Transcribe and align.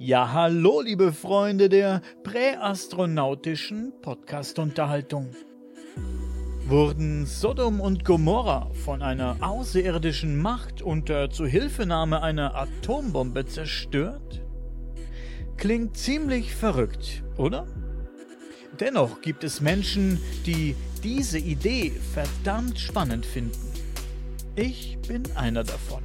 Ja, 0.00 0.32
hallo, 0.32 0.80
liebe 0.80 1.12
Freunde 1.12 1.68
der 1.68 2.02
präastronautischen 2.22 3.92
Podcast-Unterhaltung. 4.00 5.30
Wurden 6.68 7.26
Sodom 7.26 7.80
und 7.80 8.04
Gomorra 8.04 8.70
von 8.84 9.02
einer 9.02 9.38
außerirdischen 9.40 10.40
Macht 10.40 10.82
unter 10.82 11.30
Zuhilfenahme 11.30 12.22
einer 12.22 12.54
Atombombe 12.54 13.46
zerstört? 13.46 14.40
Klingt 15.56 15.96
ziemlich 15.96 16.54
verrückt, 16.54 17.24
oder? 17.36 17.66
Dennoch 18.78 19.20
gibt 19.20 19.42
es 19.42 19.60
Menschen, 19.60 20.20
die 20.46 20.76
diese 21.02 21.40
Idee 21.40 21.90
verdammt 22.14 22.78
spannend 22.78 23.26
finden. 23.26 23.72
Ich 24.54 24.96
bin 25.08 25.24
einer 25.34 25.64
davon. 25.64 26.04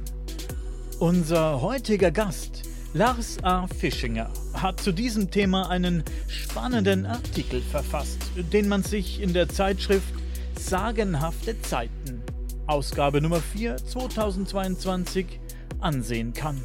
Unser 0.98 1.62
heutiger 1.62 2.10
Gast, 2.10 2.73
Lars 2.96 3.38
A. 3.42 3.66
Fischinger, 3.66 4.30
hat 4.52 4.80
zu 4.80 4.92
diesem 4.92 5.28
Thema 5.28 5.68
einen 5.68 6.04
spannenden 6.28 7.06
Artikel 7.06 7.60
verfasst, 7.60 8.20
den 8.52 8.68
man 8.68 8.84
sich 8.84 9.20
in 9.20 9.32
der 9.32 9.48
Zeitschrift 9.48 10.14
Sagenhafte 10.56 11.60
Zeiten, 11.60 12.22
Ausgabe 12.68 13.20
Nummer 13.20 13.40
4 13.40 13.78
2022, 13.78 15.40
ansehen 15.80 16.32
kann. 16.34 16.62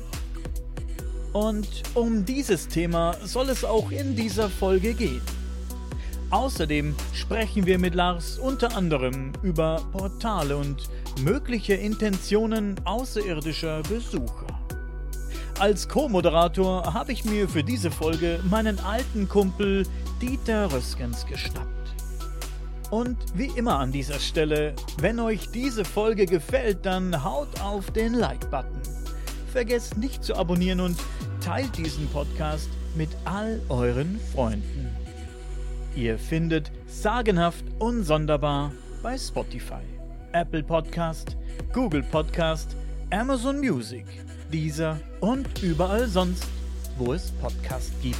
Und 1.33 1.81
um 1.95 2.25
dieses 2.25 2.67
Thema 2.67 3.15
soll 3.23 3.49
es 3.49 3.65
auch 3.65 3.89
in 3.89 4.15
dieser 4.15 4.51
Folge 4.51 4.93
gehen. 4.93 5.23
Außerdem 6.29 6.95
sprechen 7.11 7.65
wir 7.65 7.79
mit 7.79 7.95
Lars 7.95 8.37
unter 8.37 8.77
anderem 8.77 9.33
über 9.41 9.83
Portale 9.91 10.57
und 10.57 10.89
mögliche 11.23 11.73
Intentionen 11.73 12.75
außerirdischer 12.85 13.81
Besucher. 13.81 14.58
Als 15.59 15.89
Co-Moderator 15.89 16.93
habe 16.93 17.11
ich 17.11 17.25
mir 17.25 17.49
für 17.49 17.65
diese 17.65 17.91
Folge 17.91 18.39
meinen 18.49 18.79
alten 18.79 19.27
Kumpel 19.27 19.85
Dieter 20.21 20.71
Röskens 20.71 21.25
geschnappt. 21.25 21.67
Und 22.91 23.17
wie 23.35 23.51
immer 23.57 23.77
an 23.77 23.91
dieser 23.91 24.19
Stelle, 24.19 24.73
wenn 25.01 25.19
euch 25.19 25.49
diese 25.51 25.83
Folge 25.83 26.27
gefällt, 26.27 26.85
dann 26.85 27.25
haut 27.25 27.59
auf 27.59 27.91
den 27.91 28.13
Like-Button. 28.13 28.79
Vergesst 29.51 29.97
nicht 29.97 30.23
zu 30.23 30.33
abonnieren 30.37 30.79
und 30.79 30.97
teilt 31.43 31.77
diesen 31.77 32.07
Podcast 32.07 32.69
mit 32.95 33.09
all 33.25 33.59
euren 33.67 34.17
Freunden. 34.33 34.95
Ihr 35.93 36.17
findet 36.17 36.71
sagenhaft 36.87 37.65
unsonderbar 37.79 38.71
bei 39.03 39.17
Spotify, 39.17 39.83
Apple 40.31 40.63
Podcast, 40.63 41.35
Google 41.73 42.03
Podcast, 42.03 42.77
Amazon 43.11 43.59
Music, 43.59 44.05
Deezer 44.51 44.99
und 45.19 45.61
überall 45.61 46.07
sonst, 46.07 46.47
wo 46.97 47.13
es 47.13 47.31
Podcast 47.33 47.93
gibt. 48.01 48.17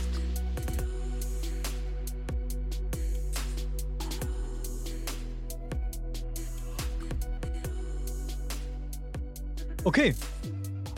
Okay, 9.83 10.13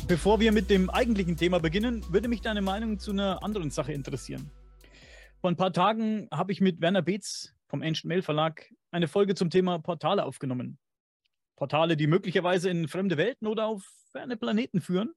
bevor 0.08 0.40
wir 0.42 0.52
mit 0.52 0.70
dem 0.70 0.90
eigentlichen 0.90 1.38
Thema 1.38 1.60
beginnen, 1.60 2.04
würde 2.10 2.28
mich 2.28 2.42
deine 2.42 2.62
Meinung 2.62 3.00
zu 3.00 3.12
einer 3.12 3.42
anderen 3.42 3.70
Sache 3.70 3.94
interessieren. 3.94 4.52
Vor 5.40 5.50
ein 5.50 5.56
paar 5.56 5.72
Tagen 5.72 6.28
habe 6.32 6.52
ich 6.52 6.60
mit 6.60 6.82
Werner 6.82 7.02
Beetz 7.02 7.54
vom 7.68 7.82
Ancient 7.82 8.06
Mail 8.06 8.22
Verlag 8.22 8.70
eine 8.92 9.08
Folge 9.08 9.34
zum 9.36 9.50
Thema 9.50 9.80
Portale 9.80 10.26
aufgenommen. 10.26 10.78
Portale, 11.56 11.96
die 11.96 12.08
möglicherweise 12.08 12.70
in 12.70 12.88
fremde 12.88 13.16
Welten 13.16 13.48
oder 13.48 13.68
auf 13.68 13.84
ferne 14.12 14.36
Planeten 14.36 14.82
führen, 14.82 15.14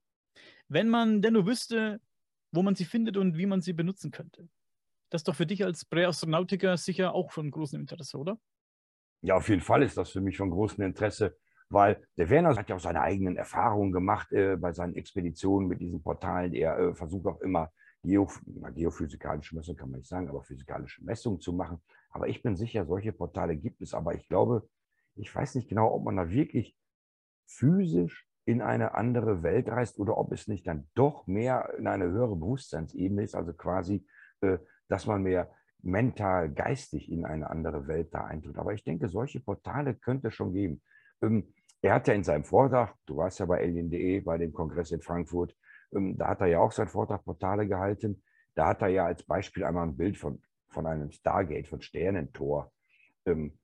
wenn 0.67 0.89
man 0.89 1.21
denn 1.21 1.33
nur 1.33 1.45
wüsste, 1.45 1.99
wo 2.51 2.61
man 2.61 2.75
sie 2.75 2.85
findet 2.85 3.17
und 3.17 3.37
wie 3.37 3.45
man 3.45 3.61
sie 3.61 3.73
benutzen 3.73 4.11
könnte. 4.11 4.47
Das 5.09 5.19
ist 5.19 5.27
doch 5.27 5.35
für 5.35 5.45
dich 5.45 5.63
als 5.63 5.85
Präastronautiker 5.85 6.77
sicher 6.77 7.13
auch 7.13 7.31
von 7.31 7.51
großem 7.51 7.79
Interesse, 7.79 8.17
oder? 8.17 8.39
Ja, 9.21 9.35
auf 9.35 9.49
jeden 9.49 9.61
Fall 9.61 9.83
ist 9.83 9.97
das 9.97 10.11
für 10.11 10.21
mich 10.21 10.37
von 10.37 10.49
großem 10.49 10.83
Interesse, 10.83 11.37
weil 11.69 12.05
der 12.17 12.29
Werner 12.29 12.55
hat 12.55 12.69
ja 12.69 12.75
auch 12.75 12.79
seine 12.81 13.01
eigenen 13.01 13.37
Erfahrungen 13.37 13.91
gemacht 13.91 14.31
äh, 14.31 14.55
bei 14.55 14.71
seinen 14.73 14.95
Expeditionen 14.95 15.67
mit 15.67 15.81
diesen 15.81 16.01
Portalen. 16.01 16.53
Er 16.53 16.77
äh, 16.77 16.93
versucht 16.93 17.25
auch 17.25 17.41
immer 17.41 17.71
Geoph 18.03 18.39
geophysikalische 18.75 19.55
Messungen 19.55 19.77
kann 19.77 19.89
man 19.89 19.99
nicht 19.99 20.09
sagen, 20.09 20.29
aber 20.29 20.43
physikalische 20.43 21.03
Messungen 21.03 21.39
zu 21.39 21.53
machen. 21.53 21.81
Aber 22.09 22.27
ich 22.27 22.43
bin 22.43 22.55
sicher, 22.55 22.85
solche 22.85 23.11
Portale 23.11 23.55
gibt 23.55 23.81
es. 23.81 23.93
Aber 23.93 24.13
ich 24.13 24.27
glaube, 24.27 24.69
ich 25.15 25.33
weiß 25.33 25.55
nicht 25.55 25.67
genau, 25.67 25.91
ob 25.91 26.03
man 26.03 26.17
da 26.17 26.29
wirklich 26.29 26.75
physisch 27.47 28.27
in 28.45 28.61
eine 28.61 28.93
andere 28.93 29.43
Welt 29.43 29.69
reist 29.69 29.99
oder 29.99 30.17
ob 30.17 30.31
es 30.31 30.47
nicht 30.47 30.67
dann 30.67 30.87
doch 30.93 31.25
mehr 31.27 31.73
in 31.77 31.87
eine 31.87 32.05
höhere 32.05 32.35
Bewusstseinsebene 32.35 33.23
ist, 33.23 33.35
also 33.35 33.53
quasi, 33.53 34.05
äh, 34.41 34.59
dass 34.87 35.07
man 35.07 35.23
mehr 35.23 35.49
mental, 35.81 36.49
geistig 36.51 37.11
in 37.11 37.25
eine 37.25 37.49
andere 37.49 37.87
Welt 37.87 38.13
da 38.13 38.25
eintritt. 38.25 38.57
Aber 38.57 38.73
ich 38.73 38.83
denke, 38.83 39.09
solche 39.09 39.39
Portale 39.39 39.95
könnte 39.95 40.29
es 40.29 40.35
schon 40.35 40.53
geben. 40.53 40.81
Ähm, 41.21 41.53
er 41.81 41.95
hat 41.95 42.07
ja 42.07 42.13
in 42.13 42.23
seinem 42.23 42.43
Vortrag, 42.43 42.95
du 43.05 43.17
warst 43.17 43.39
ja 43.39 43.45
bei 43.45 43.59
alien.de, 43.59 44.21
bei 44.21 44.37
dem 44.37 44.53
Kongress 44.53 44.91
in 44.91 45.01
Frankfurt, 45.01 45.55
ähm, 45.93 46.17
da 46.17 46.29
hat 46.29 46.41
er 46.41 46.47
ja 46.47 46.59
auch 46.59 46.71
seinen 46.71 46.87
Vortrag 46.87 47.23
Portale 47.23 47.67
gehalten. 47.67 48.23
Da 48.53 48.67
hat 48.67 48.81
er 48.81 48.87
ja 48.89 49.05
als 49.05 49.23
Beispiel 49.23 49.63
einmal 49.63 49.87
ein 49.87 49.97
Bild 49.97 50.17
von, 50.17 50.41
von 50.69 50.85
einem 50.85 51.11
Stargate, 51.11 51.67
von 51.67 51.81
Sternentor 51.81 52.71
ähm, 53.25 53.57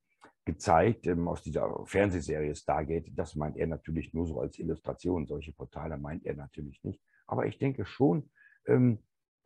gezeigt 0.44 1.06
ähm, 1.06 1.28
aus 1.28 1.42
dieser 1.42 1.84
Fernsehserie 1.86 2.54
Stargate. 2.54 3.12
Das 3.14 3.36
meint 3.36 3.56
er 3.56 3.66
natürlich 3.66 4.12
nur 4.12 4.26
so 4.26 4.40
als 4.40 4.58
Illustration. 4.58 5.26
Solche 5.26 5.52
Portale 5.52 5.96
meint 5.98 6.24
er 6.26 6.34
natürlich 6.34 6.82
nicht. 6.82 7.00
Aber 7.26 7.46
ich 7.46 7.58
denke 7.58 7.84
schon, 7.84 8.30
ähm, 8.66 8.98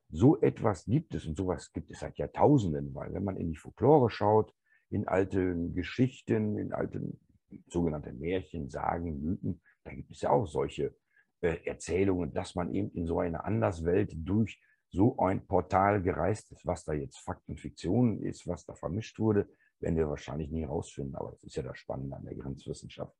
so 0.08 0.40
etwas 0.40 0.84
gibt 0.84 1.14
es 1.14 1.26
und 1.26 1.36
sowas 1.36 1.72
gibt 1.72 1.90
es 1.90 2.00
seit 2.00 2.16
Jahrtausenden, 2.18 2.94
weil 2.94 3.12
wenn 3.12 3.24
man 3.24 3.36
in 3.36 3.50
die 3.50 3.56
Folklore 3.56 4.08
schaut, 4.08 4.54
in 4.88 5.08
alten 5.08 5.74
Geschichten, 5.74 6.58
in 6.58 6.72
alten 6.72 7.18
sogenannte 7.66 8.12
Märchen, 8.12 8.70
Sagen, 8.70 9.20
Mythen, 9.20 9.60
da 9.84 9.92
gibt 9.92 10.10
es 10.12 10.20
ja 10.20 10.30
auch 10.30 10.46
solche 10.46 10.94
äh, 11.40 11.58
Erzählungen, 11.64 12.32
dass 12.32 12.54
man 12.54 12.72
eben 12.72 12.90
in 12.92 13.06
so 13.06 13.20
eine 13.20 13.44
Anderswelt 13.44 14.12
durch 14.14 14.60
so 14.90 15.18
ein 15.18 15.46
Portal 15.46 16.02
gereist 16.02 16.52
ist. 16.52 16.64
Was 16.64 16.84
da 16.84 16.92
jetzt 16.92 17.18
Fakt 17.18 17.48
und 17.48 17.60
Fiktion 17.60 18.22
ist, 18.22 18.46
was 18.46 18.64
da 18.64 18.74
vermischt 18.74 19.18
wurde, 19.18 19.48
werden 19.80 19.96
wir 19.96 20.08
wahrscheinlich 20.08 20.50
nie 20.50 20.62
herausfinden. 20.62 21.14
Aber 21.16 21.32
das 21.32 21.42
ist 21.44 21.56
ja 21.56 21.62
das 21.62 21.78
Spannende 21.78 22.16
an 22.16 22.24
der 22.24 22.34
Grenzwissenschaft. 22.34 23.14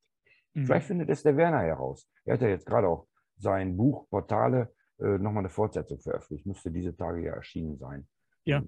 Mhm. 0.53 0.65
Vielleicht 0.65 0.87
findet 0.87 1.09
es 1.09 1.23
der 1.23 1.37
Werner 1.37 1.61
heraus. 1.61 2.09
Er 2.25 2.35
hat 2.35 2.41
ja 2.41 2.49
jetzt 2.49 2.65
gerade 2.65 2.87
auch 2.87 3.07
sein 3.37 3.77
Buch 3.77 4.09
Portale 4.09 4.73
äh, 4.99 5.17
nochmal 5.17 5.39
eine 5.39 5.49
Fortsetzung 5.49 5.99
veröffentlicht. 5.99 6.45
Müsste 6.45 6.71
diese 6.71 6.95
Tage 6.95 7.23
ja 7.23 7.33
erschienen 7.33 7.77
sein. 7.77 8.07
Ja. 8.43 8.63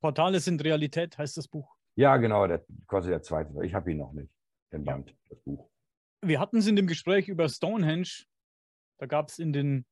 Portale 0.00 0.40
sind 0.40 0.62
Realität, 0.64 1.16
heißt 1.16 1.36
das 1.36 1.46
Buch. 1.46 1.76
Ja, 1.94 2.16
genau, 2.16 2.46
der, 2.46 2.64
quasi 2.86 3.10
der 3.10 3.22
zweite. 3.22 3.52
Ich 3.64 3.74
habe 3.74 3.92
ihn 3.92 3.98
noch 3.98 4.12
nicht, 4.12 4.32
den 4.72 4.84
Band, 4.84 5.10
ja. 5.10 5.16
das 5.28 5.40
Buch. 5.40 5.70
Wir 6.22 6.40
hatten 6.40 6.56
es 6.56 6.66
in 6.66 6.76
dem 6.76 6.86
Gespräch 6.86 7.28
über 7.28 7.48
Stonehenge 7.48 8.24
da 9.02 9.06
gab 9.06 9.30
es 9.30 9.40
in 9.40 9.52
den 9.52 9.84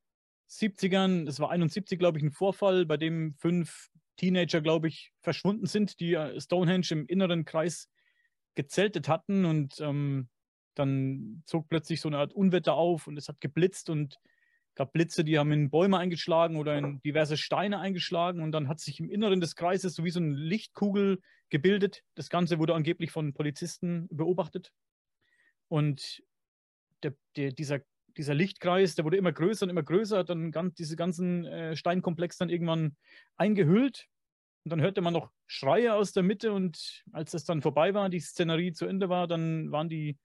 70ern, 0.48 1.26
es 1.26 1.40
war 1.40 1.50
71, 1.50 1.98
glaube 1.98 2.18
ich, 2.18 2.24
ein 2.24 2.30
Vorfall, 2.30 2.86
bei 2.86 2.96
dem 2.96 3.34
fünf 3.34 3.90
Teenager, 4.20 4.60
glaube 4.60 4.88
ich, 4.88 5.12
verschwunden 5.20 5.64
sind, 5.64 5.98
die 5.98 6.12
äh, 6.12 6.38
Stonehenge 6.38 6.88
im 6.90 7.06
inneren 7.06 7.46
Kreis 7.46 7.88
gezeltet 8.54 9.08
hatten 9.08 9.46
und 9.46 9.80
ähm, 9.80 10.28
dann 10.74 11.42
zog 11.46 11.70
plötzlich 11.70 12.02
so 12.02 12.08
eine 12.10 12.18
Art 12.18 12.34
Unwetter 12.34 12.74
auf 12.74 13.06
und 13.06 13.16
es 13.16 13.28
hat 13.28 13.40
geblitzt 13.40 13.88
und 13.88 14.18
gab 14.74 14.92
Blitze, 14.92 15.24
die 15.24 15.38
haben 15.38 15.52
in 15.52 15.70
Bäume 15.70 15.96
eingeschlagen 15.96 16.56
oder 16.56 16.76
in 16.76 17.00
diverse 17.00 17.38
Steine 17.38 17.78
eingeschlagen 17.80 18.42
und 18.42 18.52
dann 18.52 18.68
hat 18.68 18.78
sich 18.78 19.00
im 19.00 19.08
Inneren 19.08 19.40
des 19.40 19.56
Kreises 19.56 19.94
so 19.94 20.04
wie 20.04 20.10
so 20.10 20.20
eine 20.20 20.34
Lichtkugel 20.34 21.20
gebildet. 21.48 22.02
Das 22.14 22.28
Ganze 22.28 22.58
wurde 22.58 22.74
angeblich 22.74 23.10
von 23.10 23.32
Polizisten 23.32 24.06
beobachtet 24.10 24.70
und 25.68 26.22
der, 27.02 27.14
der, 27.36 27.52
dieser 27.52 27.80
dieser 28.20 28.34
Lichtkreis, 28.34 28.94
der 28.94 29.06
wurde 29.06 29.16
immer 29.16 29.32
größer 29.32 29.64
und 29.64 29.70
immer 29.70 29.82
größer, 29.82 30.18
hat 30.18 30.28
dann 30.28 30.52
ganz, 30.52 30.74
diese 30.74 30.94
ganzen 30.94 31.46
äh, 31.46 31.74
Steinkomplex 31.74 32.36
dann 32.36 32.50
irgendwann 32.50 32.94
eingehüllt. 33.36 34.08
Und 34.64 34.72
dann 34.72 34.82
hörte 34.82 35.00
man 35.00 35.14
noch 35.14 35.30
Schreie 35.46 35.94
aus 35.94 36.12
der 36.12 36.22
Mitte 36.22 36.52
und 36.52 37.02
als 37.12 37.30
das 37.30 37.44
dann 37.44 37.62
vorbei 37.62 37.94
war, 37.94 38.10
die 38.10 38.20
Szenerie 38.20 38.72
zu 38.72 38.84
Ende 38.84 39.08
war, 39.08 39.26
dann 39.26 39.72
waren 39.72 39.88
die 39.88 40.18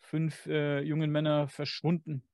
fünf 0.00 0.46
äh, 0.46 0.80
jungen 0.80 1.10
Männer 1.10 1.46
verschwunden. 1.46 2.24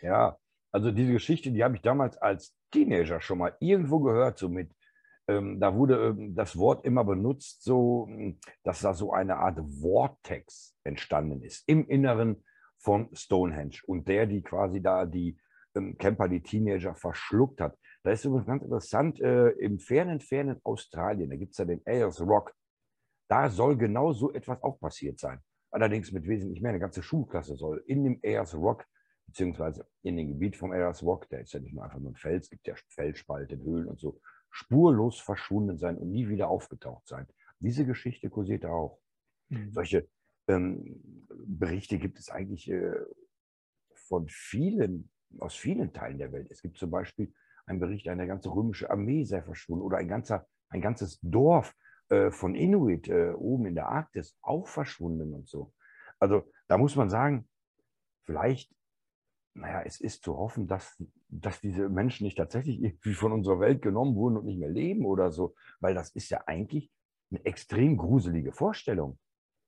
Ja, 0.00 0.38
also 0.72 0.90
diese 0.90 1.12
Geschichte, 1.12 1.52
die 1.52 1.62
habe 1.62 1.76
ich 1.76 1.82
damals 1.82 2.16
als 2.16 2.54
Teenager 2.70 3.20
schon 3.20 3.36
mal 3.36 3.54
irgendwo 3.60 4.00
gehört, 4.00 4.38
so 4.38 4.48
mit, 4.48 4.72
ähm, 5.28 5.60
da 5.60 5.74
wurde 5.74 6.06
ähm, 6.06 6.34
das 6.34 6.56
Wort 6.56 6.86
immer 6.86 7.04
benutzt, 7.04 7.64
so, 7.64 8.08
dass 8.64 8.80
da 8.80 8.94
so 8.94 9.12
eine 9.12 9.36
Art 9.36 9.60
Vortex 9.82 10.74
entstanden 10.84 11.42
ist 11.42 11.68
im 11.68 11.86
Inneren 11.86 12.42
von 12.82 13.08
Stonehenge 13.14 13.78
und 13.86 14.06
der, 14.08 14.26
die 14.26 14.42
quasi 14.42 14.82
da 14.82 15.06
die 15.06 15.38
ähm, 15.74 15.96
Camper, 15.96 16.28
die 16.28 16.42
Teenager 16.42 16.94
verschluckt 16.94 17.60
hat. 17.60 17.78
Da 18.02 18.10
ist 18.10 18.24
übrigens 18.24 18.46
ganz 18.46 18.62
interessant, 18.62 19.20
äh, 19.20 19.50
im 19.50 19.78
fernen, 19.78 20.20
fernen 20.20 20.60
Australien, 20.64 21.30
da 21.30 21.36
gibt 21.36 21.52
es 21.52 21.58
ja 21.58 21.64
den 21.64 21.80
Ayers 21.86 22.20
Rock, 22.20 22.52
da 23.28 23.48
soll 23.48 23.76
genau 23.76 24.12
so 24.12 24.32
etwas 24.32 24.62
auch 24.62 24.78
passiert 24.78 25.18
sein. 25.18 25.40
Allerdings 25.70 26.12
mit 26.12 26.26
wesentlich 26.26 26.60
mehr. 26.60 26.70
Eine 26.70 26.80
ganze 26.80 27.02
Schulklasse 27.02 27.56
soll 27.56 27.82
in 27.86 28.04
dem 28.04 28.20
Ayers 28.22 28.54
Rock 28.54 28.84
beziehungsweise 29.26 29.86
in 30.02 30.16
dem 30.16 30.28
Gebiet 30.28 30.56
vom 30.56 30.72
Eras 30.72 31.02
Rock, 31.02 31.28
der 31.30 31.40
ist 31.40 31.52
ja 31.54 31.60
nicht 31.60 31.74
nur 31.74 31.84
einfach 31.84 31.98
nur 31.98 32.12
ein 32.12 32.16
Fels, 32.16 32.44
es 32.44 32.50
gibt 32.50 32.66
ja 32.66 32.74
Felsspalten, 32.88 33.62
Höhlen 33.62 33.88
und 33.88 33.98
so, 33.98 34.20
spurlos 34.50 35.20
verschwunden 35.20 35.78
sein 35.78 35.96
und 35.96 36.10
nie 36.10 36.28
wieder 36.28 36.48
aufgetaucht 36.48 37.06
sein. 37.06 37.26
Diese 37.58 37.86
Geschichte 37.86 38.28
kursiert 38.28 38.66
auch. 38.66 38.98
Mhm. 39.48 39.72
Solche 39.72 40.06
ähm, 40.48 41.26
Berichte 41.28 41.98
gibt 41.98 42.18
es 42.18 42.30
eigentlich 42.30 42.70
äh, 42.70 42.94
von 43.94 44.28
vielen, 44.28 45.10
aus 45.38 45.54
vielen 45.54 45.92
Teilen 45.92 46.18
der 46.18 46.32
Welt. 46.32 46.48
Es 46.50 46.62
gibt 46.62 46.78
zum 46.78 46.90
Beispiel 46.90 47.32
einen 47.66 47.80
Bericht, 47.80 48.08
eine 48.08 48.26
ganze 48.26 48.50
römische 48.50 48.90
Armee 48.90 49.24
sei 49.24 49.42
verschwunden 49.42 49.84
oder 49.84 49.98
ein, 49.98 50.08
ganzer, 50.08 50.46
ein 50.68 50.80
ganzes 50.80 51.18
Dorf 51.22 51.74
äh, 52.08 52.30
von 52.30 52.54
Inuit 52.54 53.08
äh, 53.08 53.32
oben 53.32 53.66
in 53.66 53.74
der 53.74 53.88
Arktis 53.88 54.36
auch 54.42 54.66
verschwunden 54.66 55.32
und 55.32 55.48
so. 55.48 55.72
Also 56.18 56.50
da 56.68 56.78
muss 56.78 56.96
man 56.96 57.10
sagen, 57.10 57.48
vielleicht, 58.22 58.74
naja, 59.54 59.82
es 59.84 60.00
ist 60.00 60.22
zu 60.22 60.36
hoffen, 60.36 60.66
dass, 60.66 61.02
dass 61.28 61.60
diese 61.60 61.88
Menschen 61.88 62.24
nicht 62.24 62.36
tatsächlich 62.36 62.82
irgendwie 62.82 63.14
von 63.14 63.32
unserer 63.32 63.60
Welt 63.60 63.82
genommen 63.82 64.14
wurden 64.14 64.36
und 64.36 64.46
nicht 64.46 64.58
mehr 64.58 64.70
leben 64.70 65.04
oder 65.04 65.30
so, 65.30 65.54
weil 65.80 65.94
das 65.94 66.10
ist 66.10 66.30
ja 66.30 66.42
eigentlich 66.46 66.90
eine 67.30 67.44
extrem 67.44 67.96
gruselige 67.96 68.52
Vorstellung. 68.52 69.18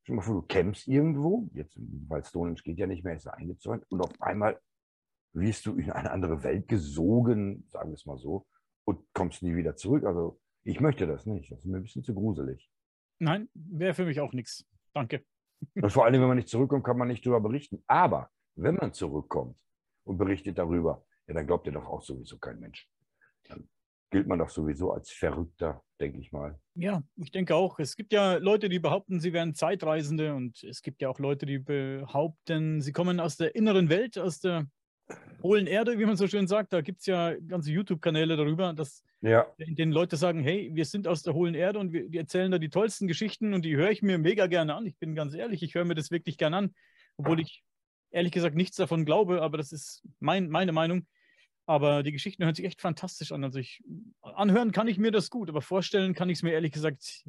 Stell 0.05 0.13
dir 0.13 0.17
mal 0.17 0.23
vor, 0.23 0.35
du 0.35 0.47
campst 0.47 0.87
irgendwo, 0.87 1.49
jetzt, 1.55 1.79
weil 2.09 2.23
Stonehenge 2.23 2.61
geht 2.63 2.79
ja 2.79 2.87
nicht 2.87 3.05
mehr, 3.05 3.17
ist 3.17 3.25
er 3.25 3.39
eingezäunt, 3.39 3.91
und 3.91 4.03
auf 4.03 4.21
einmal 4.21 4.61
wirst 5.33 5.65
du 5.65 5.77
in 5.77 5.91
eine 5.91 6.11
andere 6.11 6.43
Welt 6.43 6.69
gesogen, 6.69 7.67
sagen 7.71 7.89
wir 7.89 7.95
es 7.95 8.05
mal 8.05 8.19
so, 8.19 8.47
und 8.85 9.01
kommst 9.15 9.43
nie 9.43 9.57
wieder 9.57 9.77
zurück. 9.77 10.05
Also 10.05 10.39
ich 10.63 10.79
möchte 10.79 11.07
das 11.07 11.25
nicht. 11.25 11.51
Das 11.51 11.61
ist 11.61 11.65
mir 11.65 11.79
ein 11.79 11.83
bisschen 11.83 12.05
zu 12.05 12.15
gruselig. 12.15 12.71
Nein, 13.19 13.49
wäre 13.55 13.95
für 13.95 14.05
mich 14.05 14.21
auch 14.21 14.35
nichts. 14.35 14.67
Danke. 14.93 15.25
Und 15.75 15.91
vor 15.91 16.05
allem, 16.05 16.21
wenn 16.21 16.29
man 16.29 16.37
nicht 16.37 16.51
zurückkommt, 16.51 16.85
kann 16.85 16.99
man 16.99 17.09
nicht 17.09 17.25
darüber 17.25 17.41
berichten. 17.41 17.83
Aber 17.87 18.31
wenn 18.57 18.75
man 18.75 18.93
zurückkommt 18.93 19.59
und 20.05 20.19
berichtet 20.19 20.59
darüber, 20.59 21.03
ja, 21.27 21.33
dann 21.33 21.47
glaubt 21.47 21.67
ihr 21.67 21.73
doch 21.73 21.87
auch 21.87 22.03
sowieso 22.03 22.39
kein 22.39 22.61
Mensch. 22.61 22.91
Dann 23.45 23.71
gilt 24.15 24.29
man 24.29 24.39
doch 24.39 24.49
sowieso 24.49 24.93
als 24.93 25.11
Verrückter, 25.11 25.83
denke 26.01 26.21
ich 26.21 26.31
mal. 26.31 26.57
Ja, 26.77 27.03
ich 27.17 27.33
denke 27.33 27.57
auch. 27.57 27.81
Es 27.81 27.97
gibt 27.97 28.13
ja 28.13 28.37
Leute, 28.37 28.69
die 28.69 28.79
behaupten, 28.79 29.19
sie 29.19 29.33
wären 29.33 29.55
Zeitreisende 29.55 30.37
und 30.37 30.63
es 30.63 30.83
gibt 30.83 31.03
ja 31.03 31.09
auch 31.09 31.19
Leute, 31.19 31.47
die 31.47 31.59
behaupten, 31.59 32.81
sie 32.81 32.93
kommen 32.93 33.19
aus 33.19 33.37
der 33.37 33.57
inneren 33.57 33.89
Welt, 33.89 34.17
aus 34.17 34.39
der 34.39 34.69
hohlen 35.43 35.67
Erde, 35.67 35.99
wie 35.99 36.07
man 36.07 36.17
so 36.17 36.29
schön 36.29 36.47
sagt. 36.47 36.73
Da 36.73 36.81
gibt 36.81 37.01
es 37.01 37.07
ja 37.07 37.35
ganze 37.35 37.73
YouTube-Kanäle 37.73 38.37
darüber, 38.37 38.73
dass 38.73 39.03
ja. 39.21 39.49
den 39.59 39.91
Leute 39.91 40.17
sagen, 40.17 40.45
hey, 40.45 40.71
wir 40.73 40.85
sind 40.85 41.09
aus 41.09 41.25
der 41.25 41.35
hohlen 41.35 41.57
Erde 41.57 41.81
und 41.81 41.93
wir, 41.93 42.13
wir 42.13 42.21
erzählen 42.21 42.53
da 42.53 42.59
die 42.61 42.71
tollsten 42.71 43.09
Geschichten 43.09 43.53
und 43.53 43.65
die 43.65 43.75
höre 43.75 43.91
ich 43.91 44.01
mir 44.01 44.19
mega 44.19 44.47
gerne 44.47 44.77
an. 44.77 44.87
Ich 44.87 44.97
bin 44.97 45.17
ganz 45.17 45.35
ehrlich, 45.35 45.61
ich 45.65 45.75
höre 45.75 45.85
mir 45.85 45.97
das 45.97 46.13
wirklich 46.13 46.39
gerne 46.39 46.57
an, 46.57 46.75
obwohl 47.17 47.41
ich 47.41 47.65
ehrlich 48.13 48.31
gesagt 48.31 48.55
nichts 48.55 48.77
davon 48.77 49.05
glaube, 49.05 49.43
aber 49.43 49.59
das 49.59 49.73
ist 49.73 50.05
mein, 50.21 50.51
meine 50.51 50.71
Meinung. 50.71 51.05
Aber 51.67 52.03
die 52.03 52.13
Geschichten 52.13 52.45
hören 52.45 52.55
sich 52.55 52.65
echt 52.65 52.81
fantastisch 52.81 53.33
an. 53.33 53.43
Also 53.43 53.59
ich 53.59 53.83
anhören 54.21 54.73
kann 54.73 54.89
ich 54.89 54.99
mir 54.99 55.11
das 55.11 55.31
gut, 55.31 55.49
aber 55.49 55.63
vorstellen 55.63 56.15
kann 56.15 56.29
ich 56.29 56.39
es 56.39 56.43
mir 56.43 56.53
ehrlich 56.53 56.73
gesagt, 56.73 57.25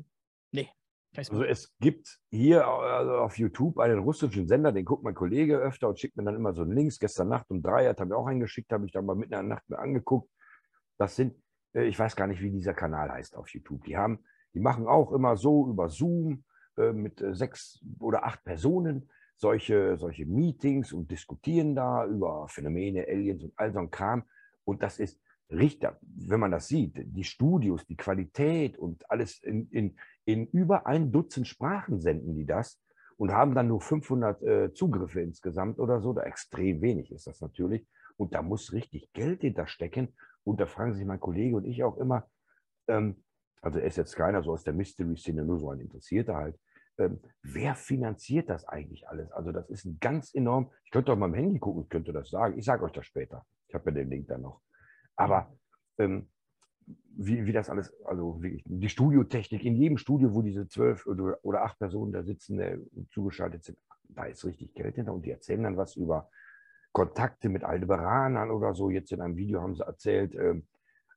nee. 0.52 0.70
Also 1.18 1.44
es 1.44 1.74
gibt 1.80 2.20
hier 2.30 2.68
also 2.68 3.12
auf 3.20 3.38
YouTube 3.38 3.80
einen 3.80 4.00
russischen 4.00 4.48
Sender, 4.50 4.74
den 4.74 4.84
guckt 4.84 5.04
mein 5.04 5.16
Kollege 5.16 5.58
öfter 5.58 5.88
und 5.88 5.98
schickt 5.98 6.18
mir 6.18 6.24
dann 6.26 6.36
immer 6.36 6.54
so 6.54 6.64
Links. 6.64 7.00
Gestern 7.00 7.30
Nacht 7.30 7.50
um 7.50 7.62
drei 7.62 7.88
hat 7.88 8.00
er 8.00 8.06
mir 8.06 8.18
auch 8.18 8.28
einen 8.28 8.42
geschickt, 8.42 8.74
habe 8.74 8.86
ich 8.86 8.92
dann 8.92 9.06
mal 9.06 9.16
mitten 9.16 9.32
in 9.34 9.40
der 9.40 9.44
Nacht 9.44 9.70
mir 9.70 9.80
angeguckt. 9.80 10.30
Das 10.98 11.16
sind, 11.16 11.42
äh, 11.74 11.86
ich 11.86 11.98
weiß 11.98 12.18
gar 12.18 12.28
nicht, 12.28 12.42
wie 12.42 12.52
dieser 12.52 12.74
Kanal 12.74 13.10
heißt 13.10 13.38
auf 13.38 13.48
YouTube. 13.50 13.86
Die 13.86 13.96
haben, 13.96 14.20
die 14.54 14.60
machen 14.60 14.88
auch 14.88 15.14
immer 15.14 15.38
so 15.38 15.70
über 15.70 15.88
Zoom 15.88 16.44
äh, 16.78 16.92
mit 16.92 17.22
äh, 17.22 17.34
sechs 17.34 17.82
oder 18.00 18.26
acht 18.26 18.44
Personen 18.44 19.10
solche, 19.36 19.98
solche 19.98 20.26
Meetings 20.26 20.94
und 20.94 21.12
diskutieren 21.12 21.76
da 21.76 22.06
über 22.06 22.48
Phänomene, 22.48 23.06
Aliens 23.08 23.44
und 23.44 23.54
all 23.56 23.74
so 23.74 23.80
ein 23.80 23.92
Kram. 23.92 24.24
Und 24.64 24.82
das 24.82 25.00
ist 25.00 25.20
Richter, 25.52 26.00
wenn 26.02 26.40
man 26.40 26.52
das 26.52 26.68
sieht, 26.68 26.94
die 26.96 27.24
Studios, 27.24 27.86
die 27.86 27.98
Qualität 27.98 28.78
und 28.78 29.10
alles 29.10 29.40
in, 29.44 29.70
in, 29.70 29.96
in 30.26 30.48
über 30.48 30.88
ein 30.88 31.12
Dutzend 31.12 31.48
Sprachen 31.48 32.00
senden 32.00 32.36
die 32.36 32.46
das 32.46 32.82
und 33.18 33.32
haben 33.32 33.54
dann 33.54 33.68
nur 33.68 33.82
500 33.82 34.42
äh, 34.42 34.74
Zugriffe 34.74 35.22
insgesamt 35.22 35.80
oder 35.80 36.02
so. 36.02 36.14
Da 36.14 36.24
extrem 36.24 36.82
wenig 36.82 37.12
ist 37.12 37.28
das 37.28 37.42
natürlich. 37.42 37.86
Und 38.18 38.34
da 38.34 38.42
muss 38.42 38.74
richtig 38.74 39.12
Geld 39.14 39.42
hinterstecken. 39.42 40.16
Und 40.44 40.60
da 40.60 40.66
fragen 40.66 40.94
sich 40.94 41.06
mein 41.06 41.20
Kollege 41.20 41.56
und 41.56 41.66
ich 41.66 41.84
auch 41.84 41.98
immer, 41.98 42.28
ähm, 42.88 43.24
also 43.62 43.80
er 43.80 43.86
ist 43.86 43.98
jetzt 43.98 44.16
keiner 44.16 44.44
so 44.44 44.52
aus 44.52 44.64
der 44.64 44.74
Mystery-Szene, 44.74 45.44
nur 45.44 45.60
so 45.60 45.70
ein 45.70 45.80
Interessierter 45.80 46.36
halt, 46.36 46.60
ähm, 46.98 47.20
wer 47.44 47.76
finanziert 47.76 48.50
das 48.50 48.66
eigentlich 48.68 49.08
alles? 49.08 49.32
Also 49.32 49.52
das 49.52 49.70
ist 49.70 49.86
ein 49.86 49.98
ganz 50.00 50.34
enorm, 50.34 50.72
ich 50.84 50.92
könnte 50.92 51.16
mal 51.16 51.28
im 51.28 51.34
Handy 51.34 51.60
gucken, 51.60 51.84
ich 51.84 51.90
könnte 51.90 52.14
das 52.14 52.30
sagen. 52.30 52.58
Ich 52.58 52.66
sage 52.66 52.84
euch 52.84 52.92
das 52.92 53.06
später. 53.06 53.46
Ich 53.68 53.76
habe 53.76 53.90
ja 53.90 53.96
den 53.96 54.10
Link 54.10 54.28
dann 54.28 54.42
noch. 54.42 54.62
Aber 55.16 55.52
ähm, 55.98 56.28
wie, 57.18 57.46
wie 57.46 57.54
das 57.54 57.70
alles, 57.70 57.94
also 58.06 58.42
wirklich, 58.42 58.64
die 58.66 58.90
Studiotechnik, 58.90 59.64
in 59.64 59.76
jedem 59.76 59.98
Studio, 59.98 60.34
wo 60.34 60.42
diese 60.42 60.68
zwölf 60.68 61.06
oder, 61.08 61.38
oder 61.44 61.64
acht 61.64 61.80
Personen 61.80 62.12
da 62.12 62.24
sitzen, 62.24 62.60
äh, 62.60 62.78
zugeschaltet 63.12 63.64
sind, 63.64 63.78
da 64.10 64.26
ist 64.26 64.46
richtig 64.46 64.74
Geld 64.74 64.96
hinter 64.96 65.14
und 65.14 65.26
die 65.26 65.32
erzählen 65.32 65.64
dann 65.64 65.78
was 65.78 65.96
über 65.96 66.30
Kontakte 66.92 67.50
mit 67.50 67.64
Aldebaranern 67.64 68.52
oder 68.52 68.74
so. 68.74 68.90
Jetzt 68.90 69.12
in 69.12 69.22
einem 69.22 69.36
Video 69.36 69.62
haben 69.62 69.76
sie 69.76 69.86
erzählt, 69.86 70.36
äh, 70.36 70.62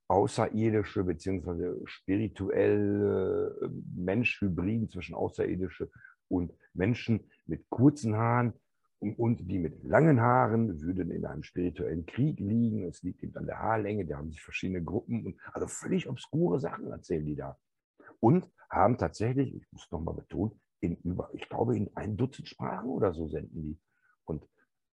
außerirdische 0.08 1.04
bzw. 1.04 1.74
spirituelle 1.84 3.58
äh, 3.62 3.68
Mensch-Hybriden 3.94 4.88
zwischen 4.88 5.14
außerirdische 5.14 5.90
und 6.28 6.52
Menschen 6.74 7.30
mit 7.46 7.68
kurzen 7.70 8.16
Haaren 8.16 8.54
und, 9.00 9.48
die 9.48 9.58
mit 9.58 9.84
langen 9.84 10.20
Haaren 10.20 10.80
würden 10.80 11.10
in 11.12 11.24
einem 11.24 11.44
spirituellen 11.44 12.04
Krieg 12.06 12.40
liegen. 12.40 12.84
Es 12.84 13.02
liegt 13.02 13.22
eben 13.22 13.36
an 13.36 13.46
der 13.46 13.60
Haarlänge, 13.60 14.04
da 14.04 14.16
haben 14.16 14.30
sich 14.30 14.42
verschiedene 14.42 14.82
Gruppen 14.82 15.24
und 15.24 15.40
also 15.52 15.68
völlig 15.68 16.08
obskure 16.08 16.58
Sachen 16.58 16.90
erzählen 16.90 17.24
die 17.24 17.36
da. 17.36 17.56
Und 18.18 18.50
haben 18.68 18.98
tatsächlich, 18.98 19.54
ich 19.54 19.70
muss 19.70 19.88
nochmal 19.92 20.14
betonen, 20.14 20.60
in 20.80 20.96
über, 20.96 21.30
ich 21.32 21.48
glaube, 21.48 21.76
in 21.76 21.90
ein 21.96 22.16
Dutzend 22.16 22.48
Sprachen 22.48 22.88
oder 22.88 23.12
so 23.12 23.28
senden 23.28 23.62
die. 23.62 23.78
Und 24.24 24.44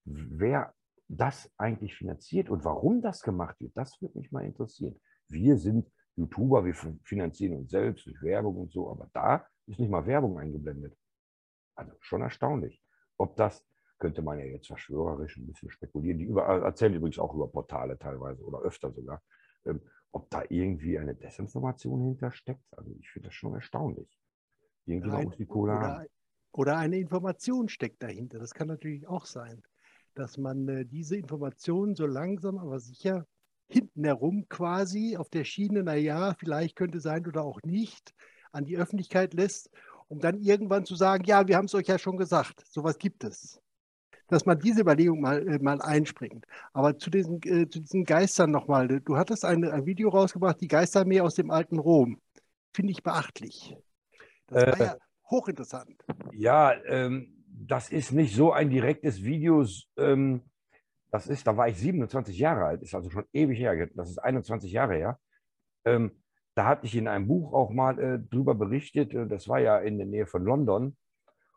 wer 0.04 0.74
das 1.18 1.52
eigentlich 1.58 1.96
finanziert 1.96 2.50
und 2.50 2.64
warum 2.64 3.02
das 3.02 3.22
gemacht 3.22 3.60
wird, 3.60 3.76
das 3.76 4.02
würde 4.02 4.18
mich 4.18 4.32
mal 4.32 4.46
interessieren. 4.46 5.00
Wir 5.28 5.58
sind 5.58 5.90
YouTuber, 6.16 6.64
wir 6.66 6.76
finanzieren 7.04 7.58
uns 7.58 7.72
selbst 7.72 8.06
durch 8.06 8.22
Werbung 8.22 8.58
und 8.58 8.72
so, 8.72 8.90
aber 8.90 9.10
da 9.14 9.46
ist 9.66 9.80
nicht 9.80 9.90
mal 9.90 10.06
Werbung 10.06 10.38
eingeblendet. 10.38 10.96
Also 11.76 11.94
schon 12.02 12.22
erstaunlich. 12.22 12.82
Ob 13.18 13.36
das, 13.36 13.66
könnte 13.98 14.22
man 14.22 14.38
ja 14.40 14.46
jetzt 14.46 14.68
verschwörerisch 14.68 15.38
ein 15.38 15.48
bisschen 15.48 15.70
spekulieren, 15.70 16.20
die 16.20 16.26
über, 16.26 16.44
erzählen 16.46 16.94
übrigens 16.94 17.20
auch 17.20 17.34
über 17.34 17.48
Portale 17.48 17.98
teilweise 17.98 18.44
oder 18.44 18.60
öfter 18.60 18.92
sogar, 18.92 19.24
ähm, 19.66 19.82
ob 20.12 20.30
da 20.30 20.44
irgendwie 20.50 21.00
eine 21.00 21.16
Desinformation 21.16 22.02
hintersteckt. 22.02 22.66
Also 22.72 22.92
ich 23.00 23.10
finde 23.10 23.30
das 23.30 23.36
schon 23.36 23.56
erstaunlich. 23.56 24.20
Irgendwie 24.86 25.26
muss 25.26 25.38
die 25.38 25.46
Kohle 25.46 25.78
oder, 25.78 26.06
oder 26.52 26.78
eine 26.78 26.98
Information 26.98 27.70
steckt 27.70 28.04
dahinter. 28.04 28.40
Das 28.40 28.54
kann 28.54 28.68
natürlich 28.68 29.08
auch 29.08 29.26
sein 29.26 29.64
dass 30.16 30.38
man 30.38 30.68
äh, 30.68 30.86
diese 30.86 31.16
Informationen 31.16 31.96
so 31.96 32.06
langsam, 32.06 32.58
aber 32.58 32.80
sicher 32.80 33.26
hinten 33.68 34.04
herum 34.04 34.48
quasi 34.50 35.18
auf 35.18 35.30
der 35.30 35.46
Schiene, 35.46 35.84
naja, 35.84 36.36
vielleicht 36.38 36.76
könnte 36.76 37.00
sein 37.00 37.26
oder 37.26 37.44
auch 37.44 37.62
nicht, 37.64 38.14
an 38.52 38.66
die 38.66 38.78
Öffentlichkeit 38.78 39.34
lässt, 39.34 39.70
um 40.08 40.20
dann 40.20 40.40
irgendwann 40.40 40.86
zu 40.86 40.96
sagen, 40.96 41.24
ja, 41.26 41.48
wir 41.48 41.58
haben 41.58 41.66
es 41.66 41.74
euch 41.74 41.88
ja 41.88 41.98
schon 41.98 42.18
gesagt, 42.18 42.64
sowas 42.68 42.98
gibt 42.98 43.24
es. 43.24 43.60
Dass 44.28 44.46
man 44.46 44.60
diese 44.60 44.82
Überlegung 44.82 45.22
mal, 45.22 45.48
äh, 45.48 45.60
mal 45.60 45.82
einspringt. 45.82 46.46
Aber 46.72 46.98
zu 46.98 47.10
diesen, 47.10 47.42
äh, 47.44 47.68
zu 47.68 47.80
diesen 47.80 48.06
Geistern 48.06 48.52
nochmal, 48.52 48.88
du 48.88 49.18
hattest 49.18 49.44
ein, 49.44 49.64
ein 49.64 49.86
Video 49.86 50.10
rausgebracht, 50.10 50.62
die 50.62 50.68
Geisterarmee 50.68 51.22
aus 51.22 51.36
dem 51.36 51.52
alten 51.52 51.80
Rom. 51.80 52.22
Finde 52.74 52.92
ich 52.92 53.04
beachtlich. 53.04 53.76
Das 54.48 54.66
war 54.68 54.80
äh, 54.80 54.84
ja 54.86 54.98
hochinteressant. 55.30 56.06
Ja, 56.32 56.74
ähm, 56.86 57.33
das 57.56 57.90
ist 57.90 58.12
nicht 58.12 58.36
so 58.36 58.52
ein 58.52 58.70
direktes 58.70 59.24
Video. 59.24 59.66
Ähm, 59.98 60.42
das 61.12 61.28
ist, 61.28 61.46
da 61.46 61.56
war 61.56 61.68
ich 61.68 61.78
27 61.78 62.38
Jahre 62.38 62.66
alt, 62.66 62.82
ist 62.82 62.96
also 62.96 63.10
schon 63.10 63.26
ewig 63.34 63.60
her. 63.60 63.88
Das 63.96 64.10
ist 64.10 64.18
21 64.18 64.72
Jahre 64.72 64.96
her. 64.96 65.20
Ähm, 65.86 66.24
da 66.56 66.66
hatte 66.66 66.86
ich 66.86 66.96
in 66.96 67.08
einem 67.08 67.28
Buch 67.28 67.54
auch 67.54 67.70
mal 67.72 68.00
äh, 68.00 68.20
drüber 68.20 68.56
berichtet. 68.56 69.14
Äh, 69.14 69.28
das 69.28 69.48
war 69.48 69.60
ja 69.60 69.78
in 69.78 69.98
der 69.98 70.08
Nähe 70.08 70.26
von 70.26 70.44
London. 70.44 70.98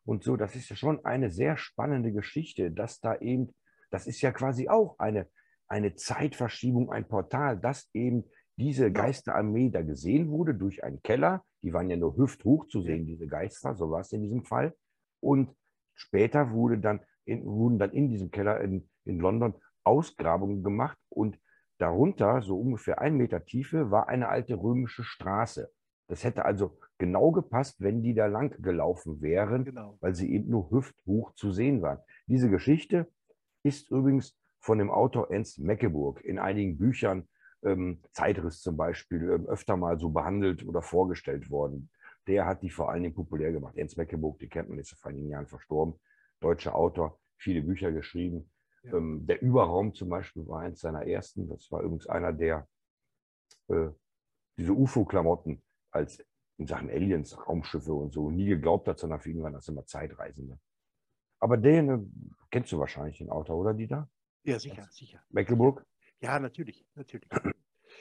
Und 0.05 0.23
so, 0.23 0.37
das 0.37 0.55
ist 0.55 0.69
ja 0.69 0.76
schon 0.76 1.05
eine 1.05 1.31
sehr 1.31 1.57
spannende 1.57 2.12
Geschichte, 2.12 2.71
dass 2.71 3.00
da 3.00 3.17
eben, 3.17 3.55
das 3.91 4.07
ist 4.07 4.21
ja 4.21 4.31
quasi 4.31 4.69
auch 4.69 4.99
eine, 4.99 5.26
eine 5.69 5.95
Zeitverschiebung, 5.95 6.93
ein 6.93 7.09
Portal, 7.09 7.59
dass 7.59 7.91
eben 7.93 8.25
diese 8.57 8.93
Geisterarmee 8.93 9.71
da 9.71 9.83
gesehen 9.83 10.31
wurde 10.31 10.55
durch 10.55 10.85
einen 10.85 11.03
Keller. 11.03 11.45
Die 11.62 11.73
waren 11.73 11.91
ja 11.91 11.97
nur 11.97 12.17
hüfthoch 12.17 12.69
zu 12.69 12.83
sehen, 12.83 13.07
diese 13.07 13.26
Geister, 13.26 13.75
so 13.75 13.91
war 13.91 14.00
es 14.00 14.12
in 14.12 14.23
diesem 14.23 14.45
Fall. 14.45 14.75
Und 15.21 15.50
Später 15.97 16.53
wurde 16.53 16.79
dann 16.79 17.00
in, 17.25 17.45
wurden 17.45 17.79
dann 17.79 17.91
in 17.91 18.09
diesem 18.09 18.31
Keller 18.31 18.61
in, 18.61 18.88
in 19.05 19.19
London 19.19 19.55
Ausgrabungen 19.85 20.62
gemacht 20.62 20.99
und 21.09 21.38
darunter, 21.79 22.43
so 22.43 22.59
ungefähr 22.59 23.00
ein 23.00 23.17
Meter 23.17 23.45
Tiefe, 23.45 23.91
war 23.91 24.09
eine 24.09 24.29
alte 24.29 24.55
römische 24.55 25.03
Straße. 25.03 25.71
Das 26.09 26.25
hätte 26.25 26.45
also 26.45 26.79
genau 26.99 27.33
gepasst, 27.33 27.81
wenn 27.81 28.03
die 28.03 28.15
da 28.15 28.26
lang 28.26 28.61
gelaufen 28.62 29.21
wären, 29.21 29.65
genau. 29.65 29.99
weil 30.00 30.15
sie 30.15 30.33
eben 30.33 30.50
nur 30.50 30.71
hüfthoch 30.71 31.35
zu 31.35 31.50
sehen 31.50 31.83
waren. 31.83 31.99
Diese 32.26 32.49
Geschichte 32.49 33.11
ist 33.62 33.91
übrigens 33.91 34.38
von 34.61 34.79
dem 34.79 34.91
Autor 34.91 35.31
Ernst 35.31 35.59
Meckeburg 35.59 36.25
in 36.25 36.38
einigen 36.38 36.79
Büchern, 36.79 37.29
ähm, 37.65 38.03
Zeitriss 38.12 38.61
zum 38.61 38.76
Beispiel, 38.76 39.31
ähm, 39.31 39.47
öfter 39.47 39.76
mal 39.76 39.99
so 39.99 40.11
behandelt 40.11 40.65
oder 40.67 40.83
vorgestellt 40.83 41.50
worden. 41.50 41.91
Der 42.26 42.47
hat 42.47 42.62
die 42.62 42.71
vor 42.71 42.90
allen 42.90 43.02
Dingen 43.02 43.14
populär 43.14 43.52
gemacht. 43.52 43.76
Ernst 43.76 43.97
Meckeburg, 43.97 44.38
die 44.38 44.49
kennt 44.49 44.68
man 44.68 44.78
jetzt 44.78 44.92
vor 44.99 45.11
einigen 45.11 45.28
Jahren 45.28 45.47
verstorben, 45.47 45.99
deutscher 46.40 46.75
Autor, 46.75 47.21
viele 47.37 47.62
Bücher 47.62 47.92
geschrieben. 47.92 48.50
Ja. 48.83 48.95
Ähm, 48.95 49.26
der 49.26 49.40
Überraum 49.42 49.95
zum 49.95 50.09
Beispiel 50.09 50.47
war 50.47 50.61
eins 50.61 50.80
seiner 50.80 51.06
ersten. 51.06 51.49
Das 51.49 51.71
war 51.71 51.83
übrigens 51.83 52.06
einer, 52.06 52.33
der 52.33 52.68
äh, 53.68 53.88
diese 54.56 54.73
UFO-Klamotten 54.73 55.62
als 55.90 56.25
in 56.59 56.66
Sachen 56.66 56.88
Aliens, 56.90 57.37
Raumschiffe 57.47 57.92
und 57.92 58.12
so 58.12 58.30
nie 58.30 58.47
geglaubt 58.47 58.88
hat, 58.88 58.99
sondern 58.99 59.21
für 59.21 59.30
ihn 59.30 59.42
waren 59.42 59.52
das 59.52 59.68
immer 59.68 59.85
Zeitreisende. 59.85 60.59
Aber 61.38 61.56
den 61.56 61.88
äh, 61.88 61.99
kennst 62.50 62.73
du 62.73 62.78
wahrscheinlich, 62.78 63.18
den 63.18 63.30
Autor, 63.30 63.56
oder 63.56 63.75
Dieter? 63.75 64.09
Ja, 64.42 64.59
sicher, 64.59 64.83
das 64.83 64.97
sicher. 64.97 65.23
Mecklenburg? 65.28 65.85
Ja, 66.21 66.38
natürlich, 66.38 66.87
natürlich. 66.95 67.28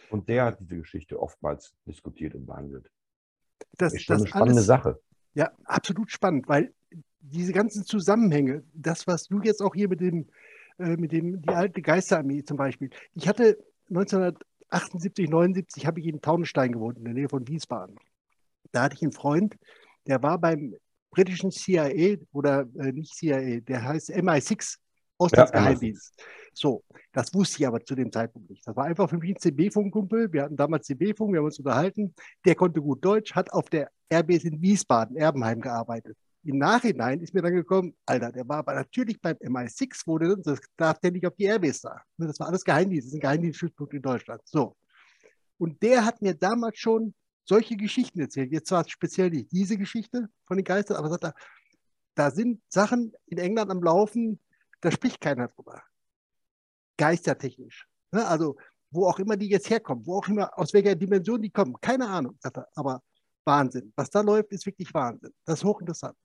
Und 0.10 0.30
der 0.30 0.46
hat 0.46 0.60
diese 0.60 0.78
Geschichte 0.78 1.20
oftmals 1.20 1.76
diskutiert 1.86 2.36
und 2.36 2.46
behandelt. 2.46 2.90
Das, 3.78 3.94
ist 3.94 4.04
schon 4.04 4.16
das 4.16 4.22
eine 4.22 4.30
spannende 4.30 4.54
alles, 4.54 4.66
Sache. 4.66 5.00
Ja, 5.34 5.52
absolut 5.66 6.12
spannend, 6.12 6.48
weil 6.48 6.74
diese 7.20 7.54
ganzen 7.54 7.86
Zusammenhänge, 7.86 8.64
das, 8.74 9.08
was 9.08 9.28
du 9.28 9.42
jetzt 9.42 9.62
auch 9.62 9.74
hier 9.74 9.90
mit 9.90 10.00
dem, 10.00 10.28
äh, 10.78 10.96
mit 10.98 11.12
dem, 11.12 11.42
die 11.42 11.50
alte 11.50 11.82
Geisterarmee 11.82 12.44
zum 12.44 12.58
Beispiel. 12.58 12.90
Ich 13.14 13.28
hatte 13.28 13.58
1978, 13.90 15.30
79 15.30 15.86
habe 15.86 16.00
ich 16.00 16.08
in 16.08 16.22
Taunenstein 16.22 16.72
gewohnt, 16.72 16.98
in 16.98 17.06
der 17.06 17.14
Nähe 17.14 17.30
von 17.30 17.48
Wiesbaden. 17.48 17.98
Da 18.72 18.84
hatte 18.84 18.96
ich 18.96 19.02
einen 19.02 19.12
Freund, 19.12 19.58
der 20.08 20.22
war 20.22 20.38
beim 20.40 20.76
britischen 21.12 21.52
CIA 21.52 22.18
oder 22.34 22.68
äh, 22.78 22.92
nicht 22.92 23.16
CIA, 23.16 23.62
der 23.62 23.84
heißt 23.84 24.12
MI6, 24.12 24.78
Auslandsgeheimdienst. 25.18 26.14
Ja, 26.18 26.26
so, 26.54 26.84
das 27.12 27.34
wusste 27.34 27.58
ich 27.60 27.68
aber 27.68 27.84
zu 27.84 27.96
dem 27.96 28.12
Zeitpunkt 28.12 28.50
nicht. 28.50 28.66
Das 28.66 28.76
war 28.76 28.86
einfach 28.86 29.10
für 29.10 29.18
mich 29.18 29.32
ein 29.32 29.40
CB-Funkkumpel. 29.40 30.32
Wir 30.32 30.44
hatten 30.44 30.56
damals 30.56 30.88
CB-Funk, 30.88 31.34
wir 31.34 31.40
haben 31.40 31.46
uns 31.46 31.60
unterhalten. 31.60 32.14
Der 32.46 32.56
konnte 32.56 32.82
gut 32.82 33.04
Deutsch, 33.04 33.34
hat 33.34 33.52
auf 33.52 33.70
der 33.70 33.90
RBS 34.14 34.46
in 34.46 34.62
Wiesbaden, 34.62 35.18
Erbenheim 35.18 35.60
gearbeitet. 35.60 36.18
Im 36.44 36.60
Nachhinein 36.60 37.22
ist 37.22 37.34
mir 37.34 37.42
dann 37.42 37.56
gekommen, 37.56 37.96
Alter, 38.06 38.32
der 38.32 38.48
war 38.48 38.58
aber 38.58 38.76
natürlich 38.76 39.20
beim 39.20 39.36
MI6, 39.38 40.06
wurde, 40.06 40.38
das 40.38 40.60
darf 40.78 41.00
der 41.00 41.12
nicht 41.12 41.26
auf 41.26 41.36
die 41.36 41.48
RBS 41.48 41.82
da. 41.82 42.02
Das 42.18 42.40
war 42.40 42.48
alles 42.48 42.64
Geheimdienst, 42.64 43.08
das 43.08 43.14
ist 43.14 43.18
ein 43.18 43.22
Geheimdienststützpunkt 43.22 43.94
in 43.96 44.02
Deutschland. 44.02 44.42
So. 44.46 44.76
Und 45.58 45.82
der 45.82 46.06
hat 46.06 46.22
mir 46.22 46.36
damals 46.36 46.78
schon 46.78 47.16
solche 47.46 47.76
Geschichten 47.76 48.20
erzählt. 48.20 48.52
Jetzt 48.52 48.68
zwar 48.68 48.88
speziell 48.88 49.32
nicht 49.32 49.52
diese 49.52 49.78
Geschichte 49.78 50.30
von 50.46 50.58
den 50.58 50.64
Geistern, 50.64 50.98
aber 50.98 51.10
sagt 51.10 51.24
er, 51.24 51.34
da 52.16 52.32
sind 52.32 52.62
Sachen 52.70 53.14
in 53.26 53.40
England 53.40 53.72
am 53.72 53.84
Laufen, 53.84 54.40
da 54.86 54.92
spricht 54.92 55.20
keiner 55.20 55.48
drüber. 55.48 55.82
Geistertechnisch. 56.98 57.88
Ne? 58.12 58.26
Also, 58.26 58.56
wo 58.92 59.08
auch 59.08 59.20
immer 59.20 59.36
die 59.36 59.50
jetzt 59.50 59.70
herkommen, 59.70 60.06
wo 60.06 60.18
auch 60.18 60.28
immer, 60.28 60.58
aus 60.58 60.74
welcher 60.74 60.96
Dimension 60.96 61.42
die 61.42 61.50
kommen, 61.50 61.76
keine 61.82 62.08
Ahnung, 62.08 62.38
er. 62.44 62.68
Aber 62.76 63.02
Wahnsinn. 63.44 63.92
Was 63.96 64.10
da 64.10 64.22
läuft, 64.22 64.52
ist 64.52 64.66
wirklich 64.66 64.94
Wahnsinn. 64.94 65.34
Das 65.46 65.60
ist 65.60 65.66
hochinteressant. 65.66 66.16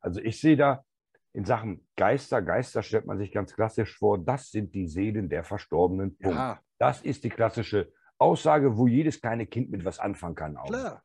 Also 0.00 0.20
ich 0.20 0.40
sehe 0.40 0.56
da 0.56 0.84
in 1.32 1.44
Sachen 1.44 1.86
Geister, 1.96 2.42
Geister 2.42 2.82
stellt 2.82 3.06
man 3.06 3.18
sich 3.18 3.30
ganz 3.30 3.54
klassisch 3.54 3.96
vor, 3.96 4.18
das 4.18 4.50
sind 4.50 4.74
die 4.74 4.88
Seelen 4.88 5.28
der 5.28 5.44
Verstorbenen. 5.44 6.16
Ja. 6.20 6.60
Das 6.78 7.02
ist 7.02 7.22
die 7.22 7.28
klassische 7.28 7.92
Aussage, 8.18 8.76
wo 8.76 8.86
jedes 8.86 9.20
kleine 9.20 9.46
Kind 9.46 9.70
mit 9.70 9.84
was 9.84 9.98
anfangen 9.98 10.34
kann. 10.34 10.56
Auch. 10.56 10.66
Klar. 10.66 11.02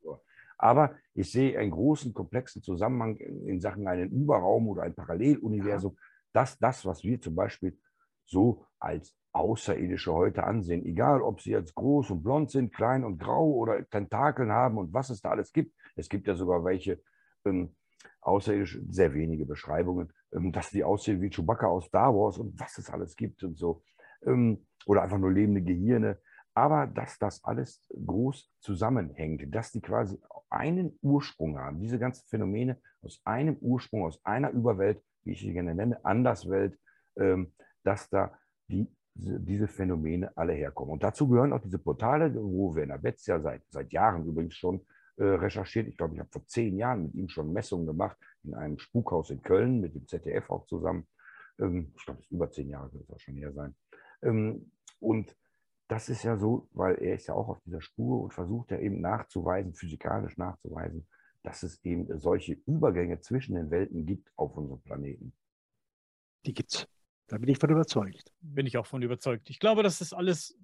Aber 0.57 0.95
ich 1.13 1.31
sehe 1.31 1.59
einen 1.59 1.71
großen, 1.71 2.13
komplexen 2.13 2.63
Zusammenhang 2.63 3.17
in 3.17 3.59
Sachen 3.59 3.87
einen 3.87 4.09
Überraum 4.09 4.67
oder 4.67 4.83
ein 4.83 4.95
Paralleluniversum, 4.95 5.93
ja. 5.93 5.99
Dass 6.35 6.59
das, 6.59 6.85
was 6.85 7.03
wir 7.03 7.21
zum 7.21 7.35
Beispiel 7.35 7.77
so 8.25 8.65
als 8.79 9.15
Außerirdische 9.31 10.13
heute 10.13 10.43
ansehen, 10.43 10.85
egal 10.85 11.21
ob 11.21 11.41
sie 11.41 11.51
jetzt 11.51 11.75
groß 11.75 12.11
und 12.11 12.23
blond 12.23 12.51
sind, 12.51 12.73
klein 12.73 13.03
und 13.03 13.19
grau 13.19 13.51
oder 13.51 13.87
Tentakeln 13.89 14.51
haben 14.51 14.77
und 14.77 14.93
was 14.93 15.09
es 15.09 15.21
da 15.21 15.31
alles 15.31 15.51
gibt. 15.51 15.73
Es 15.95 16.09
gibt 16.09 16.27
ja 16.27 16.35
sogar 16.35 16.63
welche 16.63 17.01
ähm, 17.45 17.75
außerirdische, 18.21 18.81
sehr 18.89 19.13
wenige 19.13 19.45
Beschreibungen, 19.45 20.11
ähm, 20.33 20.51
dass 20.51 20.71
die 20.71 20.83
aussehen 20.83 21.21
wie 21.21 21.29
Chewbacca 21.29 21.67
aus 21.67 21.85
Star 21.85 22.13
Wars 22.13 22.37
und 22.37 22.59
was 22.59 22.77
es 22.77 22.89
alles 22.89 23.15
gibt 23.15 23.43
und 23.43 23.57
so. 23.57 23.83
Ähm, 24.25 24.65
oder 24.85 25.03
einfach 25.03 25.17
nur 25.17 25.31
lebende 25.31 25.61
Gehirne 25.61 26.19
aber 26.55 26.87
dass 26.87 27.19
das 27.19 27.43
alles 27.43 27.85
groß 28.05 28.49
zusammenhängt, 28.59 29.53
dass 29.53 29.71
die 29.71 29.81
quasi 29.81 30.17
einen 30.49 30.97
Ursprung 31.01 31.59
haben, 31.59 31.81
diese 31.81 31.99
ganzen 31.99 32.25
Phänomene 32.27 32.79
aus 33.01 33.21
einem 33.25 33.57
Ursprung, 33.59 34.05
aus 34.05 34.23
einer 34.23 34.51
Überwelt, 34.51 35.03
wie 35.23 35.33
ich 35.33 35.41
sie 35.41 35.53
gerne 35.53 35.75
nenne, 35.75 36.03
Anderswelt, 36.05 36.79
ähm, 37.17 37.53
dass 37.83 38.09
da 38.09 38.37
die, 38.69 38.87
diese 39.13 39.67
Phänomene 39.67 40.35
alle 40.37 40.53
herkommen. 40.53 40.93
Und 40.93 41.03
dazu 41.03 41.27
gehören 41.27 41.51
auch 41.53 41.61
diese 41.61 41.79
Portale, 41.79 42.33
wo 42.35 42.73
Werner 42.73 42.97
Betz 42.97 43.25
ja 43.27 43.39
seit, 43.39 43.61
seit 43.69 43.91
Jahren 43.91 44.25
übrigens 44.25 44.55
schon 44.55 44.85
äh, 45.17 45.25
recherchiert. 45.25 45.87
Ich 45.87 45.97
glaube, 45.97 46.13
ich 46.13 46.19
habe 46.19 46.29
vor 46.31 46.45
zehn 46.45 46.77
Jahren 46.77 47.03
mit 47.03 47.15
ihm 47.15 47.29
schon 47.29 47.51
Messungen 47.51 47.85
gemacht 47.85 48.17
in 48.43 48.53
einem 48.53 48.79
Spukhaus 48.79 49.29
in 49.29 49.41
Köln, 49.41 49.81
mit 49.81 49.93
dem 49.93 50.07
ZDF 50.07 50.49
auch 50.49 50.65
zusammen. 50.67 51.05
Ähm, 51.59 51.91
ich 51.97 52.05
glaube, 52.05 52.19
es 52.21 52.25
ist 52.25 52.31
über 52.31 52.49
zehn 52.49 52.69
Jahre, 52.69 52.93
wird 52.93 53.03
es 53.03 53.09
auch 53.09 53.19
schon 53.19 53.35
her 53.35 53.51
sein. 53.51 53.75
Ähm, 54.21 54.71
und 54.99 55.35
das 55.87 56.09
ist 56.09 56.23
ja 56.23 56.37
so, 56.37 56.67
weil 56.73 56.95
er 56.95 57.15
ist 57.15 57.27
ja 57.27 57.35
auch 57.35 57.47
auf 57.47 57.61
dieser 57.61 57.81
Spur 57.81 58.21
und 58.21 58.33
versucht 58.33 58.71
ja 58.71 58.79
eben 58.79 59.01
nachzuweisen, 59.01 59.73
physikalisch 59.73 60.37
nachzuweisen, 60.37 61.07
dass 61.43 61.63
es 61.63 61.83
eben 61.83 62.19
solche 62.19 62.53
Übergänge 62.65 63.19
zwischen 63.19 63.55
den 63.55 63.69
Welten 63.69 64.05
gibt 64.05 64.31
auf 64.35 64.55
unserem 64.57 64.81
Planeten. 64.81 65.33
Die 66.45 66.53
gibt's. 66.53 66.87
Da 67.27 67.37
bin 67.37 67.49
ich 67.49 67.57
von 67.57 67.69
überzeugt. 67.69 68.31
Bin 68.41 68.65
ich 68.65 68.77
auch 68.77 68.85
von 68.85 69.01
überzeugt. 69.01 69.49
Ich 69.49 69.59
glaube, 69.59 69.83
dass 69.83 69.99
das 69.99 70.13
alles, 70.13 70.57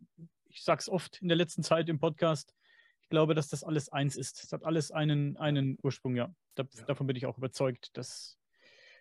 ich 0.48 0.63
sage 0.63 0.80
es 0.80 0.90
oft 0.90 1.22
in 1.22 1.28
der 1.28 1.38
letzten 1.38 1.63
Zeit 1.63 1.90
im 1.90 2.00
Podcast, 2.00 2.56
ich 3.01 3.10
glaube, 3.10 3.36
dass 3.36 3.50
das 3.50 3.63
alles 3.63 3.90
eins 3.90 4.16
ist. 4.16 4.44
Es 4.44 4.54
hat 4.54 4.63
alles 4.63 4.92
einen, 4.92 5.38
einen 5.38 5.78
Ursprung, 5.82 6.16
ja. 6.16 6.34
Da, 6.56 6.63
ja. 6.74 6.86
Davon 6.86 7.08
bin 7.08 7.16
ich 7.16 7.25
auch 7.25 7.38
überzeugt, 7.38 7.96
dass, 7.98 8.38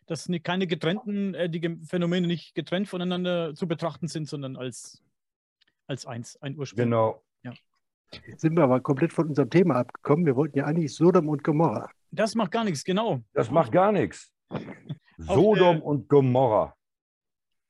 dass 0.07 0.31
keine 0.43 0.67
getrennten, 0.67 1.35
äh, 1.35 1.49
die 1.49 1.79
Phänomene 1.87 2.27
nicht 2.27 2.55
getrennt 2.55 2.89
voneinander 2.89 3.55
zu 3.55 3.67
betrachten 3.67 4.09
sind, 4.09 4.29
sondern 4.29 4.57
als 4.57 5.03
als 5.91 6.07
eins, 6.07 6.37
ein 6.41 6.57
Ursprung. 6.57 6.85
Genau. 6.85 7.23
Ja. 7.43 7.53
Jetzt 8.27 8.41
sind 8.41 8.57
wir 8.57 8.63
aber 8.63 8.81
komplett 8.81 9.13
von 9.13 9.29
unserem 9.29 9.51
Thema 9.51 9.77
abgekommen. 9.77 10.25
Wir 10.25 10.37
wollten 10.37 10.57
ja 10.57 10.65
eigentlich 10.65 10.95
Sodom 10.95 11.29
und 11.29 11.45
Gomorra. 11.45 11.91
Das 12.13 12.35
macht 12.35 12.53
gar 12.53 12.65
nichts, 12.65 12.85
genau. 12.85 13.21
Das 13.35 13.51
macht 13.51 13.73
gar 13.73 13.93
nichts. 13.93 14.33
Sodom 15.19 15.77
der, 15.77 15.85
und 15.85 16.09
Gomorra. 16.09 16.75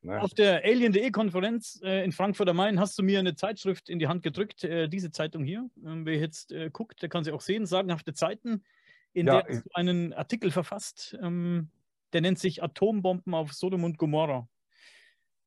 Ne? 0.03 0.21
Auf 0.21 0.33
der 0.35 0.65
Alien.de-Konferenz 0.65 1.81
äh, 1.83 2.05
in 2.05 2.13
Frankfurt 2.13 2.49
am 2.49 2.57
Main 2.57 2.79
hast 2.79 2.99
du 2.99 3.03
mir 3.03 3.19
eine 3.19 3.35
Zeitschrift 3.35 3.89
in 3.89 3.99
die 3.99 4.07
Hand 4.07 4.23
gedrückt, 4.23 4.65
äh, 4.65 4.89
diese 4.89 5.11
Zeitung 5.11 5.43
hier. 5.45 5.69
Ähm, 5.85 6.07
wer 6.07 6.17
jetzt 6.17 6.53
äh, 6.53 6.71
guckt, 6.71 7.03
der 7.03 7.09
kann 7.09 7.25
sie 7.25 7.33
auch 7.33 7.41
sehen, 7.41 7.67
sagenhafte 7.67 8.15
Zeiten, 8.15 8.65
in 9.13 9.27
ja, 9.27 9.43
der 9.43 9.61
du 9.61 9.63
einen 9.75 10.13
Artikel 10.13 10.51
verfasst, 10.51 11.19
ähm, 11.23 11.71
der 12.13 12.21
nennt 12.21 12.39
sich 12.39 12.63
Atombomben 12.63 13.35
auf 13.35 13.53
Sodom 13.53 13.85
und 13.85 13.99
Gomorra. 13.99 14.49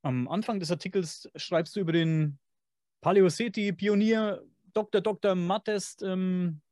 Am 0.02 0.28
Anfang 0.28 0.60
des 0.60 0.70
Artikels 0.70 1.30
schreibst 1.34 1.74
du 1.74 1.80
über 1.80 1.92
den 1.92 2.38
Paleoseti-Pionier 3.04 4.40
Dr. 4.72 5.02
Dr. 5.02 5.34
Mattes 5.34 5.98
ähm, 6.02 6.62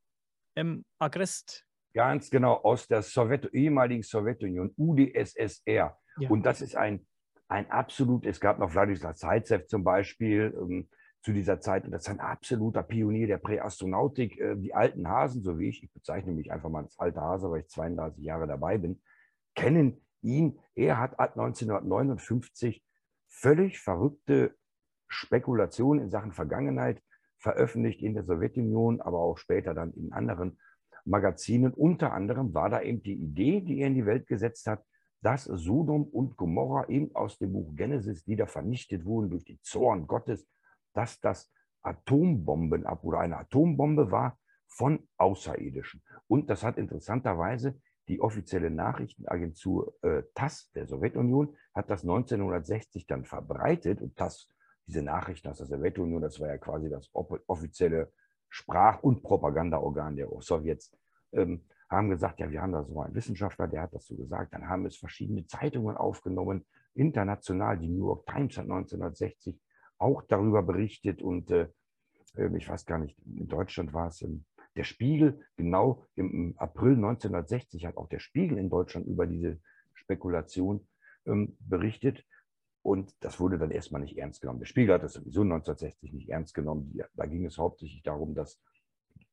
ähm, 0.56 0.82
Agrest. 0.98 1.66
Ganz 1.92 2.30
genau, 2.30 2.54
aus 2.54 2.88
der 2.88 3.02
Sowjet 3.02 3.52
ehemaligen 3.52 4.02
Sowjetunion, 4.02 4.72
UdSSR. 4.78 5.94
Ja. 6.16 6.30
Und 6.30 6.46
das 6.46 6.62
ist 6.62 6.74
ein, 6.74 7.06
ein 7.48 7.70
absolut, 7.70 8.24
es 8.24 8.40
gab 8.40 8.58
noch 8.58 8.72
Wladimir 8.72 9.14
Zaitsev 9.14 9.66
zum 9.66 9.84
Beispiel 9.84 10.56
ähm, 10.58 10.88
zu 11.20 11.34
dieser 11.34 11.60
Zeit, 11.60 11.84
und 11.84 11.90
das 11.90 12.04
ist 12.04 12.08
ein 12.08 12.20
absoluter 12.20 12.82
Pionier 12.82 13.26
der 13.26 13.36
Präastronautik. 13.36 14.40
Äh, 14.40 14.56
die 14.56 14.72
alten 14.72 15.06
Hasen, 15.06 15.42
so 15.42 15.58
wie 15.58 15.68
ich, 15.68 15.82
ich 15.82 15.92
bezeichne 15.92 16.32
mich 16.32 16.50
einfach 16.50 16.70
mal 16.70 16.84
als 16.84 16.98
alter 16.98 17.20
Hase, 17.20 17.50
weil 17.50 17.60
ich 17.60 17.68
32 17.68 18.24
Jahre 18.24 18.46
dabei 18.46 18.78
bin, 18.78 19.02
kennen 19.54 20.00
ihn. 20.22 20.58
Er 20.74 20.98
hat 20.98 21.20
ab 21.20 21.36
1959 21.36 22.82
völlig 23.28 23.78
verrückte 23.78 24.54
Spekulation 25.12 26.00
in 26.00 26.10
Sachen 26.10 26.32
Vergangenheit 26.32 27.02
veröffentlicht 27.38 28.02
in 28.02 28.14
der 28.14 28.24
Sowjetunion, 28.24 29.00
aber 29.00 29.18
auch 29.18 29.38
später 29.38 29.74
dann 29.74 29.92
in 29.92 30.12
anderen 30.12 30.58
Magazinen. 31.04 31.72
Unter 31.72 32.12
anderem 32.12 32.54
war 32.54 32.70
da 32.70 32.80
eben 32.80 33.02
die 33.02 33.14
Idee, 33.14 33.60
die 33.60 33.80
er 33.80 33.88
in 33.88 33.94
die 33.94 34.06
Welt 34.06 34.26
gesetzt 34.26 34.66
hat, 34.66 34.84
dass 35.20 35.44
Sodom 35.44 36.04
und 36.04 36.36
Gomorra 36.36 36.88
eben 36.88 37.14
aus 37.14 37.38
dem 37.38 37.52
Buch 37.52 37.74
Genesis, 37.74 38.24
die 38.24 38.36
da 38.36 38.46
vernichtet 38.46 39.04
wurden 39.04 39.30
durch 39.30 39.44
den 39.44 39.58
Zorn 39.62 40.06
Gottes, 40.06 40.46
dass 40.94 41.20
das 41.20 41.52
Atombomben 41.82 42.86
ab 42.86 43.04
oder 43.04 43.20
eine 43.20 43.38
Atombombe 43.38 44.10
war 44.10 44.38
von 44.66 45.06
Außerirdischen. 45.18 46.02
Und 46.28 46.48
das 46.48 46.62
hat 46.62 46.78
interessanterweise 46.78 47.78
die 48.08 48.20
offizielle 48.20 48.70
Nachrichtenagentur 48.70 49.94
äh, 50.02 50.22
TASS 50.34 50.70
der 50.72 50.86
Sowjetunion 50.86 51.56
hat 51.74 51.88
das 51.88 52.02
1960 52.02 53.06
dann 53.06 53.24
verbreitet 53.24 54.02
und 54.02 54.16
TASS 54.16 54.48
diese 54.86 55.02
Nachrichten 55.02 55.48
aus 55.48 55.58
der 55.58 55.66
Sowjetunion, 55.66 56.22
das 56.22 56.40
war 56.40 56.48
ja 56.48 56.58
quasi 56.58 56.88
das 56.88 57.10
offizielle 57.12 58.12
Sprach- 58.48 59.02
und 59.02 59.22
Propagandaorgan 59.22 60.16
der 60.16 60.28
Sowjets, 60.40 60.92
ähm, 61.32 61.62
haben 61.88 62.10
gesagt, 62.10 62.40
ja, 62.40 62.50
wir 62.50 62.62
haben 62.62 62.72
da 62.72 62.84
so 62.84 63.00
einen 63.00 63.14
Wissenschaftler, 63.14 63.68
der 63.68 63.82
hat 63.82 63.94
das 63.94 64.06
so 64.06 64.16
gesagt. 64.16 64.54
Dann 64.54 64.68
haben 64.68 64.86
es 64.86 64.96
verschiedene 64.96 65.46
Zeitungen 65.46 65.96
aufgenommen, 65.96 66.64
international. 66.94 67.78
Die 67.78 67.88
New 67.88 68.06
York 68.06 68.26
Times 68.26 68.56
hat 68.56 68.64
1960 68.64 69.60
auch 69.98 70.22
darüber 70.22 70.62
berichtet 70.62 71.22
und 71.22 71.50
äh, 71.50 71.68
ähm, 72.36 72.56
ich 72.56 72.68
weiß 72.68 72.86
gar 72.86 72.98
nicht, 72.98 73.16
in 73.24 73.48
Deutschland 73.48 73.92
war 73.92 74.08
es 74.08 74.22
ähm, 74.22 74.44
der 74.76 74.84
Spiegel, 74.84 75.40
genau 75.56 76.06
im 76.16 76.54
April 76.56 76.94
1960 76.94 77.84
hat 77.84 77.96
auch 77.96 78.08
der 78.08 78.20
Spiegel 78.20 78.56
in 78.58 78.70
Deutschland 78.70 79.06
über 79.06 79.26
diese 79.26 79.60
Spekulation 79.92 80.86
ähm, 81.26 81.56
berichtet. 81.60 82.24
Und 82.82 83.14
das 83.20 83.38
wurde 83.38 83.58
dann 83.58 83.70
erstmal 83.70 84.00
nicht 84.00 84.18
ernst 84.18 84.40
genommen. 84.40 84.58
Der 84.58 84.66
Spiegel 84.66 84.94
hat 84.94 85.04
das 85.04 85.12
sowieso 85.12 85.42
1960 85.42 86.12
nicht 86.12 86.28
ernst 86.28 86.52
genommen. 86.52 86.98
Da 87.14 87.26
ging 87.26 87.46
es 87.46 87.58
hauptsächlich 87.58 88.02
darum, 88.02 88.34
dass 88.34 88.60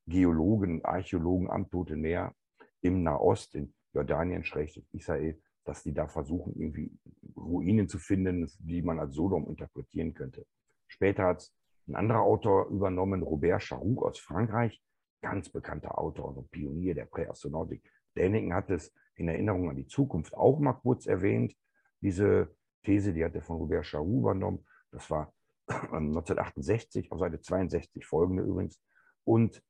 Geologen, 0.05 0.83
Archäologen 0.85 1.49
am 1.49 1.69
Toten 1.69 2.01
Meer 2.01 2.35
im 2.81 3.03
Nahost, 3.03 3.55
in 3.55 3.73
Jordanien, 3.93 4.43
Israel, 4.91 5.41
dass 5.65 5.83
die 5.83 5.93
da 5.93 6.07
versuchen, 6.07 6.53
irgendwie 6.55 6.91
Ruinen 7.35 7.87
zu 7.87 7.99
finden, 7.99 8.49
die 8.59 8.81
man 8.81 8.99
als 8.99 9.13
Sodom 9.15 9.47
interpretieren 9.47 10.13
könnte. 10.13 10.45
Später 10.87 11.25
hat 11.25 11.37
es 11.37 11.55
ein 11.87 11.95
anderer 11.95 12.21
Autor 12.21 12.69
übernommen, 12.69 13.23
Robert 13.23 13.63
Charoux 13.63 14.03
aus 14.03 14.19
Frankreich, 14.19 14.81
ganz 15.21 15.49
bekannter 15.49 15.97
Autor 15.97 16.37
und 16.37 16.51
Pionier 16.51 16.93
der 16.93 17.05
Präastronautik. 17.05 17.83
Däniken 18.15 18.53
hat 18.53 18.69
es 18.69 18.93
in 19.15 19.27
Erinnerung 19.27 19.69
an 19.69 19.75
die 19.75 19.87
Zukunft 19.87 20.33
auch 20.33 20.59
mal 20.59 20.73
kurz 20.73 21.07
erwähnt. 21.07 21.55
Diese 22.01 22.55
These, 22.83 23.13
die 23.13 23.23
hat 23.23 23.35
er 23.35 23.41
von 23.41 23.57
Robert 23.57 23.85
Charoux 23.85 24.19
übernommen. 24.19 24.65
Das 24.91 25.09
war 25.09 25.33
1968, 25.67 27.11
auf 27.11 27.19
Seite 27.19 27.41
62 27.41 28.05
folgende 28.05 28.43
übrigens. 28.43 28.81
Und 29.23 29.63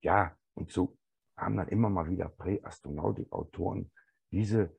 ja, 0.00 0.36
und 0.54 0.70
so 0.70 0.96
haben 1.36 1.56
dann 1.56 1.68
immer 1.68 1.90
mal 1.90 2.08
wieder 2.08 2.28
Präastronautik-Autoren 2.28 3.90
diese 4.30 4.76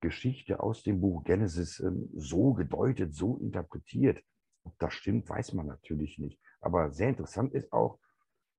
Geschichte 0.00 0.60
aus 0.60 0.82
dem 0.82 1.00
Buch 1.00 1.24
Genesis 1.24 1.80
ähm, 1.80 2.08
so 2.14 2.54
gedeutet, 2.54 3.14
so 3.14 3.36
interpretiert. 3.38 4.22
Ob 4.64 4.78
das 4.78 4.94
stimmt, 4.94 5.28
weiß 5.28 5.54
man 5.54 5.66
natürlich 5.66 6.18
nicht. 6.18 6.40
Aber 6.60 6.90
sehr 6.90 7.10
interessant 7.10 7.54
ist 7.54 7.72
auch 7.72 7.98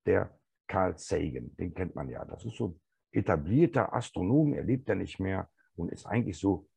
der 0.05 0.37
Carl 0.67 0.97
Sagan. 0.97 1.55
Den 1.57 1.73
kennt 1.73 1.95
man 1.95 2.09
ja. 2.09 2.23
Das 2.25 2.45
ist 2.45 2.55
so 2.55 2.67
ein 2.69 2.81
etablierter 3.11 3.93
Astronom. 3.93 4.53
Er 4.53 4.63
lebt 4.63 4.87
ja 4.87 4.95
nicht 4.95 5.19
mehr 5.19 5.49
und 5.75 5.91
ist 5.91 6.05
eigentlich 6.05 6.39
so 6.39 6.67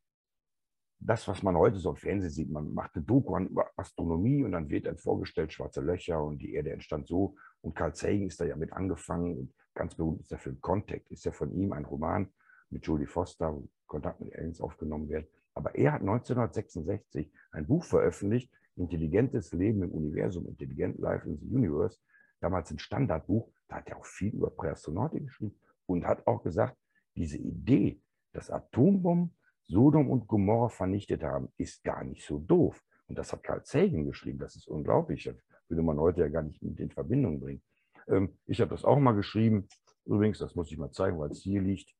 das, 1.05 1.29
was 1.29 1.43
man 1.43 1.57
heute 1.57 1.79
so 1.79 1.91
im 1.91 1.97
Fernsehen 1.97 2.31
sieht. 2.31 2.51
Man 2.51 2.73
macht 2.73 2.97
eine 2.97 3.05
Doku 3.05 3.35
an 3.35 3.49
über 3.49 3.71
Astronomie 3.77 4.43
und 4.43 4.53
dann 4.53 4.71
wird 4.71 4.87
dann 4.87 4.97
vorgestellt, 4.97 5.53
schwarze 5.53 5.83
Löcher 5.83 6.23
und 6.23 6.39
die 6.39 6.55
Erde 6.55 6.73
entstand 6.73 7.07
so. 7.07 7.37
Und 7.61 7.75
Carl 7.77 7.95
Sagan 7.95 8.27
ist 8.27 8.41
da 8.41 8.47
ja 8.47 8.57
mit 8.57 8.73
angefangen. 8.73 9.37
Und 9.37 9.55
ganz 9.75 9.95
berühmt 9.95 10.23
ist 10.23 10.31
der 10.31 10.39
Film 10.39 10.61
Contact. 10.63 11.11
Ist 11.11 11.27
ja 11.27 11.33
von 11.33 11.53
ihm 11.53 11.73
ein 11.73 11.85
Roman 11.85 12.33
mit 12.71 12.87
Jodie 12.87 13.07
Foster, 13.07 13.55
wo 13.55 13.69
Kontakt 13.87 14.21
mit 14.23 14.35
Aliens 14.35 14.63
aufgenommen 14.63 15.11
wird. 15.11 15.29
Aber 15.53 15.75
er 15.75 15.93
hat 15.93 16.01
1966 16.01 17.31
ein 17.53 17.67
Buch 17.67 17.85
veröffentlicht, 17.85 18.51
Intelligentes 18.77 19.53
Leben 19.53 19.83
im 19.83 19.93
Universum, 19.93 20.49
Intelligent 20.49 20.99
Life 20.99 21.29
in 21.29 21.39
the 21.39 21.47
Universe, 21.47 21.99
damals 22.41 22.71
ein 22.73 22.79
Standardbuch, 22.79 23.49
da 23.69 23.77
hat 23.77 23.89
er 23.89 23.99
auch 23.99 24.05
viel 24.05 24.35
über 24.35 24.51
Präastronautik 24.51 25.27
geschrieben 25.27 25.55
und 25.87 26.05
hat 26.05 26.27
auch 26.27 26.43
gesagt, 26.43 26.77
diese 27.15 27.39
Idee, 27.39 28.01
dass 28.33 28.51
Atombomben 28.51 29.37
Sodom 29.67 30.11
und 30.11 30.27
Gomorra 30.27 30.69
vernichtet 30.69 31.23
haben, 31.23 31.49
ist 31.57 31.83
gar 31.85 32.05
nicht 32.05 32.25
so 32.25 32.39
doof. 32.39 32.83
Und 33.09 33.19
das 33.19 33.33
hat 33.33 33.43
Carl 33.43 33.63
Sagan 33.65 34.05
geschrieben, 34.05 34.39
das 34.39 34.57
ist 34.57 34.69
unglaublich. 34.69 35.25
Das 35.25 35.37
würde 35.69 35.83
man 35.83 35.99
heute 35.99 36.21
ja 36.21 36.29
gar 36.29 36.43
nicht 36.43 36.63
mit 36.63 36.79
in 36.81 36.91
Verbindung 36.91 37.41
bringen. 37.41 37.63
Ähm, 38.09 38.37
ich 38.47 38.61
habe 38.61 38.71
das 38.71 38.85
auch 38.85 38.99
mal 38.99 39.13
geschrieben. 39.13 39.69
Übrigens, 40.05 40.39
das 40.39 40.55
muss 40.55 40.71
ich 40.71 40.79
mal 40.79 40.91
zeigen, 40.91 41.19
weil 41.19 41.31
es 41.31 41.43
hier 41.43 41.63
liegt. 41.63 41.95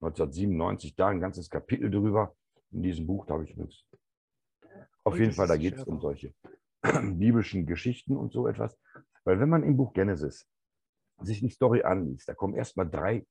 1997, 0.00 0.96
da 0.96 1.08
ein 1.08 1.20
ganzes 1.20 1.50
Kapitel 1.50 1.90
drüber. 1.90 2.34
In 2.72 2.82
diesem 2.82 3.06
Buch, 3.06 3.26
da 3.26 3.34
habe 3.34 3.44
ich 3.44 3.50
übrigens 3.50 3.84
auf 5.04 5.18
jeden 5.18 5.32
Fall, 5.32 5.48
da 5.48 5.56
geht 5.56 5.76
es 5.76 5.84
um 5.84 6.00
solche 6.00 6.34
biblischen 6.82 7.66
Geschichten 7.66 8.16
und 8.16 8.32
so 8.32 8.46
etwas. 8.46 8.78
Weil 9.24 9.40
wenn 9.40 9.48
man 9.48 9.62
im 9.62 9.76
Buch 9.76 9.92
Genesis 9.92 10.46
sich 11.20 11.40
die 11.40 11.50
Story 11.50 11.82
anliest, 11.82 12.28
da 12.28 12.34
kommen 12.34 12.54
erstmal 12.54 12.88
drei 12.88 13.26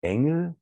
Engel 0.00 0.56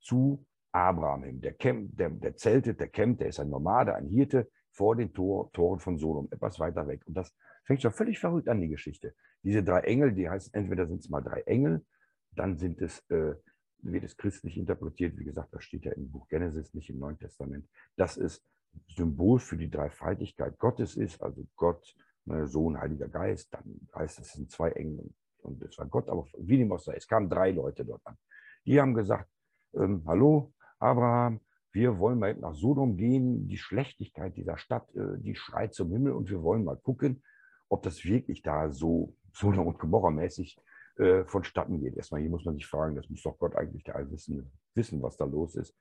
zu 0.00 0.46
Abraham 0.78 1.24
hin. 1.24 1.40
Der, 1.40 1.54
camp, 1.54 1.96
der, 1.96 2.10
der 2.10 2.36
zeltet, 2.36 2.80
der 2.80 2.88
campt, 2.88 3.20
der 3.20 3.28
ist 3.28 3.40
ein 3.40 3.50
Nomade, 3.50 3.94
ein 3.94 4.08
Hirte 4.08 4.50
vor 4.70 4.96
den 4.96 5.12
Tor, 5.12 5.50
Toren 5.52 5.80
von 5.80 5.98
Sodom, 5.98 6.28
etwas 6.30 6.58
weiter 6.60 6.86
weg. 6.86 7.02
Und 7.06 7.14
das 7.14 7.34
fängt 7.64 7.82
schon 7.82 7.92
völlig 7.92 8.18
verrückt 8.18 8.48
an, 8.48 8.60
die 8.60 8.68
Geschichte. 8.68 9.14
Diese 9.42 9.62
drei 9.62 9.80
Engel, 9.80 10.12
die 10.12 10.28
heißen, 10.28 10.54
entweder 10.54 10.86
sind 10.86 11.00
es 11.00 11.08
mal 11.08 11.20
drei 11.20 11.40
Engel, 11.42 11.84
dann 12.32 12.56
sind 12.58 12.80
es, 12.80 13.00
äh, 13.10 13.34
wird 13.78 14.04
es 14.04 14.16
christlich 14.16 14.56
interpretiert. 14.56 15.18
Wie 15.18 15.24
gesagt, 15.24 15.52
das 15.52 15.64
steht 15.64 15.84
ja 15.84 15.92
im 15.92 16.10
Buch 16.10 16.28
Genesis, 16.28 16.74
nicht 16.74 16.90
im 16.90 16.98
Neuen 16.98 17.18
Testament. 17.18 17.68
Das 17.96 18.16
ist 18.16 18.44
Symbol 18.88 19.40
für 19.40 19.56
die 19.56 19.70
Dreifaltigkeit 19.70 20.58
Gottes 20.58 20.96
ist, 20.96 21.22
also 21.22 21.46
Gott, 21.56 21.94
ne, 22.24 22.46
Sohn, 22.46 22.78
Heiliger 22.78 23.08
Geist, 23.08 23.52
dann 23.52 23.88
heißt 23.94 24.20
es, 24.20 24.26
es 24.26 24.32
sind 24.34 24.50
zwei 24.50 24.70
Engel 24.72 25.10
und 25.42 25.62
es 25.62 25.78
war 25.78 25.86
Gott, 25.86 26.08
aber 26.08 26.26
wie 26.38 26.58
dem 26.58 26.72
auch 26.72 26.78
sei, 26.78 26.94
es 26.94 27.06
kamen 27.06 27.28
drei 27.28 27.50
Leute 27.50 27.84
dort 27.84 28.02
an. 28.04 28.16
Die 28.64 28.80
haben 28.80 28.94
gesagt, 28.94 29.28
ähm, 29.74 30.02
hallo, 30.06 30.52
Abraham, 30.78 31.40
wir 31.72 31.98
wollen 31.98 32.18
mal 32.18 32.34
nach 32.34 32.54
Sodom 32.54 32.96
gehen, 32.96 33.48
die 33.48 33.58
Schlechtigkeit 33.58 34.36
dieser 34.36 34.58
Stadt, 34.58 34.94
äh, 34.94 35.18
die 35.18 35.34
schreit 35.34 35.74
zum 35.74 35.90
Himmel 35.90 36.12
und 36.12 36.30
wir 36.30 36.42
wollen 36.42 36.64
mal 36.64 36.76
gucken, 36.76 37.22
ob 37.68 37.82
das 37.82 38.04
wirklich 38.04 38.42
da 38.42 38.70
so 38.70 39.14
Sodom 39.32 39.66
und 39.66 39.78
Gomorra 39.78 40.10
mäßig 40.10 40.58
äh, 40.96 41.24
vonstatten 41.24 41.80
geht. 41.80 41.96
Erstmal 41.96 42.20
hier 42.20 42.30
muss 42.30 42.44
man 42.44 42.54
sich 42.54 42.66
fragen, 42.66 42.96
das 42.96 43.08
muss 43.08 43.22
doch 43.22 43.38
Gott 43.38 43.54
eigentlich 43.56 43.84
der 43.84 43.96
Allwissende 43.96 44.46
wissen, 44.74 45.02
was 45.02 45.16
da 45.16 45.24
los 45.24 45.54
ist. 45.54 45.76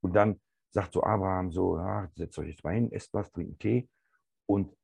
Und 0.00 0.14
dann 0.14 0.40
sagt 0.70 0.92
so 0.92 1.02
Abraham 1.02 1.50
so, 1.52 1.76
ja, 1.76 2.10
setzt 2.14 2.38
euch 2.38 2.48
jetzt 2.48 2.64
mal 2.64 2.74
hin, 2.74 2.92
esst 2.92 3.14
was, 3.14 3.30
trinkt 3.30 3.60
Tee. 3.60 3.88
Und 4.46 4.74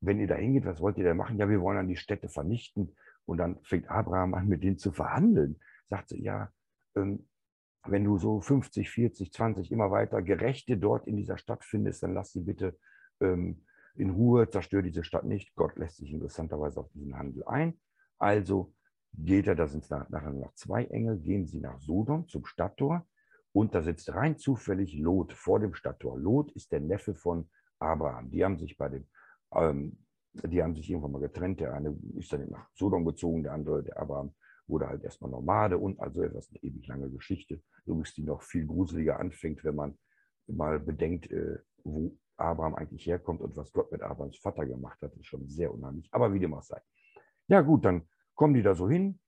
wenn 0.00 0.20
ihr 0.20 0.26
da 0.26 0.34
hingeht, 0.34 0.66
was 0.66 0.80
wollt 0.80 0.98
ihr 0.98 1.04
da 1.04 1.14
machen? 1.14 1.38
Ja, 1.38 1.48
wir 1.48 1.60
wollen 1.60 1.76
dann 1.76 1.88
die 1.88 1.96
Städte 1.96 2.28
vernichten. 2.28 2.94
Und 3.26 3.38
dann 3.38 3.58
fängt 3.62 3.88
Abraham 3.88 4.34
an, 4.34 4.48
mit 4.48 4.62
denen 4.62 4.78
zu 4.78 4.92
verhandeln. 4.92 5.58
Sagt 5.88 6.10
sie, 6.10 6.22
ja, 6.22 6.52
ähm, 6.94 7.26
wenn 7.86 8.04
du 8.04 8.18
so 8.18 8.40
50, 8.40 8.90
40, 8.90 9.32
20 9.32 9.72
immer 9.72 9.90
weiter 9.90 10.22
Gerechte 10.22 10.76
dort 10.76 11.06
in 11.06 11.16
dieser 11.16 11.38
Stadt 11.38 11.64
findest, 11.64 12.02
dann 12.02 12.14
lass 12.14 12.32
sie 12.32 12.40
bitte 12.40 12.78
ähm, 13.20 13.64
in 13.94 14.10
Ruhe, 14.10 14.48
zerstör 14.48 14.82
diese 14.82 15.04
Stadt 15.04 15.24
nicht. 15.24 15.54
Gott 15.54 15.76
lässt 15.76 15.96
sich 15.96 16.12
interessanterweise 16.12 16.80
auf 16.80 16.90
diesen 16.90 17.16
Handel 17.16 17.44
ein. 17.44 17.78
Also 18.18 18.72
geht 19.12 19.46
er, 19.46 19.54
da 19.54 19.68
sind 19.68 19.84
es 19.84 19.90
nachher 19.90 20.30
noch 20.30 20.54
zwei 20.54 20.84
Engel, 20.86 21.18
gehen 21.18 21.46
sie 21.46 21.60
nach 21.60 21.78
Sodom 21.80 22.26
zum 22.26 22.46
Stadttor 22.46 23.06
und 23.52 23.74
da 23.74 23.82
sitzt 23.82 24.12
rein 24.12 24.36
zufällig 24.36 24.98
Lot 24.98 25.32
vor 25.32 25.60
dem 25.60 25.74
Stadttor. 25.74 26.18
Lot 26.18 26.50
ist 26.52 26.72
der 26.72 26.80
Neffe 26.80 27.14
von 27.14 27.48
Abraham. 27.78 28.30
Die 28.30 28.44
haben 28.44 28.58
sich 28.58 28.76
bei 28.76 28.88
dem, 28.88 29.06
ähm, 29.52 29.98
die 30.32 30.62
haben 30.62 30.74
sich 30.74 30.90
irgendwann 30.90 31.12
mal 31.12 31.20
getrennt. 31.20 31.60
Der 31.60 31.74
eine 31.74 31.96
ist 32.16 32.32
dann 32.32 32.48
nach 32.50 32.68
Sodom 32.74 33.04
gezogen, 33.04 33.44
der 33.44 33.52
andere, 33.52 33.84
der 33.84 33.98
Abraham, 34.00 34.34
wurde 34.66 34.88
halt 34.88 35.04
erstmal 35.04 35.30
Nomade 35.30 35.78
und 35.78 36.00
also 36.00 36.22
etwas 36.22 36.50
eine 36.50 36.62
ewig 36.62 36.86
lange 36.86 37.10
Geschichte. 37.10 37.60
Übrigens, 37.84 38.14
die 38.14 38.22
noch 38.22 38.42
viel 38.42 38.66
gruseliger 38.66 39.18
anfängt, 39.20 39.64
wenn 39.64 39.74
man 39.74 39.98
mal 40.46 40.78
bedenkt, 40.78 41.30
äh, 41.30 41.58
wo 41.84 42.16
Abraham 42.36 42.74
eigentlich 42.74 43.06
herkommt 43.06 43.40
und 43.40 43.56
was 43.56 43.72
Gott 43.72 43.92
mit 43.92 44.02
Abrahams 44.02 44.38
Vater 44.38 44.66
gemacht 44.66 45.00
hat, 45.02 45.14
ist 45.14 45.26
schon 45.26 45.48
sehr 45.48 45.72
unheimlich. 45.72 46.08
Aber 46.12 46.32
wie 46.32 46.40
dem 46.40 46.54
auch 46.54 46.62
sei. 46.62 46.80
Ja 47.46 47.60
gut, 47.60 47.84
dann 47.84 48.08
kommen 48.34 48.54
die 48.54 48.62
da 48.62 48.74
so 48.74 48.88
hin, 48.88 49.20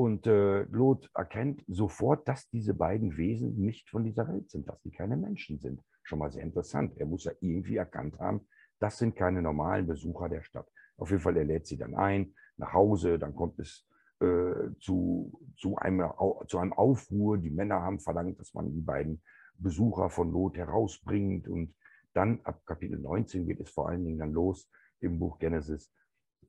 und 0.00 0.26
äh, 0.26 0.62
Lot 0.62 1.10
erkennt 1.14 1.62
sofort, 1.68 2.26
dass 2.26 2.48
diese 2.48 2.72
beiden 2.72 3.18
Wesen 3.18 3.54
nicht 3.56 3.90
von 3.90 4.02
dieser 4.02 4.26
Welt 4.28 4.50
sind, 4.50 4.66
dass 4.66 4.82
sie 4.82 4.90
keine 4.90 5.14
Menschen 5.14 5.58
sind. 5.58 5.82
Schon 6.04 6.20
mal 6.20 6.32
sehr 6.32 6.42
interessant. 6.42 6.96
Er 6.96 7.04
muss 7.04 7.24
ja 7.24 7.32
irgendwie 7.40 7.76
erkannt 7.76 8.18
haben, 8.18 8.48
das 8.78 8.96
sind 8.96 9.14
keine 9.14 9.42
normalen 9.42 9.86
Besucher 9.86 10.30
der 10.30 10.42
Stadt. 10.42 10.66
Auf 10.96 11.10
jeden 11.10 11.20
Fall, 11.20 11.36
er 11.36 11.44
lädt 11.44 11.66
sie 11.66 11.76
dann 11.76 11.94
ein, 11.94 12.34
nach 12.56 12.72
Hause, 12.72 13.18
dann 13.18 13.34
kommt 13.34 13.58
es 13.58 13.86
äh, 14.20 14.70
zu, 14.80 15.32
zu, 15.56 15.76
einem, 15.76 16.10
zu 16.46 16.58
einem 16.58 16.72
Aufruhr. 16.72 17.38
Die 17.38 17.50
Männer 17.50 17.80
haben 17.80 18.00
verlangt, 18.00 18.38
dass 18.38 18.54
man 18.54 18.72
die 18.72 18.80
beiden 18.80 19.22
Besucher 19.54 20.10
von 20.10 20.30
Lot 20.30 20.56
herausbringt. 20.56 21.48
Und 21.48 21.74
dann 22.12 22.40
ab 22.44 22.64
Kapitel 22.66 22.98
19 22.98 23.46
geht 23.46 23.60
es 23.60 23.70
vor 23.70 23.88
allen 23.88 24.04
Dingen 24.04 24.18
dann 24.18 24.32
los 24.32 24.70
im 25.00 25.18
Buch 25.18 25.38
Genesis, 25.38 25.92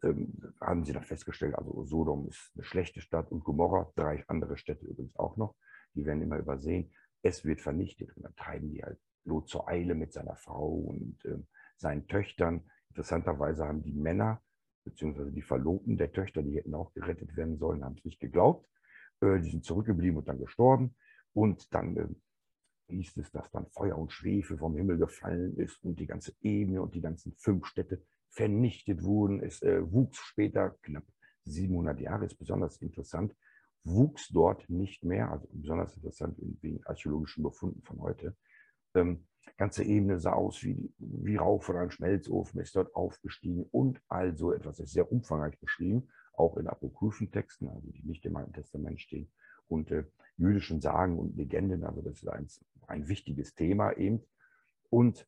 ähm, 0.04 0.34
haben 0.60 0.84
sie 0.84 0.94
dann 0.94 1.04
festgestellt, 1.04 1.56
also 1.56 1.86
Sodom 1.86 2.28
ist 2.28 2.52
eine 2.56 2.64
schlechte 2.64 3.02
Stadt 3.02 3.32
und 3.32 3.44
Gomorra, 3.44 3.92
drei 3.96 4.24
andere 4.28 4.58
Städte 4.58 4.86
übrigens 4.86 5.16
auch 5.18 5.38
noch, 5.38 5.56
die 5.94 6.06
werden 6.06 6.22
immer 6.22 6.38
übersehen. 6.38 6.92
Es 7.22 7.46
wird 7.46 7.62
vernichtet 7.62 8.16
und 8.16 8.24
dann 8.24 8.36
treiben 8.36 8.72
die 8.72 8.84
halt 8.84 9.00
Lot 9.24 9.48
zur 9.48 9.68
Eile 9.68 9.94
mit 9.94 10.12
seiner 10.12 10.36
Frau 10.36 10.70
und 10.70 11.24
äh, 11.26 11.38
seinen 11.78 12.08
Töchtern. 12.08 12.64
Interessanterweise 12.90 13.66
haben 13.66 13.84
die 13.84 13.94
Männer, 13.94 14.42
beziehungsweise 14.84 15.32
die 15.32 15.42
Verlobten 15.42 15.98
der 15.98 16.12
Töchter, 16.12 16.42
die 16.42 16.58
hätten 16.58 16.76
auch 16.76 16.94
gerettet 16.94 17.36
werden 17.36 17.58
sollen, 17.58 17.84
haben 17.84 17.96
es 17.98 18.06
nicht 18.06 18.20
geglaubt. 18.20 18.68
Äh, 19.22 19.40
die 19.40 19.52
sind 19.52 19.66
zurückgeblieben 19.66 20.18
und 20.18 20.28
dann 20.28 20.40
gestorben. 20.40 20.96
Und 21.34 21.74
dann 21.74 21.98
äh, 21.98 22.08
hieß 22.90 23.18
es, 23.18 23.32
dass 23.32 23.50
dann 23.52 23.68
Feuer 23.68 23.98
und 23.98 24.12
Schwefel 24.12 24.58
vom 24.58 24.76
Himmel 24.76 24.98
gefallen 24.98 25.56
ist 25.58 25.84
und 25.84 26.00
die 26.00 26.08
ganze 26.08 26.34
Ebene 26.42 26.82
und 26.82 26.94
die 26.96 27.02
ganzen 27.02 27.34
fünf 27.38 27.66
Städte 27.66 28.04
vernichtet 28.30 29.04
wurden. 29.04 29.42
Es 29.42 29.62
äh, 29.62 29.82
wuchs 29.92 30.18
später 30.18 30.76
knapp 30.82 31.06
700 31.46 32.00
Jahre, 32.00 32.26
ist 32.26 32.38
besonders 32.38 32.78
interessant. 32.82 33.36
wuchs 33.84 34.30
dort 34.30 34.70
nicht 34.70 35.04
mehr, 35.04 35.32
also 35.32 35.48
besonders 35.52 35.96
interessant 35.96 36.38
wegen 36.62 36.86
archäologischen 36.86 37.44
Befunden 37.44 37.82
von 37.82 38.00
heute. 38.00 38.36
Ähm, 38.94 39.26
ganze 39.58 39.84
Ebene 39.84 40.20
sah 40.20 40.34
aus 40.34 40.64
wie, 40.64 40.94
wie 40.98 41.36
Rauch 41.36 41.64
von 41.64 41.78
einem 41.78 41.92
Schmelzofen, 41.92 42.60
ist 42.62 42.76
dort 42.76 42.96
aufgestiegen 42.96 43.66
und 43.72 44.02
all 44.08 44.36
so 44.36 44.54
etwas. 44.54 44.80
Ist 44.80 44.94
sehr 44.94 45.12
umfangreich 45.12 45.60
beschrieben, 45.60 46.10
auch 46.34 46.58
in 46.58 46.68
apokryphen 46.68 47.32
Texten, 47.32 47.68
also 47.68 47.90
die 47.92 48.04
nicht 48.04 48.26
im 48.26 48.36
Alten 48.36 48.54
Testament 48.54 49.00
stehen, 49.02 49.32
und 49.68 49.92
äh, 49.92 50.04
jüdischen 50.38 50.82
Sagen 50.82 51.20
und 51.20 51.36
Legenden. 51.38 51.84
Also 51.84 52.02
das 52.02 52.16
ist 52.16 52.28
ein, 52.28 52.48
ein 52.88 53.08
wichtiges 53.08 53.54
Thema 53.56 53.96
eben. 53.98 54.24
Und 54.90 55.28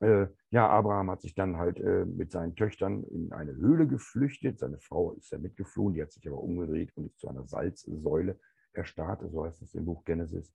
äh, 0.00 0.26
ja, 0.50 0.68
Abraham 0.68 1.10
hat 1.10 1.22
sich 1.22 1.34
dann 1.34 1.56
halt 1.56 1.80
äh, 1.80 2.04
mit 2.04 2.30
seinen 2.30 2.54
Töchtern 2.54 3.04
in 3.04 3.32
eine 3.32 3.54
Höhle 3.54 3.86
geflüchtet. 3.86 4.58
Seine 4.58 4.78
Frau 4.78 5.12
ist 5.12 5.30
ja 5.30 5.38
mitgeflohen, 5.38 5.94
die 5.94 6.02
hat 6.02 6.12
sich 6.12 6.26
aber 6.28 6.42
umgedreht 6.42 6.94
und 6.96 7.06
ist 7.06 7.18
zu 7.18 7.28
einer 7.28 7.46
Salzsäule 7.46 8.38
erstarrt, 8.72 9.22
so 9.30 9.44
heißt 9.44 9.62
es 9.62 9.74
im 9.74 9.86
Buch 9.86 10.04
Genesis. 10.04 10.52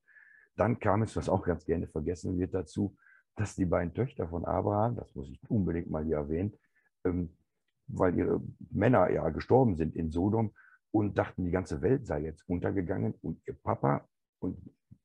Dann 0.56 0.80
kam 0.80 1.02
es, 1.04 1.16
was 1.16 1.30
auch 1.30 1.44
ganz 1.44 1.66
gerne 1.66 1.88
vergessen 1.88 2.38
wird, 2.38 2.54
dazu, 2.54 2.96
dass 3.36 3.56
die 3.56 3.66
beiden 3.66 3.94
Töchter 3.94 4.28
von 4.28 4.46
Abraham, 4.46 4.96
das 4.96 5.16
muss 5.16 5.30
ich 5.30 5.40
unbedingt 5.50 5.90
mal 5.90 6.04
hier 6.04 6.18
erwähnen, 6.18 6.54
ähm, 7.06 7.36
weil 7.88 8.16
ihre 8.18 8.42
Männer 8.72 9.10
ja 9.10 9.30
gestorben 9.30 9.76
sind 9.76 9.96
in 9.96 10.12
Sodom 10.12 10.54
und 10.92 11.18
dachten, 11.18 11.46
die 11.46 11.52
ganze 11.52 11.82
Welt 11.82 12.06
sei 12.06 12.22
jetzt 12.22 12.48
untergegangen 12.48 13.14
und 13.22 13.42
ihr 13.48 13.54
Papa 13.54 14.08
und 14.40 14.58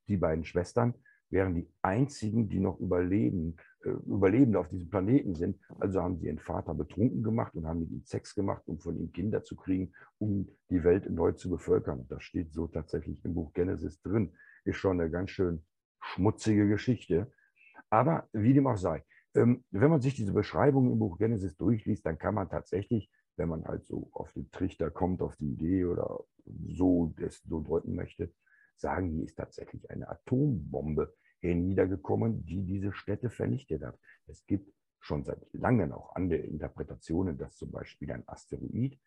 die 0.09 0.17
beiden 0.17 0.45
Schwestern 0.45 0.95
wären 1.31 1.55
die 1.55 1.69
einzigen, 1.83 2.49
die 2.49 2.61
noch 2.61 2.79
überleben, 2.79 3.57
äh, 3.85 3.91
Überlebende 3.91 4.59
auf 4.59 4.69
diesem 4.69 4.89
Planeten 4.89 5.35
sind. 5.35 5.59
Also 5.81 6.01
haben 6.01 6.19
sie 6.19 6.27
ihren 6.27 6.39
Vater 6.39 6.75
betrunken 6.75 7.23
gemacht 7.23 7.55
und 7.55 7.67
haben 7.67 7.81
mit 7.81 7.91
ihm 7.91 8.05
Sex 8.05 8.35
gemacht, 8.35 8.63
um 8.67 8.79
von 8.79 8.97
ihm 8.97 9.13
Kinder 9.13 9.43
zu 9.43 9.57
kriegen, 9.57 9.93
um 10.19 10.49
die 10.71 10.85
Welt 10.85 11.11
neu 11.11 11.33
zu 11.33 11.51
bevölkern. 11.51 12.07
Das 12.09 12.23
steht 12.23 12.53
so 12.53 12.67
tatsächlich 12.69 13.25
im 13.25 13.35
Buch 13.35 13.53
Genesis 13.55 14.01
drin. 14.03 14.33
Ist 14.67 14.77
schon 14.77 15.01
eine 15.01 15.11
ganz 15.11 15.31
schön 15.31 15.65
schmutzige 16.01 16.69
Geschichte. 16.69 17.33
Aber 17.89 18.29
wie 18.33 18.53
dem 18.53 18.67
auch 18.67 18.77
sei, 18.77 19.05
ähm, 19.35 19.65
wenn 19.71 19.91
man 19.91 20.01
sich 20.01 20.15
diese 20.15 20.33
Beschreibung 20.33 20.91
im 20.91 20.99
Buch 20.99 21.19
Genesis 21.19 21.57
durchliest, 21.57 22.05
dann 22.05 22.19
kann 22.19 22.35
man 22.35 22.49
tatsächlich, 22.49 23.11
wenn 23.37 23.49
man 23.49 23.65
halt 23.65 23.87
so 23.87 24.09
auf 24.13 24.33
den 24.33 24.51
Trichter 24.51 24.91
kommt, 24.91 25.23
auf 25.23 25.37
die 25.37 25.53
Idee 25.53 25.85
oder 25.85 26.21
so 26.69 27.15
das 27.17 27.41
so 27.45 27.61
deuten 27.61 27.95
möchte, 27.95 28.33
sagen, 28.77 29.11
hier 29.11 29.25
ist 29.25 29.37
tatsächlich 29.37 29.89
eine 29.91 30.09
Atombombe 30.09 31.15
niedergekommen, 31.43 32.45
die 32.45 32.65
diese 32.65 32.93
Städte 32.93 33.31
vernichtet 33.31 33.85
hat. 33.85 33.97
Es 34.27 34.45
gibt 34.47 34.73
schon 34.99 35.23
seit 35.23 35.39
langem 35.53 35.93
auch 35.93 36.17
andere 36.17 36.41
Interpretationen, 36.41 37.39
dass 37.39 37.57
zum 37.57 37.71
Beispiel 37.71 38.11
ein 38.11 38.25
Asteroid 38.27 38.99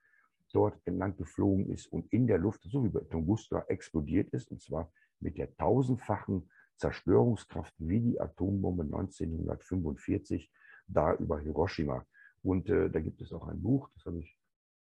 dort 0.53 0.79
entlang 0.85 1.17
geflogen 1.17 1.69
ist 1.69 1.87
und 1.87 2.11
in 2.13 2.27
der 2.27 2.37
Luft, 2.37 2.63
so 2.63 2.83
wie 2.83 2.89
bei 2.89 3.01
Tunguska, 3.01 3.65
explodiert 3.67 4.29
ist, 4.29 4.49
und 4.51 4.61
zwar 4.61 4.89
mit 5.19 5.37
der 5.37 5.55
tausendfachen 5.55 6.49
Zerstörungskraft 6.77 7.73
wie 7.77 7.99
die 7.99 8.21
Atombombe 8.21 8.83
1945 8.83 10.51
da 10.87 11.13
über 11.15 11.39
Hiroshima. 11.39 12.05
Und 12.41 12.69
äh, 12.69 12.89
da 12.89 12.99
gibt 12.99 13.21
es 13.21 13.33
auch 13.33 13.47
ein 13.47 13.61
Buch, 13.61 13.89
das 13.95 14.05
habe 14.05 14.19
ich, 14.19 14.37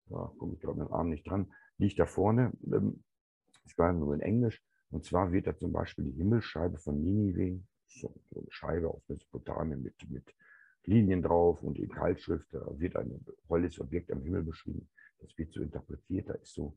da 0.06 0.32
komme 0.38 0.54
ich 0.54 0.60
glaube 0.62 0.80
mit 0.80 0.88
dem 0.88 0.94
Arm 0.94 1.10
nicht 1.10 1.28
dran, 1.28 1.52
liegt 1.78 2.00
da 2.00 2.06
vorne. 2.06 2.54
Ähm, 2.64 3.04
ich 3.66 3.78
war 3.78 3.92
nur 3.94 4.14
in 4.14 4.22
Englisch. 4.22 4.64
Und 4.90 5.06
zwar 5.06 5.32
wird 5.32 5.48
da 5.48 5.58
zum 5.58 5.72
Beispiel 5.72 6.06
die 6.06 6.18
Himmelsscheibe 6.18 6.78
von 6.78 7.02
Ninive, 7.02 7.62
so 7.88 8.14
eine 8.36 8.46
Scheibe 8.50 8.90
aus 8.90 9.02
Mesopotamien 9.08 9.82
mit, 9.82 10.10
mit 10.10 10.34
Linien 10.86 11.22
drauf 11.22 11.62
und 11.62 11.78
in 11.78 11.90
Kaltschrift, 11.90 12.54
da 12.54 12.66
wird 12.80 12.96
ein 12.96 13.26
holles 13.50 13.80
Objekt 13.80 14.12
am 14.12 14.22
Himmel 14.24 14.44
beschrieben. 14.44 14.90
Das 15.20 15.38
wird 15.38 15.54
so 15.54 15.62
interpretiert, 15.62 16.30
da 16.30 16.34
ist 16.34 16.54
so 16.54 16.76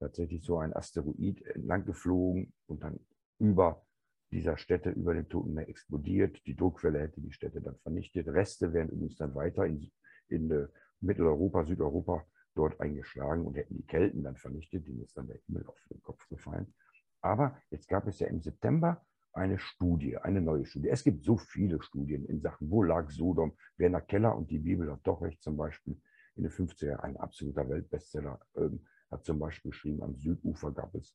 tatsächlich 0.00 0.42
so 0.44 0.58
ein 0.58 0.74
Asteroid 0.74 1.42
entlang 1.42 1.84
geflogen 1.84 2.52
und 2.66 2.82
dann 2.82 2.98
über 3.38 3.84
dieser 4.32 4.56
Städte, 4.56 4.90
über 4.90 5.14
dem 5.14 5.28
Toten 5.28 5.54
Meer 5.54 5.68
explodiert. 5.68 6.44
Die 6.46 6.56
Druckwelle 6.56 7.00
hätte 7.00 7.20
die 7.20 7.32
Städte 7.32 7.60
dann 7.60 7.76
vernichtet. 7.78 8.28
Reste 8.28 8.72
wären 8.72 8.88
übrigens 8.88 9.16
dann 9.16 9.34
weiter 9.34 9.66
in, 9.66 9.90
in 10.28 10.52
uh, 10.52 10.66
Mitteleuropa, 11.00 11.64
Südeuropa 11.64 12.24
dort 12.54 12.80
eingeschlagen 12.80 13.44
und 13.44 13.54
hätten 13.54 13.76
die 13.76 13.86
Kelten 13.86 14.22
dann 14.22 14.36
vernichtet. 14.36 14.86
Denen 14.86 15.02
ist 15.02 15.16
dann 15.16 15.28
der 15.28 15.38
Himmel 15.46 15.66
auf 15.66 15.78
den 15.90 16.02
Kopf 16.02 16.28
gefallen. 16.28 16.72
Aber 17.20 17.56
jetzt 17.70 17.88
gab 17.88 18.06
es 18.06 18.18
ja 18.18 18.28
im 18.28 18.40
September 18.40 19.04
eine 19.32 19.58
Studie, 19.58 20.16
eine 20.16 20.40
neue 20.40 20.64
Studie. 20.64 20.88
Es 20.88 21.04
gibt 21.04 21.24
so 21.24 21.36
viele 21.36 21.80
Studien 21.82 22.24
in 22.26 22.40
Sachen, 22.40 22.70
wo 22.70 22.82
lag 22.82 23.10
Sodom? 23.10 23.56
Werner 23.76 24.00
Keller 24.00 24.36
und 24.36 24.50
die 24.50 24.58
Bibel 24.58 24.90
hat 24.90 25.00
doch 25.04 25.22
recht 25.22 25.42
zum 25.42 25.56
Beispiel 25.56 26.00
in 26.36 26.44
den 26.44 26.52
50er 26.52 27.00
ein 27.00 27.16
absoluter 27.16 27.68
Weltbestseller, 27.68 28.40
ähm, 28.56 28.86
hat 29.10 29.24
zum 29.24 29.38
Beispiel 29.38 29.70
geschrieben, 29.70 30.02
am 30.02 30.16
Südufer 30.16 30.72
gab 30.72 30.94
es 30.94 31.14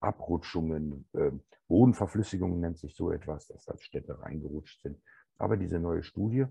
Abrutschungen, 0.00 1.08
äh, 1.14 1.32
Bodenverflüssigungen 1.68 2.60
nennt 2.60 2.78
sich 2.78 2.94
so 2.94 3.10
etwas, 3.10 3.46
dass 3.48 3.68
als 3.68 3.82
Städte 3.82 4.20
reingerutscht 4.20 4.82
sind. 4.82 5.00
Aber 5.38 5.56
diese 5.56 5.78
neue 5.78 6.02
Studie, 6.02 6.46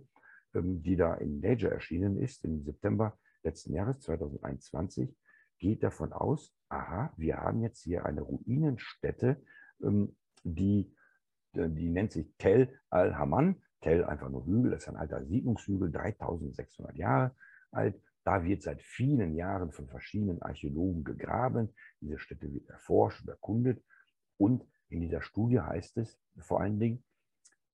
ähm, 0.53 0.81
die 0.81 0.95
da 0.95 1.15
in 1.15 1.39
Nature 1.39 1.73
erschienen 1.73 2.17
ist, 2.17 2.43
im 2.43 2.63
September 2.63 3.17
letzten 3.43 3.73
Jahres, 3.73 3.99
2021, 4.01 5.15
geht 5.59 5.83
davon 5.83 6.11
aus, 6.11 6.53
aha, 6.69 7.13
wir 7.17 7.37
haben 7.37 7.61
jetzt 7.61 7.83
hier 7.83 8.05
eine 8.05 8.21
Ruinenstätte, 8.21 9.41
ähm, 9.81 10.15
die, 10.43 10.93
äh, 11.53 11.69
die 11.69 11.89
nennt 11.89 12.11
sich 12.11 12.33
Tel 12.37 12.79
al-Haman. 12.89 13.61
Tel 13.81 14.03
einfach 14.03 14.29
nur 14.29 14.45
Hügel, 14.45 14.71
das 14.71 14.83
ist 14.83 14.89
ein 14.89 14.95
alter 14.95 15.23
Siedlungshügel, 15.25 15.91
3600 15.91 16.95
Jahre 16.95 17.35
alt. 17.71 18.01
Da 18.25 18.43
wird 18.43 18.63
seit 18.63 18.81
vielen 18.81 19.35
Jahren 19.35 19.71
von 19.71 19.87
verschiedenen 19.87 20.41
Archäologen 20.41 21.03
gegraben. 21.03 21.73
Diese 22.01 22.17
Stätte 22.17 22.51
wird 22.51 22.67
erforscht 22.67 23.21
und 23.21 23.29
erkundet. 23.29 23.83
Und 24.37 24.65
in 24.89 24.99
dieser 25.01 25.21
Studie 25.21 25.59
heißt 25.59 25.97
es 25.97 26.19
vor 26.39 26.59
allen 26.59 26.79
Dingen, 26.79 27.03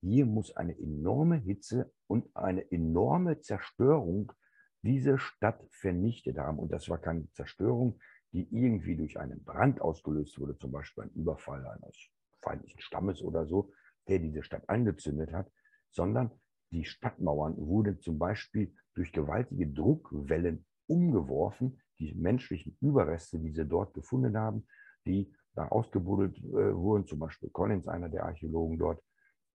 hier 0.02 0.26
muss 0.26 0.56
eine 0.56 0.78
enorme 0.78 1.38
Hitze 1.38 1.94
und 2.08 2.36
eine 2.36 2.70
enorme 2.70 3.40
Zerstörung 3.40 4.34
diese 4.82 5.18
Stadt 5.20 5.64
vernichtet 5.70 6.38
haben. 6.38 6.60
Und 6.60 6.72
das 6.72 6.90
war 6.90 6.98
keine 6.98 7.32
Zerstörung, 7.32 8.00
die 8.34 8.48
irgendwie 8.52 8.98
durch 8.98 9.20
einen 9.20 9.44
Brand 9.44 9.80
ausgelöst 9.80 10.38
wurde, 10.40 10.58
zum 10.58 10.72
Beispiel 10.72 11.06
ein 11.06 11.12
Überfall 11.12 11.66
eines 11.66 12.10
feindlichen 12.42 12.82
Stammes 12.82 13.22
oder 13.22 13.46
so, 13.46 13.72
der 14.08 14.20
diese 14.20 14.44
Stadt 14.44 14.68
angezündet 14.68 15.32
hat, 15.32 15.50
sondern 15.92 16.32
die 16.72 16.86
Stadtmauern 16.86 17.56
wurden 17.58 18.00
zum 18.00 18.18
Beispiel 18.18 18.74
durch 18.96 19.12
gewaltige 19.12 19.68
Druckwellen 19.68 20.66
umgeworfen. 20.88 21.82
Die 22.00 22.14
menschlichen 22.16 22.78
Überreste, 22.82 23.40
die 23.40 23.52
sie 23.52 23.66
dort 23.66 23.94
gefunden 23.94 24.38
haben, 24.38 24.66
die 25.06 25.34
da 25.54 25.68
ausgebuddelt 25.68 26.38
äh, 26.38 26.76
wurden, 26.76 27.06
zum 27.06 27.20
Beispiel 27.20 27.50
Collins, 27.50 27.88
einer 27.88 28.10
der 28.10 28.26
Archäologen 28.26 28.78
dort, 28.78 29.04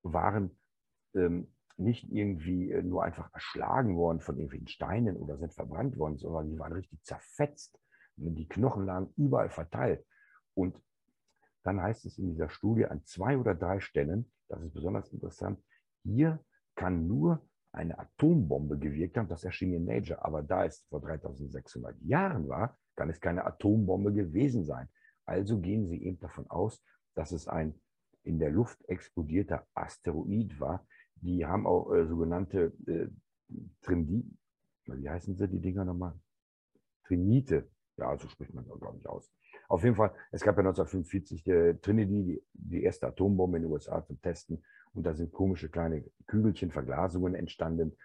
waren 0.02 0.58
ähm, 1.14 1.48
nicht 1.78 2.10
irgendwie 2.10 2.70
äh, 2.70 2.82
nur 2.82 3.02
einfach 3.02 3.32
erschlagen 3.32 3.96
worden 3.96 4.20
von 4.20 4.36
irgendwelchen 4.36 4.68
Steinen 4.68 5.16
oder 5.16 5.38
sind 5.38 5.54
verbrannt 5.54 5.96
worden, 5.98 6.18
sondern 6.18 6.50
die 6.50 6.58
waren 6.58 6.72
richtig 6.72 7.02
zerfetzt. 7.02 7.78
Die 8.16 8.48
Knochen 8.48 8.86
lagen 8.86 9.12
überall 9.16 9.50
verteilt. 9.50 10.06
Und 10.54 10.82
dann 11.64 11.80
heißt 11.82 12.06
es 12.06 12.18
in 12.18 12.30
dieser 12.30 12.48
Studie 12.48 12.86
an 12.86 13.04
zwei 13.04 13.36
oder 13.36 13.54
drei 13.54 13.80
Stellen, 13.80 14.30
das 14.48 14.62
ist 14.62 14.72
besonders 14.72 15.12
interessant, 15.12 15.62
hier 16.02 16.40
kann 16.76 17.06
nur 17.06 17.44
eine 17.72 17.98
Atombombe 17.98 18.78
gewirkt 18.78 19.16
haben. 19.16 19.28
Das 19.28 19.44
erschien 19.44 19.72
in 19.74 19.84
Nature. 19.84 20.24
Aber 20.24 20.42
da 20.42 20.64
es 20.64 20.86
vor 20.88 21.00
3600 21.00 22.00
Jahren 22.02 22.48
war, 22.48 22.78
kann 22.94 23.10
es 23.10 23.20
keine 23.20 23.44
Atombombe 23.44 24.12
gewesen 24.12 24.64
sein. 24.64 24.88
Also 25.24 25.60
gehen 25.60 25.88
sie 25.88 26.02
eben 26.02 26.18
davon 26.20 26.48
aus, 26.48 26.82
dass 27.14 27.32
es 27.32 27.48
ein 27.48 27.74
in 28.22 28.38
der 28.38 28.50
Luft 28.50 28.78
explodierter 28.88 29.66
Asteroid 29.74 30.58
war, 30.58 30.86
die 31.14 31.46
haben 31.46 31.66
auch 31.66 31.92
äh, 31.92 32.06
sogenannte 32.06 32.72
äh, 32.86 33.06
Trimdi, 33.82 34.24
wie 34.86 35.08
heißen 35.08 35.36
sie 35.36 35.48
die 35.48 35.60
Dinger 35.60 35.84
nochmal? 35.84 36.18
Trinite. 37.06 37.68
Ja, 37.96 38.16
so 38.18 38.28
spricht 38.28 38.52
man 38.52 38.66
das, 38.66 38.78
glaube 38.78 38.98
ich, 38.98 39.08
aus. 39.08 39.32
Auf 39.68 39.82
jeden 39.84 39.96
Fall, 39.96 40.12
es 40.30 40.42
gab 40.42 40.56
ja 40.56 40.60
1945 40.60 41.44
die 41.44 41.78
Trinity, 41.80 42.24
die, 42.24 42.42
die 42.52 42.82
erste 42.82 43.06
Atombombe 43.06 43.56
in 43.56 43.62
den 43.62 43.72
USA 43.72 44.04
zum 44.04 44.20
Testen. 44.20 44.62
Und 44.96 45.04
da 45.04 45.14
sind 45.14 45.30
komische 45.30 45.68
kleine 45.68 46.04
Kügelchen, 46.26 46.70
Verglasungen 46.70 47.34
entstanden 47.34 47.96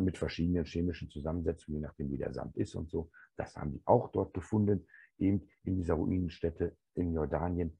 mit 0.00 0.18
verschiedenen 0.18 0.64
chemischen 0.64 1.08
Zusammensetzungen, 1.08 1.80
je 1.80 1.86
nachdem, 1.86 2.10
wie 2.10 2.18
der 2.18 2.32
Sand 2.32 2.56
ist 2.56 2.74
und 2.74 2.90
so. 2.90 3.10
Das 3.36 3.56
haben 3.56 3.72
die 3.72 3.82
auch 3.86 4.12
dort 4.12 4.34
gefunden, 4.34 4.86
eben 5.18 5.48
in 5.64 5.76
dieser 5.76 5.94
Ruinenstätte 5.94 6.76
in 6.94 7.14
Jordanien. 7.14 7.78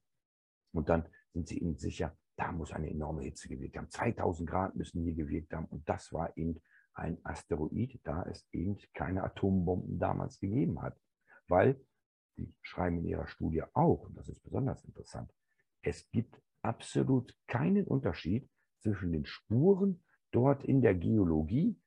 Und 0.73 0.89
dann 0.89 1.07
sind 1.33 1.47
sie 1.47 1.59
ihnen 1.59 1.77
sicher, 1.77 2.17
da 2.35 2.51
muss 2.51 2.71
eine 2.71 2.89
enorme 2.89 3.23
Hitze 3.23 3.47
gewirkt 3.47 3.77
haben. 3.77 3.89
2000 3.89 4.49
Grad 4.49 4.75
müssen 4.75 5.03
hier 5.03 5.13
gewirkt 5.13 5.53
haben. 5.53 5.65
Und 5.65 5.87
das 5.87 6.11
war 6.11 6.35
eben 6.35 6.59
ein 6.93 7.19
Asteroid, 7.23 7.99
da 8.03 8.23
es 8.23 8.47
eben 8.51 8.77
keine 8.93 9.23
Atombomben 9.23 9.99
damals 9.99 10.39
gegeben 10.39 10.81
hat. 10.81 10.99
Weil, 11.47 11.79
die 12.37 12.53
schreiben 12.61 12.97
in 12.97 13.05
ihrer 13.05 13.27
Studie 13.27 13.63
auch, 13.73 14.01
und 14.01 14.17
das 14.17 14.29
ist 14.29 14.41
besonders 14.43 14.83
interessant, 14.83 15.31
es 15.81 16.09
gibt 16.09 16.41
absolut 16.61 17.35
keinen 17.47 17.85
Unterschied 17.85 18.49
zwischen 18.81 19.11
den 19.11 19.25
Spuren 19.25 20.03
dort 20.31 20.63
in 20.63 20.81
der 20.81 20.95
Geologie 20.95 21.77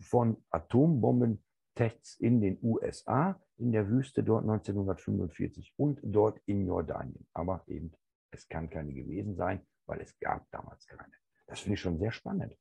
von 0.00 0.36
Atombombentests 0.50 2.16
in 2.20 2.40
den 2.40 2.58
USA 2.62 3.40
in 3.58 3.72
der 3.72 3.88
Wüste 3.88 4.22
dort 4.22 4.42
1945 4.42 5.74
und 5.76 6.00
dort 6.02 6.40
in 6.46 6.66
Jordanien. 6.66 7.26
Aber 7.32 7.62
eben, 7.66 7.92
es 8.30 8.48
kann 8.48 8.68
keine 8.68 8.92
gewesen 8.92 9.36
sein, 9.36 9.60
weil 9.86 10.00
es 10.00 10.18
gab 10.18 10.50
damals 10.50 10.86
keine. 10.86 11.12
Das 11.46 11.60
finde 11.60 11.74
ich 11.74 11.80
schon 11.80 11.98
sehr 11.98 12.12
spannend. 12.12 12.56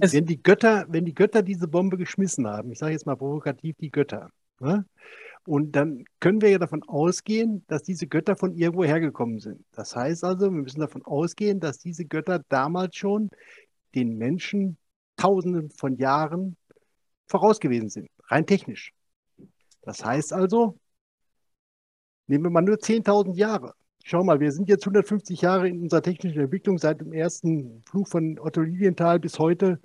wenn 0.00 0.26
die 0.26 0.42
Götter, 0.42 0.86
wenn 0.88 1.04
die 1.04 1.14
Götter 1.14 1.42
diese 1.42 1.68
Bombe 1.68 1.96
geschmissen 1.96 2.46
haben, 2.46 2.72
ich 2.72 2.78
sage 2.78 2.92
jetzt 2.92 3.06
mal 3.06 3.16
provokativ 3.16 3.76
die 3.76 3.90
Götter, 3.90 4.30
ne? 4.60 4.86
Und 5.44 5.72
dann 5.72 6.04
können 6.20 6.40
wir 6.40 6.50
ja 6.50 6.58
davon 6.58 6.82
ausgehen, 6.84 7.64
dass 7.66 7.82
diese 7.82 8.06
Götter 8.06 8.36
von 8.36 8.54
irgendwo 8.54 8.84
hergekommen 8.84 9.40
sind. 9.40 9.64
Das 9.72 9.96
heißt 9.96 10.24
also, 10.24 10.46
wir 10.52 10.62
müssen 10.62 10.80
davon 10.80 11.04
ausgehen, 11.04 11.58
dass 11.58 11.78
diese 11.78 12.04
Götter 12.04 12.44
damals 12.48 12.96
schon 12.96 13.30
den 13.94 14.16
Menschen 14.16 14.76
Tausenden 15.16 15.70
von 15.70 15.96
Jahren 15.96 16.56
voraus 17.26 17.60
gewesen 17.60 17.88
sind, 17.88 18.08
rein 18.28 18.46
technisch. 18.46 18.92
Das 19.82 20.04
heißt 20.04 20.32
also, 20.32 20.78
nehmen 22.26 22.44
wir 22.44 22.50
mal 22.50 22.62
nur 22.62 22.76
10.000 22.76 23.36
Jahre. 23.36 23.74
Schau 24.04 24.24
mal, 24.24 24.40
wir 24.40 24.50
sind 24.50 24.68
jetzt 24.68 24.84
150 24.84 25.42
Jahre 25.42 25.68
in 25.68 25.82
unserer 25.82 26.02
technischen 26.02 26.40
Entwicklung. 26.40 26.78
Seit 26.78 27.00
dem 27.00 27.12
ersten 27.12 27.82
Flug 27.86 28.08
von 28.08 28.38
Otto 28.38 28.60
Lilienthal 28.60 29.20
bis 29.20 29.38
heute 29.38 29.80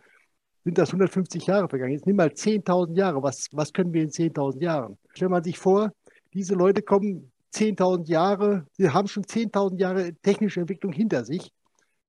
sind 0.68 0.78
das 0.78 0.90
150 0.90 1.48
Jahre 1.48 1.70
vergangen. 1.70 1.94
Jetzt 1.94 2.06
nimm 2.06 2.18
mal 2.18 2.28
10.000 2.28 2.98
Jahre. 2.98 3.24
Was, 3.24 3.48
was 3.54 3.72
können 3.72 3.94
wir 3.94 4.04
in 4.04 4.10
10.000 4.10 4.62
Jahren? 4.62 4.98
Stellt 5.14 5.32
man 5.32 5.42
sich 5.42 5.58
vor, 5.58 5.94
diese 6.34 6.56
Leute 6.56 6.82
kommen 6.82 7.32
10.000 7.54 8.10
Jahre, 8.10 8.68
sie 8.74 8.90
haben 8.90 9.08
schon 9.08 9.24
10.000 9.24 9.80
Jahre 9.80 10.14
technische 10.16 10.60
Entwicklung 10.60 10.92
hinter 10.92 11.24
sich, 11.24 11.54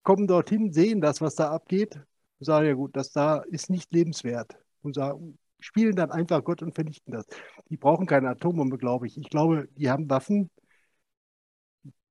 kommen 0.03 0.27
dorthin, 0.27 0.73
sehen 0.73 1.01
das, 1.01 1.21
was 1.21 1.37
da 1.37 1.53
abgeht 1.53 1.95
und 2.41 2.47
sagen, 2.47 2.67
ja 2.67 2.75
gut, 2.75 2.97
das 2.97 3.13
da 3.13 3.45
ist 3.49 3.71
nicht 3.71 3.93
lebenswert. 3.93 4.57
Und 4.83 4.97
sagen, 4.97 5.39
spielen 5.61 5.95
dann 5.95 6.11
einfach 6.11 6.43
Gott 6.43 6.61
und 6.61 6.75
vernichten 6.75 7.13
das. 7.13 7.27
Die 7.71 7.77
brauchen 7.77 8.07
keine 8.07 8.31
Atombombe, 8.31 8.77
glaube 8.77 9.07
ich. 9.07 9.17
Ich 9.19 9.31
glaube, 9.31 9.69
die 9.77 9.89
haben 9.89 10.11
Waffen, 10.11 10.51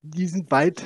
die 0.01 0.27
sind 0.27 0.49
weit 0.49 0.81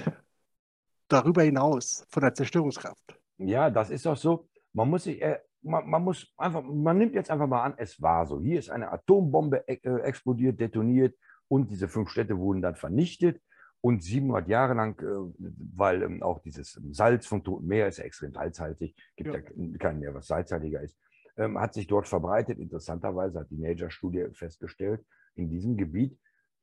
darüber 1.07 1.43
hinaus 1.43 2.03
von 2.09 2.23
der 2.23 2.33
Zerstörungskraft. 2.33 3.15
Ja, 3.37 3.69
das 3.69 3.91
ist 3.91 4.07
doch 4.07 4.17
so. 4.17 4.47
Man 4.73 4.89
muss 4.89 5.03
sich, 5.03 5.21
äh, 5.21 5.37
man, 5.61 5.89
man, 5.89 6.03
muss 6.03 6.33
einfach, 6.37 6.63
man 6.63 6.97
nimmt 6.97 7.13
jetzt 7.13 7.31
einfach 7.31 7.47
mal 7.47 7.63
an, 7.63 7.73
es 7.77 8.01
war 8.01 8.25
so. 8.25 8.39
Hier 8.41 8.59
ist 8.59 8.69
eine 8.69 8.91
Atombombe 8.91 9.67
äh, 9.67 9.77
explodiert, 10.01 10.59
detoniert 10.59 11.15
und 11.47 11.69
diese 11.69 11.87
fünf 11.87 12.09
Städte 12.09 12.37
wurden 12.37 12.61
dann 12.61 12.75
vernichtet. 12.75 13.41
Und 13.83 14.03
700 14.03 14.47
Jahre 14.47 14.75
lang, 14.75 14.99
äh, 15.01 15.45
weil 15.75 16.03
ähm, 16.03 16.21
auch 16.21 16.39
dieses 16.39 16.79
Salz 16.91 17.25
vom 17.25 17.43
Toten 17.43 17.65
Meer 17.65 17.87
ist 17.87 17.97
ja 17.97 18.03
extrem 18.03 18.31
salzhaltig, 18.31 18.95
gibt 19.15 19.33
ja, 19.33 19.39
ja 19.39 19.77
kein 19.79 19.99
Meer, 19.99 20.13
was 20.13 20.27
salzhaltiger 20.27 20.81
ist, 20.81 20.97
ähm, 21.37 21.59
hat 21.59 21.73
sich 21.73 21.87
dort 21.87 22.07
verbreitet. 22.07 22.59
Interessanterweise 22.59 23.39
hat 23.39 23.49
die 23.49 23.57
Nature-Studie 23.57 24.27
festgestellt, 24.33 25.03
in 25.35 25.49
diesem 25.49 25.77
Gebiet 25.77 26.19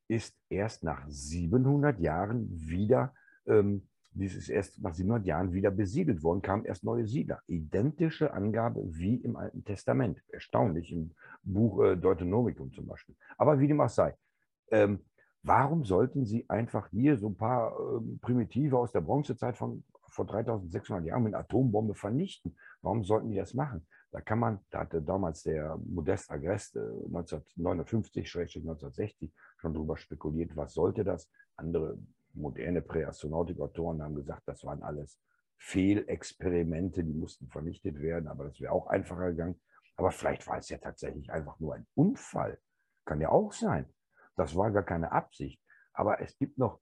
ist 0.07 0.35
erst 0.49 0.83
nach 0.83 1.05
700 1.07 1.99
Jahren 1.99 2.47
wieder, 2.49 3.13
ähm, 3.45 3.88
dies 4.11 4.35
ist 4.35 4.49
erst 4.49 4.81
nach 4.81 4.93
700 4.93 5.25
Jahren 5.25 5.53
wieder 5.53 5.71
besiedelt 5.71 6.23
worden, 6.23 6.41
kamen 6.41 6.65
erst 6.65 6.83
neue 6.83 7.05
Siedler. 7.05 7.41
Identische 7.47 8.33
Angabe 8.33 8.81
wie 8.85 9.15
im 9.15 9.35
Alten 9.35 9.63
Testament. 9.63 10.21
Erstaunlich, 10.29 10.91
im 10.91 11.11
Buch 11.43 11.83
äh, 11.83 11.95
Deuteronomikum 11.95 12.73
zum 12.73 12.87
Beispiel. 12.87 13.15
Aber 13.37 13.59
wie 13.59 13.67
dem 13.67 13.81
auch 13.81 13.89
sei. 13.89 14.15
Ähm, 14.71 15.05
warum 15.43 15.85
sollten 15.85 16.25
Sie 16.25 16.49
einfach 16.49 16.89
hier 16.89 17.17
so 17.17 17.29
ein 17.29 17.37
paar 17.37 17.71
äh, 17.71 18.01
Primitive 18.21 18.77
aus 18.77 18.91
der 18.91 19.01
Bronzezeit 19.01 19.57
von 19.57 19.83
vor 20.07 20.25
3600 20.25 21.05
Jahren 21.05 21.23
mit 21.23 21.35
Atombombe 21.35 21.93
vernichten? 21.93 22.57
Warum 22.81 23.03
sollten 23.03 23.29
die 23.29 23.37
das 23.37 23.53
machen? 23.53 23.85
Da 24.11 24.21
kann 24.21 24.39
man, 24.39 24.59
da 24.71 24.79
hatte 24.79 25.03
damals 25.03 25.43
der 25.43 25.77
Modest 25.85 26.31
Agrest 26.31 26.75
äh, 26.75 26.79
1959-1960 26.79 29.29
schon 29.57 29.73
drüber 29.73 29.97
spekuliert, 29.97 30.55
was 30.55 30.73
sollte 30.73 31.03
das? 31.03 31.29
Andere 31.55 31.99
moderne 32.33 32.81
Präastronautik-Autoren 32.81 34.01
haben 34.01 34.15
gesagt, 34.15 34.43
das 34.45 34.63
waren 34.63 34.83
alles 34.83 35.19
Fehlexperimente, 35.57 37.03
die 37.03 37.13
mussten 37.13 37.47
vernichtet 37.47 37.99
werden, 37.99 38.27
aber 38.27 38.45
das 38.45 38.59
wäre 38.59 38.71
auch 38.71 38.87
einfacher 38.87 39.31
gegangen. 39.31 39.59
Aber 39.95 40.11
vielleicht 40.11 40.47
war 40.47 40.57
es 40.57 40.69
ja 40.69 40.77
tatsächlich 40.77 41.31
einfach 41.31 41.59
nur 41.59 41.75
ein 41.75 41.85
Unfall. 41.95 42.57
Kann 43.05 43.19
ja 43.19 43.29
auch 43.29 43.51
sein. 43.51 43.85
Das 44.37 44.55
war 44.55 44.71
gar 44.71 44.83
keine 44.83 45.11
Absicht. 45.11 45.61
Aber 45.91 46.21
es 46.21 46.37
gibt 46.37 46.57
noch 46.57 46.79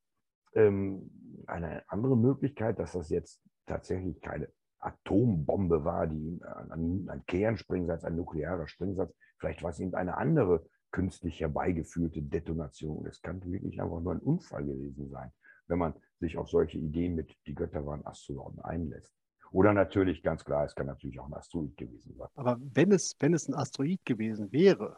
ähm, 0.53 1.43
eine 1.47 1.83
andere 1.87 2.15
Möglichkeit, 2.15 2.77
dass 2.77 2.91
das 2.91 3.09
jetzt 3.09 3.41
tatsächlich 3.65 4.21
keine 4.21 4.49
Atombombe 4.79 5.83
war, 5.83 6.05
die 6.05 6.39
ein, 6.69 7.07
ein 7.09 7.25
Kernspringsatz, 7.25 8.03
ein 8.03 8.15
nuklearer 8.15 8.67
Springsatz. 8.67 9.11
Vielleicht 9.39 9.63
war 9.63 9.71
es 9.71 9.79
eben 9.79 9.95
eine 9.95 10.17
andere 10.17 10.67
künstlich 10.91 11.39
herbeigeführte 11.39 12.21
Detonation. 12.21 13.05
Es 13.05 13.21
kann 13.21 13.43
wirklich 13.51 13.81
einfach 13.81 13.99
nur 13.99 14.13
ein 14.13 14.19
Unfall 14.19 14.65
gewesen 14.65 15.09
sein, 15.09 15.31
wenn 15.67 15.79
man 15.79 15.93
sich 16.19 16.37
auf 16.37 16.49
solche 16.49 16.77
Ideen 16.77 17.15
mit 17.15 17.35
die 17.45 17.55
Götter 17.55 17.85
waren 17.85 18.05
Astronauten 18.05 18.61
einlässt. 18.61 19.13
Oder 19.51 19.73
natürlich, 19.73 20.23
ganz 20.23 20.43
klar, 20.43 20.65
es 20.65 20.75
kann 20.75 20.87
natürlich 20.87 21.19
auch 21.19 21.27
ein 21.27 21.33
Asteroid 21.33 21.77
gewesen 21.77 22.15
sein. 22.17 22.27
Aber 22.35 22.57
wenn 22.73 22.91
es, 22.91 23.15
wenn 23.19 23.33
es 23.33 23.47
ein 23.47 23.53
Asteroid 23.53 24.03
gewesen 24.03 24.51
wäre, 24.51 24.97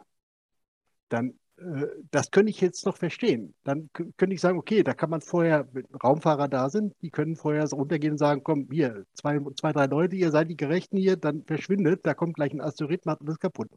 dann 1.09 1.39
äh, 1.59 1.87
das 2.11 2.31
könnte 2.31 2.49
ich 2.49 2.61
jetzt 2.61 2.85
noch 2.85 2.97
verstehen. 2.97 3.53
Dann 3.63 3.89
könnte 3.93 4.33
ich 4.33 4.41
sagen, 4.41 4.57
okay, 4.57 4.83
da 4.83 4.93
kann 4.93 5.09
man 5.09 5.21
vorher, 5.21 5.67
wenn 5.73 5.85
Raumfahrer 6.03 6.47
da 6.47 6.69
sind, 6.69 6.93
die 7.01 7.11
können 7.11 7.35
vorher 7.35 7.67
so 7.67 7.75
runtergehen 7.77 8.13
und 8.13 8.17
sagen, 8.17 8.43
komm, 8.43 8.67
hier, 8.71 9.05
zwei, 9.13 9.39
zwei, 9.59 9.73
drei 9.73 9.85
Leute, 9.85 10.15
ihr 10.15 10.31
seid 10.31 10.49
die 10.49 10.57
Gerechten 10.57 10.97
hier, 10.97 11.17
dann 11.17 11.43
verschwindet, 11.45 12.05
da 12.05 12.13
kommt 12.13 12.35
gleich 12.35 12.53
ein 12.53 12.61
Asteroid, 12.61 13.05
macht 13.05 13.21
alles 13.21 13.39
kaputt. 13.39 13.69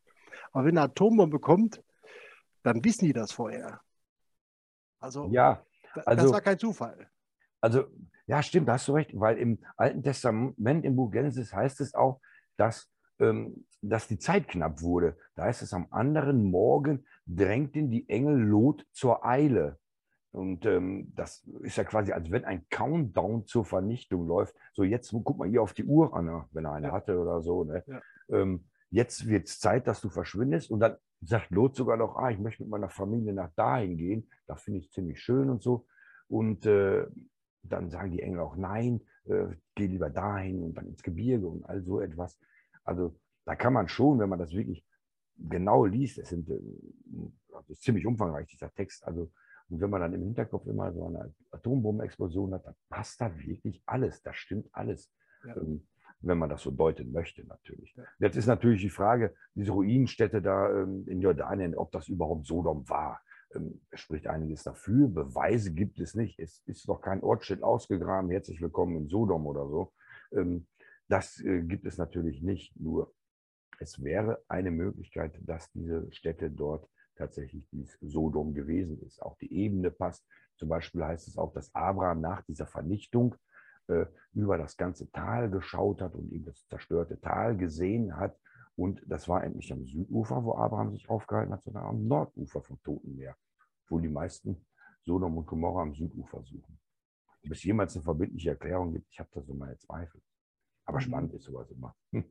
Aber 0.52 0.64
wenn 0.64 0.78
eine 0.78 0.86
Atombombe 0.86 1.38
kommt, 1.38 1.82
dann 2.62 2.84
wissen 2.84 3.06
die 3.06 3.12
das 3.12 3.32
vorher. 3.32 3.80
Also, 4.98 5.28
ja, 5.30 5.64
also, 6.06 6.24
das 6.24 6.32
war 6.32 6.40
kein 6.40 6.58
Zufall. 6.58 7.08
Also, 7.60 7.86
ja, 8.26 8.42
stimmt, 8.42 8.68
da 8.68 8.74
hast 8.74 8.88
du 8.88 8.92
recht, 8.92 9.10
weil 9.14 9.38
im 9.38 9.58
Alten 9.76 10.02
Testament, 10.02 10.84
im 10.84 10.96
Buch 10.96 11.10
Genesis 11.10 11.52
heißt 11.52 11.80
es 11.80 11.94
auch, 11.94 12.20
dass 12.56 12.88
ähm, 13.18 13.64
dass 13.82 14.06
die 14.06 14.18
Zeit 14.18 14.48
knapp 14.48 14.80
wurde. 14.80 15.16
Da 15.34 15.44
heißt 15.44 15.62
es, 15.62 15.72
am 15.72 15.86
anderen 15.90 16.44
Morgen 16.44 17.04
drängten 17.26 17.90
die 17.90 18.08
Engel 18.08 18.38
Lot 18.40 18.86
zur 18.92 19.24
Eile. 19.24 19.78
Und 20.30 20.64
ähm, 20.64 21.12
das 21.14 21.44
ist 21.60 21.76
ja 21.76 21.84
quasi, 21.84 22.12
als 22.12 22.30
wenn 22.30 22.44
ein 22.44 22.64
Countdown 22.70 23.46
zur 23.46 23.64
Vernichtung 23.64 24.26
läuft. 24.26 24.54
So, 24.72 24.82
jetzt 24.82 25.12
guck 25.12 25.36
mal 25.36 25.48
hier 25.48 25.62
auf 25.62 25.74
die 25.74 25.84
Uhr 25.84 26.14
an, 26.14 26.44
wenn 26.52 26.64
er 26.64 26.72
eine 26.72 26.88
ja. 26.88 26.92
hatte 26.92 27.18
oder 27.18 27.42
so. 27.42 27.64
Ne? 27.64 27.84
Ja. 27.86 28.00
Ähm, 28.30 28.64
jetzt 28.90 29.26
wird 29.26 29.48
es 29.48 29.58
Zeit, 29.58 29.86
dass 29.86 30.00
du 30.00 30.08
verschwindest. 30.08 30.70
Und 30.70 30.80
dann 30.80 30.96
sagt 31.22 31.50
Lot 31.50 31.76
sogar 31.76 31.96
noch, 31.96 32.16
ah, 32.16 32.30
ich 32.30 32.38
möchte 32.38 32.62
mit 32.62 32.70
meiner 32.70 32.88
Familie 32.88 33.32
nach 33.32 33.52
dahin 33.54 33.96
gehen. 33.96 34.28
Das 34.46 34.62
finde 34.62 34.80
ich 34.80 34.90
ziemlich 34.90 35.20
schön 35.20 35.50
und 35.50 35.62
so. 35.62 35.86
Und 36.28 36.66
äh, 36.66 37.06
dann 37.62 37.90
sagen 37.90 38.10
die 38.10 38.22
Engel 38.22 38.40
auch, 38.40 38.56
nein, 38.56 39.00
äh, 39.24 39.46
geh 39.74 39.86
lieber 39.86 40.10
dahin 40.10 40.62
und 40.62 40.74
dann 40.74 40.86
ins 40.86 41.02
Gebirge 41.02 41.46
und 41.46 41.64
all 41.64 41.82
so 41.82 42.00
etwas. 42.00 42.38
Also 42.84 43.16
da 43.44 43.54
kann 43.54 43.72
man 43.72 43.88
schon, 43.88 44.18
wenn 44.18 44.28
man 44.28 44.38
das 44.38 44.52
wirklich 44.52 44.84
genau 45.36 45.84
liest, 45.84 46.18
es 46.18 46.28
sind, 46.28 46.48
das 46.48 47.68
ist 47.68 47.82
ziemlich 47.82 48.06
umfangreich, 48.06 48.46
dieser 48.48 48.72
Text. 48.72 49.04
Also, 49.06 49.30
und 49.68 49.80
wenn 49.80 49.90
man 49.90 50.00
dann 50.00 50.12
im 50.12 50.22
Hinterkopf 50.22 50.66
immer 50.66 50.92
so 50.92 51.06
eine 51.06 51.32
Atombombenexplosion 51.50 52.54
hat, 52.54 52.66
dann 52.66 52.74
passt 52.88 53.20
da 53.20 53.34
wirklich 53.38 53.82
alles. 53.86 54.22
Das 54.22 54.36
stimmt 54.36 54.68
alles. 54.72 55.10
Ja. 55.46 55.56
Ähm, 55.56 55.86
wenn 56.22 56.38
man 56.38 56.48
das 56.48 56.62
so 56.62 56.70
deuten 56.70 57.12
möchte, 57.12 57.44
natürlich. 57.46 57.94
Jetzt 58.18 58.36
ist 58.36 58.46
natürlich 58.46 58.82
die 58.82 58.90
Frage, 58.90 59.34
diese 59.54 59.72
Ruinenstätte 59.72 60.40
da 60.40 60.70
ähm, 60.70 61.04
in 61.06 61.20
Jordanien, 61.20 61.74
ob 61.76 61.92
das 61.92 62.08
überhaupt 62.08 62.46
Sodom 62.46 62.88
war. 62.88 63.20
Ähm, 63.54 63.80
spricht 63.92 64.26
einiges 64.26 64.62
dafür. 64.62 65.08
Beweise 65.08 65.72
gibt 65.72 66.00
es 66.00 66.14
nicht. 66.14 66.38
Es 66.38 66.62
ist 66.66 66.88
doch 66.88 67.00
kein 67.00 67.22
Ortsschild 67.22 67.62
ausgegraben. 67.62 68.30
Herzlich 68.30 68.60
willkommen 68.60 68.96
in 68.96 69.08
Sodom 69.08 69.46
oder 69.46 69.68
so. 69.68 69.92
Das 71.08 71.40
äh, 71.40 71.60
gibt 71.62 71.84
es 71.84 71.98
natürlich 71.98 72.40
nicht. 72.40 72.74
Nur 72.80 73.12
es 73.78 74.02
wäre 74.02 74.42
eine 74.48 74.70
Möglichkeit, 74.70 75.38
dass 75.42 75.70
diese 75.72 76.10
Stätte 76.12 76.50
dort 76.50 76.88
tatsächlich 77.16 77.68
dies 77.70 77.98
Sodom 78.00 78.54
gewesen 78.54 79.02
ist. 79.02 79.20
Auch 79.20 79.36
die 79.38 79.52
Ebene 79.52 79.90
passt. 79.90 80.24
Zum 80.56 80.68
Beispiel 80.68 81.04
heißt 81.04 81.28
es 81.28 81.36
auch, 81.36 81.52
dass 81.52 81.74
Abraham 81.74 82.20
nach 82.20 82.42
dieser 82.42 82.66
Vernichtung 82.66 83.34
äh, 83.92 84.06
über 84.34 84.58
das 84.58 84.76
ganze 84.76 85.10
Tal 85.10 85.50
geschaut 85.50 86.00
hat 86.00 86.14
und 86.14 86.30
ihm 86.30 86.44
das 86.44 86.66
zerstörte 86.66 87.20
Tal 87.20 87.56
gesehen 87.56 88.16
hat. 88.16 88.36
Und 88.76 89.02
das 89.06 89.28
war 89.28 89.44
endlich 89.44 89.72
am 89.72 89.86
Südufer, 89.86 90.42
wo 90.44 90.54
Abraham 90.54 90.92
sich 90.92 91.08
aufgehalten 91.08 91.52
hat, 91.52 91.62
sondern 91.62 91.84
am 91.84 92.06
Nordufer 92.06 92.62
vom 92.62 92.82
Toten 92.82 93.14
Meer, 93.16 93.36
wo 93.88 93.98
die 93.98 94.08
meisten 94.08 94.64
Sodom 95.04 95.36
und 95.36 95.46
Gomorra 95.46 95.82
am 95.82 95.94
Südufer 95.94 96.42
suchen. 96.42 96.78
Ob 97.44 97.50
es 97.50 97.62
jemals 97.64 97.94
eine 97.94 98.04
verbindliche 98.04 98.50
Erklärung 98.50 98.92
gibt, 98.92 99.08
ich 99.10 99.18
habe 99.18 99.28
da 99.32 99.42
so 99.42 99.52
meine 99.52 99.76
Zweifel. 99.78 100.22
Aber 100.84 100.98
mhm. 100.98 101.02
spannend 101.02 101.34
ist 101.34 101.44
sowas 101.44 101.70
immer. 101.70 101.94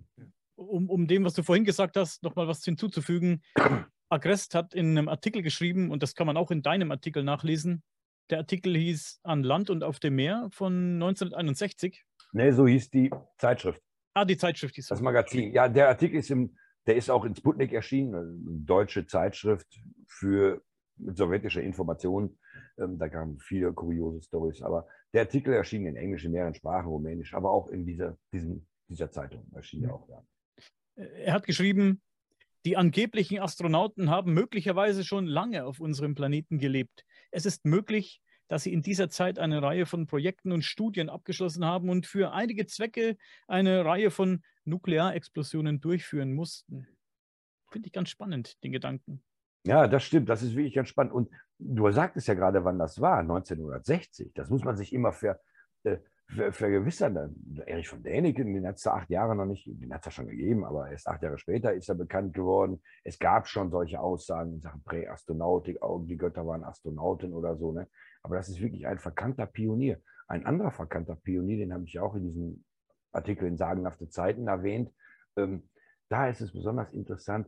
Um, 0.56 0.90
um 0.92 1.08
dem, 1.08 1.24
was 1.24 1.34
du 1.34 1.42
vorhin 1.42 1.64
gesagt 1.64 1.96
hast, 1.96 2.22
nochmal 2.22 2.48
was 2.48 2.64
hinzuzufügen. 2.64 3.42
Agrest 4.10 4.54
hat 4.54 4.76
in 4.76 4.96
einem 4.96 5.08
Artikel 5.08 5.42
geschrieben, 5.42 5.90
und 5.90 6.04
das 6.04 6.14
kann 6.14 6.28
man 6.28 6.38
auch 6.38 6.52
in 6.52 6.62
deinem 6.62 6.92
Artikel 6.92 7.24
nachlesen. 7.24 7.82
Der 8.32 8.38
Artikel 8.38 8.78
hieß 8.78 9.20
An 9.24 9.44
Land 9.44 9.70
und 9.70 9.84
auf 9.84 10.00
dem 10.00 10.16
Meer 10.16 10.48
von 10.52 10.94
1961. 10.94 12.06
Nee, 12.32 12.52
so 12.52 12.66
hieß 12.66 12.90
die 12.90 13.12
Zeitschrift. 13.38 13.84
Ah, 14.14 14.24
die 14.24 14.38
Zeitschrift 14.38 14.76
hieß 14.76 14.88
Das 14.88 15.02
Magazin. 15.02 15.52
Ja, 15.52 15.68
der 15.68 15.90
Artikel 15.90 16.18
ist 16.18 16.32
im, 16.32 16.56
der 16.88 16.96
ist 16.96 17.10
auch 17.10 17.26
in 17.26 17.36
Sputnik 17.36 17.74
erschienen, 17.74 18.16
eine 18.16 18.60
deutsche 18.66 19.06
Zeitschrift 19.06 19.68
für 20.08 20.64
mit 20.96 21.18
sowjetischer 21.18 21.62
Information. 21.62 22.38
Ähm, 22.78 22.98
da 22.98 23.10
kamen 23.10 23.38
viele 23.40 23.74
kuriose 23.74 24.22
Stories. 24.22 24.62
Aber 24.62 24.88
der 25.14 25.22
Artikel 25.22 25.54
erschien 25.54 25.86
in 25.86 25.98
Englisch, 25.98 26.24
in 26.24 26.32
mehreren 26.32 26.54
Sprachen, 26.54 26.88
Rumänisch, 26.88 27.34
aber 27.34 27.52
auch 27.52 27.68
in 27.68 27.86
dieser, 27.86 28.18
diesem, 28.32 28.66
dieser 28.88 29.12
Zeitung 29.12 29.46
erschien 29.54 29.84
er 29.84 29.94
auch. 29.94 30.08
Ja. 30.08 30.24
Er 30.96 31.34
hat 31.34 31.46
geschrieben, 31.46 32.02
die 32.64 32.78
angeblichen 32.78 33.40
Astronauten 33.40 34.10
haben 34.10 34.34
möglicherweise 34.34 35.04
schon 35.04 35.26
lange 35.26 35.66
auf 35.66 35.80
unserem 35.80 36.16
Planeten 36.16 36.60
gelebt. 36.60 37.04
Es 37.32 37.46
ist 37.46 37.66
möglich, 37.66 38.22
dass 38.48 38.64
sie 38.64 38.74
in 38.74 38.82
dieser 38.82 39.10
Zeit 39.10 39.40
eine 39.40 39.62
Reihe 39.62 39.86
von 39.86 40.08
Projekten 40.08 40.52
und 40.52 40.64
Studien 40.64 41.10
abgeschlossen 41.10 41.66
haben 41.66 41.90
und 41.90 42.06
für 42.06 42.34
einige 42.34 42.66
Zwecke 42.66 43.18
eine 43.48 43.86
Reihe 43.86 44.12
von 44.12 44.44
Nuklearexplosionen 44.66 45.80
durchführen 45.80 46.34
mussten. 46.34 46.88
Finde 47.70 47.88
ich 47.88 47.94
ganz 47.94 48.10
spannend, 48.10 48.62
den 48.64 48.74
Gedanken. 48.74 49.24
Ja, 49.66 49.88
das 49.88 50.04
stimmt. 50.04 50.28
Das 50.28 50.44
ist 50.44 50.56
wirklich 50.56 50.74
ganz 50.74 50.90
spannend. 50.90 51.14
Und 51.14 51.30
du 51.60 51.90
sagtest 51.92 52.28
ja 52.28 52.34
gerade, 52.34 52.66
wann 52.66 52.78
das 52.78 53.00
war, 53.00 53.20
1960. 53.20 54.34
Das 54.34 54.50
muss 54.50 54.64
man 54.64 54.76
sich 54.76 54.92
immer 54.92 55.14
ver, 55.14 55.40
äh, 55.84 55.98
ver, 56.36 56.54
vergewissern. 56.54 57.36
Erich 57.66 57.90
von 57.90 58.04
Däniken, 58.04 58.54
den 58.54 58.68
hat 58.68 58.78
es 58.78 58.88
acht 58.88 59.10
Jahre 59.10 59.36
noch 59.36 59.46
nicht, 59.46 59.68
den 59.68 59.94
hat 59.94 60.02
es 60.02 60.06
ja 60.06 60.12
schon 60.12 60.28
gegeben, 60.28 60.66
aber 60.66 60.90
erst 60.90 61.08
acht 61.08 61.22
Jahre 61.22 61.38
später 61.38 61.74
ist 61.74 61.90
er 61.90 61.96
bekannt 61.96 62.34
geworden. 62.34 62.82
Es 63.04 63.20
gab 63.20 63.48
schon 63.48 63.70
solche 63.72 64.00
Aussagen 64.00 64.54
in 64.54 64.62
Sachen 64.62 64.84
Präastronautik, 64.84 65.80
die 66.06 66.18
Götter 66.18 66.46
waren 66.46 66.64
Astronauten 66.64 67.34
oder 67.34 67.58
so. 67.58 67.72
Ne? 67.72 67.88
Aber 68.24 68.36
das 68.36 68.50
ist 68.50 68.62
wirklich 68.62 68.88
ein 68.88 69.00
verkannter 69.00 69.46
Pionier. 69.46 70.00
Ein 70.28 70.46
anderer 70.46 70.72
verkannter 70.72 71.16
Pionier, 71.16 71.58
den 71.58 71.74
habe 71.74 71.84
ich 71.84 72.00
auch 72.00 72.16
in 72.16 72.24
diesem 72.24 72.64
Artikel 73.12 73.48
in 73.48 73.58
Sagenhafte 73.58 74.08
Zeiten 74.10 74.48
erwähnt. 74.48 74.92
Ähm, 75.36 75.70
da 76.10 76.28
ist 76.30 76.42
es 76.42 76.52
besonders 76.52 76.94
interessant, 76.94 77.48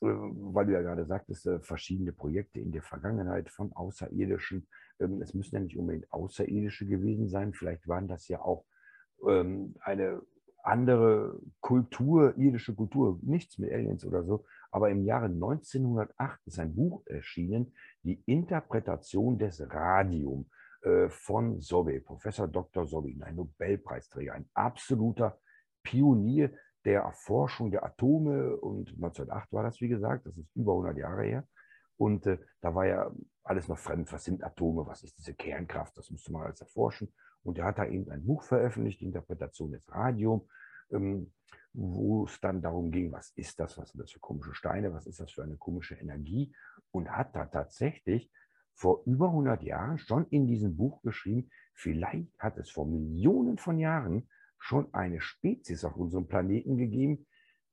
äh, 0.00 0.06
weil 0.06 0.66
du 0.66 0.72
ja 0.72 0.82
gerade 0.82 1.06
sagtest, 1.06 1.46
äh, 1.46 1.60
verschiedene 1.60 2.12
Projekte 2.12 2.60
in 2.60 2.72
der 2.72 2.82
Vergangenheit 2.82 3.50
von 3.50 3.72
Außerirdischen. 3.72 4.68
Ähm, 5.02 5.20
es 5.22 5.34
müssen 5.34 5.54
ja 5.54 5.60
nicht 5.60 5.76
unbedingt 5.76 6.12
Außerirdische 6.12 6.86
gewesen 6.86 7.28
sein, 7.28 7.52
vielleicht 7.52 7.88
waren 7.88 8.08
das 8.08 8.28
ja 8.28 8.40
auch 8.40 8.64
ähm, 9.26 9.74
eine 9.80 10.22
andere 10.62 11.40
Kultur, 11.60 12.36
irdische 12.36 12.74
Kultur, 12.74 13.18
nichts 13.22 13.58
mit 13.58 13.72
Aliens 13.72 14.04
oder 14.04 14.24
so. 14.24 14.44
Aber 14.70 14.90
im 14.90 15.04
Jahre 15.04 15.26
1908 15.26 16.40
ist 16.46 16.58
ein 16.58 16.74
Buch 16.74 17.02
erschienen, 17.06 17.74
die 18.02 18.22
Interpretation 18.26 19.38
des 19.38 19.60
Radium 19.68 20.48
äh, 20.82 21.08
von 21.08 21.60
Sobbe, 21.60 22.00
Professor 22.00 22.48
Dr. 22.48 22.86
Sobbe, 22.86 23.12
ein 23.20 23.36
Nobelpreisträger, 23.36 24.34
ein 24.34 24.48
absoluter 24.54 25.38
Pionier 25.82 26.52
der 26.84 27.02
Erforschung 27.02 27.70
der 27.70 27.84
Atome. 27.84 28.56
Und 28.56 28.90
1908 28.90 29.52
war 29.52 29.64
das, 29.64 29.80
wie 29.80 29.88
gesagt, 29.88 30.26
das 30.26 30.36
ist 30.36 30.54
über 30.54 30.72
100 30.72 30.96
Jahre 30.96 31.24
her. 31.24 31.48
Und 31.96 32.26
äh, 32.26 32.38
da 32.60 32.74
war 32.74 32.86
ja 32.86 33.10
alles 33.44 33.68
noch 33.68 33.78
fremd. 33.78 34.12
Was 34.12 34.24
sind 34.24 34.42
Atome? 34.44 34.86
Was 34.86 35.02
ist 35.02 35.18
diese 35.18 35.34
Kernkraft? 35.34 35.96
Das 35.96 36.10
musste 36.10 36.32
man 36.32 36.42
alles 36.42 36.60
erforschen. 36.60 37.12
Und 37.42 37.58
er 37.58 37.66
hat 37.66 37.78
da 37.78 37.86
eben 37.86 38.10
ein 38.10 38.24
Buch 38.24 38.42
veröffentlicht, 38.44 39.02
Interpretation 39.02 39.72
des 39.72 39.90
Radium, 39.90 40.48
ähm, 40.90 41.32
wo 41.72 42.24
es 42.24 42.40
dann 42.40 42.62
darum 42.62 42.90
ging, 42.90 43.10
was 43.12 43.32
ist 43.36 43.58
das? 43.58 43.78
Was 43.78 43.90
sind 43.90 44.00
das 44.00 44.12
für 44.12 44.20
komische 44.20 44.54
Steine? 44.54 44.92
Was 44.92 45.06
ist 45.06 45.20
das 45.20 45.32
für 45.32 45.42
eine 45.42 45.56
komische 45.56 45.94
Energie? 45.94 46.54
Und 46.90 47.10
hat 47.10 47.34
da 47.34 47.46
tatsächlich 47.46 48.30
vor 48.74 49.02
über 49.06 49.26
100 49.28 49.62
Jahren 49.62 49.98
schon 49.98 50.26
in 50.28 50.46
diesem 50.46 50.76
Buch 50.76 51.02
geschrieben, 51.02 51.50
vielleicht 51.74 52.38
hat 52.38 52.58
es 52.58 52.70
vor 52.70 52.86
Millionen 52.86 53.58
von 53.58 53.78
Jahren 53.78 54.28
schon 54.58 54.92
eine 54.94 55.20
Spezies 55.20 55.84
auf 55.84 55.96
unserem 55.96 56.28
Planeten 56.28 56.76
gegeben, 56.76 57.26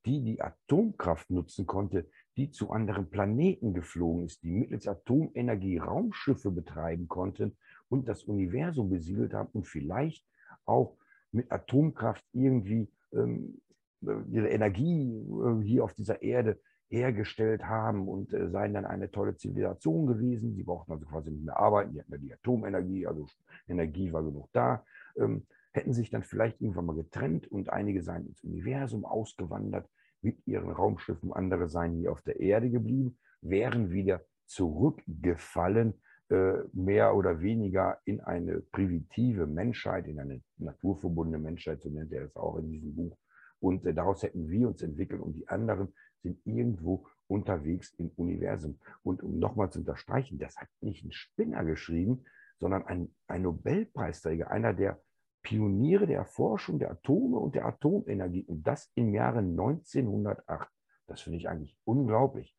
die 0.06 0.22
die 0.22 0.42
Atomkraft 0.42 1.30
nutzen 1.30 1.66
konnte, 1.66 2.10
die 2.40 2.50
zu 2.50 2.70
anderen 2.70 3.10
Planeten 3.10 3.74
geflogen 3.74 4.24
ist, 4.24 4.42
die 4.42 4.50
mittels 4.50 4.88
Atomenergie 4.88 5.76
Raumschiffe 5.76 6.50
betreiben 6.50 7.06
konnten 7.06 7.54
und 7.90 8.08
das 8.08 8.24
Universum 8.24 8.88
besiedelt 8.88 9.34
haben 9.34 9.50
und 9.52 9.66
vielleicht 9.66 10.24
auch 10.64 10.96
mit 11.32 11.52
Atomkraft 11.52 12.24
irgendwie 12.32 12.88
ähm, 13.12 13.60
ihre 14.00 14.48
Energie 14.48 15.18
äh, 15.18 15.62
hier 15.62 15.84
auf 15.84 15.92
dieser 15.92 16.22
Erde 16.22 16.58
hergestellt 16.88 17.62
haben 17.62 18.08
und 18.08 18.32
äh, 18.32 18.48
seien 18.48 18.72
dann 18.72 18.86
eine 18.86 19.10
tolle 19.10 19.36
Zivilisation 19.36 20.06
gewesen. 20.06 20.54
Sie 20.54 20.62
brauchten 20.62 20.92
also 20.92 21.04
quasi 21.04 21.30
nicht 21.30 21.44
mehr 21.44 21.58
arbeiten, 21.58 21.92
die 21.92 22.00
hatten 22.00 22.12
ja 22.12 22.18
die 22.18 22.32
Atomenergie, 22.32 23.06
also 23.06 23.26
Energie 23.68 24.14
war 24.14 24.22
genug 24.22 24.48
da. 24.54 24.82
Ähm, 25.18 25.46
hätten 25.72 25.92
sich 25.92 26.08
dann 26.08 26.22
vielleicht 26.22 26.58
irgendwann 26.62 26.86
mal 26.86 26.96
getrennt 26.96 27.52
und 27.52 27.68
einige 27.68 28.02
seien 28.02 28.26
ins 28.26 28.42
Universum 28.42 29.04
ausgewandert 29.04 29.86
mit 30.22 30.46
ihren 30.46 30.70
Raumschiffen, 30.70 31.32
andere 31.32 31.68
seien 31.68 31.94
hier 31.94 32.12
auf 32.12 32.22
der 32.22 32.40
Erde 32.40 32.70
geblieben, 32.70 33.18
wären 33.40 33.90
wieder 33.90 34.22
zurückgefallen, 34.46 35.94
äh, 36.30 36.58
mehr 36.72 37.16
oder 37.16 37.40
weniger 37.40 37.98
in 38.04 38.20
eine 38.20 38.60
primitive 38.60 39.46
Menschheit, 39.46 40.06
in 40.06 40.20
eine 40.20 40.40
naturverbundene 40.58 41.42
Menschheit, 41.42 41.82
so 41.82 41.88
nennt 41.88 42.12
er 42.12 42.24
es 42.24 42.36
auch 42.36 42.56
in 42.58 42.70
diesem 42.70 42.94
Buch. 42.94 43.16
Und 43.58 43.84
äh, 43.86 43.94
daraus 43.94 44.22
hätten 44.22 44.48
wir 44.48 44.68
uns 44.68 44.82
entwickelt 44.82 45.20
und 45.20 45.34
die 45.34 45.48
anderen 45.48 45.92
sind 46.22 46.38
irgendwo 46.44 47.06
unterwegs 47.26 47.94
im 47.94 48.10
Universum. 48.16 48.78
Und 49.02 49.22
um 49.22 49.38
nochmal 49.38 49.70
zu 49.70 49.80
unterstreichen, 49.80 50.38
das 50.38 50.56
hat 50.56 50.68
nicht 50.80 51.04
ein 51.04 51.12
Spinner 51.12 51.64
geschrieben, 51.64 52.24
sondern 52.58 52.84
ein, 52.86 53.14
ein 53.26 53.42
Nobelpreisträger, 53.42 54.50
einer 54.50 54.74
der 54.74 55.00
Pioniere 55.42 56.06
der 56.06 56.18
Erforschung 56.18 56.78
der 56.78 56.90
Atome 56.90 57.38
und 57.38 57.54
der 57.54 57.66
Atomenergie 57.66 58.44
und 58.44 58.66
das 58.66 58.90
im 58.94 59.14
Jahre 59.14 59.38
1908. 59.38 60.68
Das 61.06 61.22
finde 61.22 61.38
ich 61.38 61.48
eigentlich 61.48 61.76
unglaublich. 61.84 62.54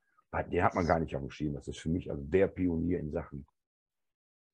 Den 0.49 0.63
hat 0.63 0.75
man 0.75 0.85
gar 0.85 0.99
nicht 0.99 1.15
auf 1.15 1.21
dem 1.21 1.29
Schirm. 1.29 1.53
Das 1.53 1.67
ist 1.67 1.79
für 1.79 1.89
mich 1.89 2.09
also 2.09 2.23
der 2.23 2.47
Pionier 2.47 2.99
in 2.99 3.11
Sachen, 3.11 3.45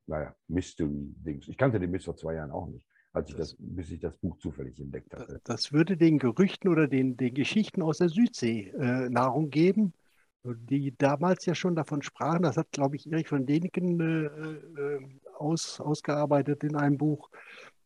naja, 0.07 0.35
Mystery-Dings. 0.47 1.47
Ich 1.47 1.57
kannte 1.57 1.79
den 1.79 1.91
bis 1.91 2.05
vor 2.05 2.15
zwei 2.15 2.33
Jahren 2.33 2.51
auch 2.51 2.67
nicht, 2.67 2.85
als 3.13 3.29
ich 3.29 3.35
das, 3.35 3.55
bis 3.59 3.91
ich 3.91 3.99
das 3.99 4.17
Buch 4.17 4.37
zufällig 4.39 4.79
entdeckt 4.79 5.13
hatte. 5.13 5.39
Das 5.43 5.71
würde 5.71 5.95
den 5.95 6.17
Gerüchten 6.17 6.69
oder 6.69 6.87
den, 6.87 7.15
den 7.15 7.33
Geschichten 7.33 7.83
aus 7.83 7.99
der 7.99 8.09
Südsee 8.09 8.69
äh, 8.69 9.09
Nahrung 9.09 9.51
geben, 9.51 9.93
die 10.43 10.95
damals 10.97 11.45
ja 11.45 11.53
schon 11.53 11.75
davon 11.75 12.01
sprachen. 12.01 12.41
Das 12.41 12.57
hat, 12.57 12.71
glaube 12.71 12.95
ich, 12.95 13.11
Erich 13.11 13.27
von 13.27 13.45
Däniken 13.45 13.99
äh, 13.99 14.81
äh, 14.81 15.07
aus, 15.37 15.79
ausgearbeitet 15.79 16.63
in 16.63 16.75
einem 16.75 16.97
Buch 16.97 17.29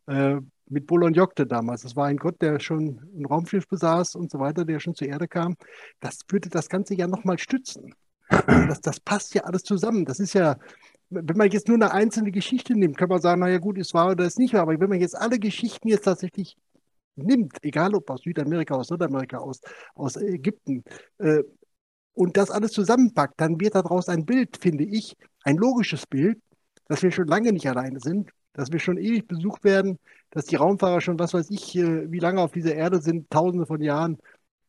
äh, 0.07 0.37
mit 0.67 0.87
Boulogne-Jokte 0.87 1.45
damals. 1.45 1.81
Das 1.81 1.95
war 1.95 2.07
ein 2.07 2.17
Gott, 2.17 2.41
der 2.41 2.59
schon 2.59 3.01
ein 3.15 3.25
Raumschiff 3.25 3.67
besaß 3.67 4.15
und 4.15 4.31
so 4.31 4.39
weiter, 4.39 4.65
der 4.65 4.79
schon 4.79 4.95
zur 4.95 5.07
Erde 5.07 5.27
kam. 5.27 5.55
Das 5.99 6.19
würde 6.29 6.49
das 6.49 6.69
Ganze 6.69 6.95
ja 6.95 7.07
nochmal 7.07 7.37
stützen. 7.37 7.93
Also 8.29 8.67
das, 8.67 8.81
das 8.81 8.99
passt 8.99 9.33
ja 9.35 9.43
alles 9.43 9.63
zusammen. 9.63 10.05
Das 10.05 10.19
ist 10.19 10.33
ja, 10.33 10.57
wenn 11.09 11.37
man 11.37 11.51
jetzt 11.51 11.67
nur 11.67 11.75
eine 11.75 11.91
einzelne 11.91 12.31
Geschichte 12.31 12.73
nimmt, 12.73 12.97
kann 12.97 13.09
man 13.09 13.21
sagen, 13.21 13.41
naja 13.41 13.57
gut, 13.57 13.77
es 13.77 13.93
war 13.93 14.11
oder 14.11 14.25
es 14.25 14.37
nicht 14.37 14.53
war. 14.53 14.61
Aber 14.61 14.79
wenn 14.79 14.89
man 14.89 15.01
jetzt 15.01 15.17
alle 15.17 15.39
Geschichten 15.39 15.89
jetzt 15.89 16.05
tatsächlich 16.05 16.55
nimmt, 17.15 17.57
egal 17.63 17.93
ob 17.93 18.09
aus 18.09 18.21
Südamerika, 18.21 18.75
aus 18.75 18.89
Nordamerika, 18.89 19.37
aus, 19.37 19.59
aus 19.95 20.15
Ägypten, 20.15 20.83
äh, 21.17 21.43
und 22.13 22.37
das 22.37 22.51
alles 22.51 22.71
zusammenpackt, 22.71 23.39
dann 23.39 23.59
wird 23.59 23.75
daraus 23.75 24.09
ein 24.09 24.25
Bild, 24.25 24.57
finde 24.57 24.83
ich, 24.83 25.15
ein 25.43 25.57
logisches 25.57 26.05
Bild, 26.05 26.39
dass 26.87 27.03
wir 27.03 27.11
schon 27.11 27.27
lange 27.27 27.53
nicht 27.53 27.67
alleine 27.67 27.99
sind, 27.99 28.31
dass 28.53 28.71
wir 28.71 28.79
schon 28.79 28.97
ewig 28.97 29.27
besucht 29.27 29.63
werden, 29.63 29.99
dass 30.29 30.45
die 30.45 30.55
Raumfahrer 30.55 31.01
schon, 31.01 31.19
was 31.19 31.33
weiß 31.33 31.49
ich, 31.49 31.75
äh, 31.77 32.11
wie 32.11 32.19
lange 32.19 32.41
auf 32.41 32.51
dieser 32.51 32.75
Erde 32.75 33.01
sind, 33.01 33.29
tausende 33.29 33.65
von 33.65 33.81
Jahren 33.81 34.17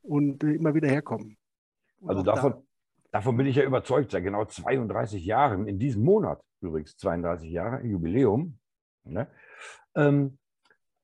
und 0.02 0.42
äh, 0.44 0.54
immer 0.54 0.74
wieder 0.74 0.88
herkommen. 0.88 1.36
Und 2.00 2.10
also 2.10 2.22
davon, 2.22 2.52
da, 2.52 3.18
davon 3.18 3.36
bin 3.36 3.46
ich 3.46 3.56
ja 3.56 3.64
überzeugt, 3.64 4.10
seit 4.10 4.24
genau 4.24 4.44
32 4.44 5.24
Jahren, 5.24 5.66
in 5.66 5.78
diesem 5.78 6.04
Monat 6.04 6.40
übrigens 6.60 6.96
32 6.96 7.50
Jahre, 7.50 7.84
Jubiläum. 7.84 8.58
Ne? 9.04 9.28
Ähm, 9.94 10.38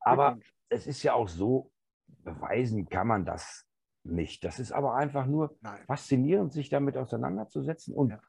aber 0.01 0.39
es 0.69 0.87
ist 0.87 1.03
ja 1.03 1.15
auch 1.15 1.29
so, 1.29 1.71
beweisen 2.25 2.89
kann 2.89 3.07
man 3.07 3.25
das 3.25 3.67
nicht. 4.05 4.45
Das 4.45 4.59
ist 4.59 4.73
aber 4.73 4.95
einfach 4.95 5.27
nur 5.27 5.57
Nein. 5.61 5.83
faszinierend, 5.87 6.53
sich 6.53 6.69
damit 6.69 6.97
auseinanderzusetzen. 6.97 7.95
Und 7.95 8.11
ja. 8.11 8.21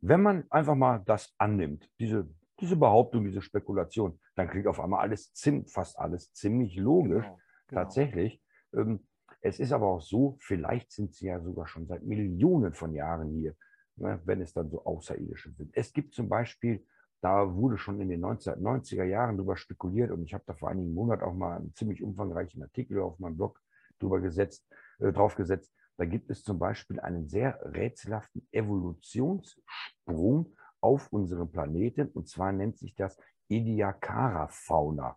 wenn 0.00 0.22
man 0.22 0.44
einfach 0.50 0.74
mal 0.74 1.02
das 1.04 1.34
annimmt, 1.38 1.90
diese 1.98 2.28
diese 2.60 2.76
Behauptung, 2.76 3.24
diese 3.24 3.42
Spekulation, 3.42 4.18
dann 4.34 4.48
klingt 4.48 4.66
auf 4.66 4.80
einmal 4.80 5.00
alles, 5.00 5.32
fast 5.66 5.98
alles 5.98 6.32
ziemlich 6.32 6.76
logisch, 6.76 7.24
genau, 7.24 7.38
genau. 7.68 7.82
tatsächlich. 7.82 8.42
Ähm, 8.72 9.06
es 9.40 9.60
ist 9.60 9.72
aber 9.72 9.88
auch 9.88 10.00
so, 10.00 10.36
vielleicht 10.40 10.92
sind 10.92 11.14
sie 11.14 11.26
ja 11.26 11.40
sogar 11.40 11.66
schon 11.66 11.86
seit 11.86 12.02
Millionen 12.02 12.72
von 12.72 12.94
Jahren 12.94 13.30
hier, 13.30 13.54
ne, 13.96 14.20
wenn 14.24 14.40
es 14.40 14.54
dann 14.54 14.70
so 14.70 14.84
Außerirdische 14.84 15.52
sind. 15.52 15.70
Es 15.74 15.92
gibt 15.92 16.14
zum 16.14 16.28
Beispiel, 16.28 16.86
da 17.20 17.54
wurde 17.54 17.76
schon 17.76 18.00
in 18.00 18.08
den 18.08 18.24
1990er 18.24 19.04
Jahren 19.04 19.36
darüber 19.36 19.56
spekuliert 19.56 20.10
und 20.10 20.24
ich 20.24 20.34
habe 20.34 20.44
da 20.46 20.54
vor 20.54 20.70
einigen 20.70 20.94
Monaten 20.94 21.24
auch 21.24 21.34
mal 21.34 21.56
einen 21.56 21.74
ziemlich 21.74 22.02
umfangreichen 22.02 22.62
Artikel 22.62 23.00
auf 23.00 23.18
meinem 23.18 23.36
Blog 23.36 23.60
drüber 23.98 24.20
gesetzt, 24.20 24.66
äh, 24.98 25.12
draufgesetzt. 25.12 25.74
Da 25.96 26.06
gibt 26.06 26.30
es 26.30 26.42
zum 26.42 26.58
Beispiel 26.58 26.98
einen 27.00 27.28
sehr 27.28 27.60
rätselhaften 27.62 28.48
Evolutionssprung 28.50 30.56
auf 30.84 31.10
unserem 31.10 31.50
Planeten. 31.50 32.08
Und 32.08 32.28
zwar 32.28 32.52
nennt 32.52 32.76
sich 32.78 32.94
das 32.94 33.18
Ediacara-Fauna. 33.48 35.16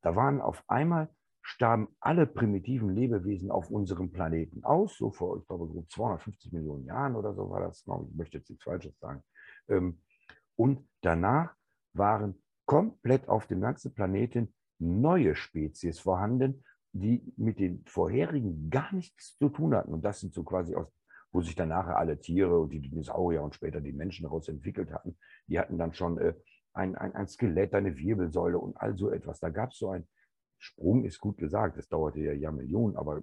Da 0.00 0.16
waren 0.16 0.40
auf 0.40 0.62
einmal 0.68 1.10
starben 1.42 1.88
alle 1.98 2.26
primitiven 2.26 2.94
Lebewesen 2.94 3.50
auf 3.50 3.70
unserem 3.70 4.12
Planeten 4.12 4.62
aus, 4.64 4.96
so 4.96 5.10
vor, 5.10 5.38
ich 5.38 5.46
glaube, 5.46 5.66
gut 5.66 5.90
250 5.90 6.52
Millionen 6.52 6.84
Jahren 6.84 7.16
oder 7.16 7.34
so 7.34 7.48
war 7.50 7.60
das, 7.60 7.80
ich 7.80 8.14
möchte 8.14 8.38
jetzt 8.38 8.50
nichts 8.50 8.64
Falsches 8.64 8.98
sagen. 8.98 9.22
Ähm, 9.68 10.02
und 10.56 10.86
danach 11.00 11.54
waren 11.94 12.40
komplett 12.66 13.28
auf 13.28 13.46
dem 13.46 13.62
ganzen 13.62 13.94
Planeten 13.94 14.54
neue 14.78 15.34
Spezies 15.34 15.98
vorhanden, 15.98 16.64
die 16.92 17.32
mit 17.36 17.58
den 17.58 17.82
vorherigen 17.86 18.70
gar 18.70 18.92
nichts 18.94 19.36
zu 19.38 19.48
tun 19.48 19.74
hatten. 19.74 19.94
Und 19.94 20.04
das 20.04 20.20
sind 20.20 20.34
so 20.34 20.44
quasi 20.44 20.74
aus, 20.74 20.92
wo 21.32 21.42
sich 21.42 21.54
dann 21.54 21.68
nachher 21.68 21.98
alle 21.98 22.18
Tiere 22.18 22.58
und 22.58 22.70
die 22.70 22.80
Dinosaurier 22.80 23.42
und 23.42 23.54
später 23.54 23.80
die 23.80 23.92
Menschen 23.92 24.24
daraus 24.24 24.48
entwickelt 24.48 24.92
hatten. 24.92 25.18
Die 25.46 25.58
hatten 25.58 25.78
dann 25.78 25.92
schon 25.92 26.18
äh, 26.18 26.34
ein, 26.72 26.96
ein, 26.96 27.14
ein 27.14 27.28
Skelett, 27.28 27.74
eine 27.74 27.96
Wirbelsäule 27.96 28.58
und 28.58 28.76
all 28.76 28.96
so 28.96 29.10
etwas. 29.10 29.40
Da 29.40 29.50
gab 29.50 29.70
es 29.70 29.78
so 29.78 29.90
ein 29.90 30.06
Sprung, 30.58 31.04
ist 31.04 31.20
gut 31.20 31.38
gesagt, 31.38 31.76
das 31.76 31.88
dauerte 31.88 32.20
ja 32.20 32.32
Jahrmillionen, 32.32 32.96
aber 32.96 33.22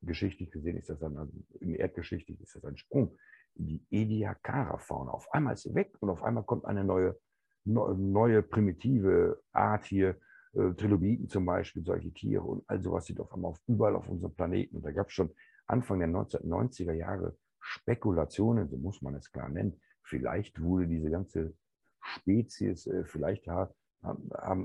geschichtlich 0.00 0.50
gesehen 0.50 0.76
ist 0.76 0.88
das 0.88 0.98
dann, 0.98 1.16
also 1.16 1.32
in 1.60 1.74
erdgeschichtlich 1.74 2.40
ist 2.40 2.54
das 2.56 2.64
ein 2.64 2.76
Sprung. 2.76 3.16
Die 3.54 3.84
Ediacara-Fauna. 3.90 5.12
Auf 5.12 5.32
einmal 5.32 5.54
ist 5.54 5.62
sie 5.62 5.74
weg 5.74 5.94
und 6.00 6.10
auf 6.10 6.22
einmal 6.22 6.44
kommt 6.44 6.64
eine 6.64 6.84
neue, 6.84 7.18
neue 7.64 8.42
primitive 8.42 9.40
Art 9.52 9.84
hier, 9.84 10.16
äh, 10.54 10.72
Trilobiten 10.74 11.28
zum 11.28 11.44
Beispiel, 11.44 11.84
solche 11.84 12.12
Tiere 12.12 12.42
und 12.42 12.64
all 12.66 12.82
sowas 12.82 13.06
sieht 13.06 13.20
auf 13.20 13.32
einmal 13.32 13.54
überall 13.66 13.94
auf 13.94 14.08
unserem 14.08 14.34
Planeten. 14.34 14.76
Und 14.76 14.84
da 14.84 14.90
gab 14.90 15.08
es 15.08 15.12
schon 15.12 15.30
Anfang 15.66 16.00
der 16.00 16.08
1990er 16.08 16.92
Jahre 16.92 17.36
Spekulationen, 17.60 18.68
so 18.68 18.76
muss 18.76 19.02
man 19.02 19.14
es 19.14 19.30
klar 19.30 19.48
nennen. 19.48 19.80
Vielleicht 20.02 20.60
wurde 20.60 20.88
diese 20.88 21.10
ganze 21.10 21.54
Spezies, 22.00 22.86
äh, 22.86 23.04
vielleicht 23.04 23.46
haben, 23.48 23.74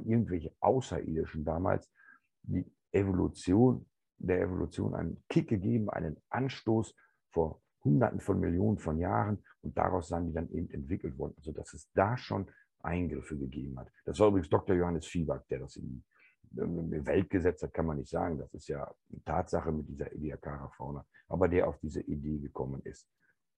irgendwelche 0.06 0.52
Außerirdischen 0.60 1.46
damals 1.46 1.92
die 2.42 2.66
Evolution, 2.92 3.86
der 4.18 4.42
Evolution 4.42 4.96
einen 4.96 5.24
Kick 5.30 5.48
gegeben, 5.48 5.92
einen 5.92 6.18
Anstoß 6.30 6.96
vor 7.32 7.62
Hunderten 7.84 8.20
von 8.20 8.40
Millionen 8.40 8.80
von 8.80 8.98
Jahren 8.98 9.44
und 9.62 9.78
daraus 9.78 10.08
sind 10.08 10.30
die 10.30 10.34
dann 10.34 10.50
eben 10.50 10.70
entwickelt 10.72 11.18
worden. 11.20 11.36
Also 11.38 11.52
dass 11.52 11.74
es 11.74 11.92
da 11.94 12.18
schon 12.18 12.48
Eingriffe 12.82 13.38
gegeben 13.38 13.78
hat. 13.80 13.92
Das 14.06 14.20
war 14.20 14.30
übrigens 14.30 14.50
Dr. 14.50 14.76
Johannes 14.76 15.06
Viehback, 15.06 15.48
der 15.50 15.60
das 15.60 15.76
in 15.76 16.04
die 16.52 17.06
Welt 17.06 17.30
gesetzt 17.30 17.64
hat, 17.64 17.74
kann 17.74 17.86
man 17.86 17.98
nicht 17.98 18.10
sagen. 18.10 18.38
Das 18.38 18.54
ist 18.54 18.68
ja 18.68 18.84
eine 18.84 19.24
Tatsache 19.24 19.72
mit 19.72 19.88
dieser 19.88 20.12
Ediacara-Fauna. 20.14 21.06
Aber 21.28 21.48
der 21.48 21.68
auf 21.68 21.78
diese 21.80 22.02
Idee 22.02 22.40
gekommen 22.40 22.82
ist. 22.84 23.08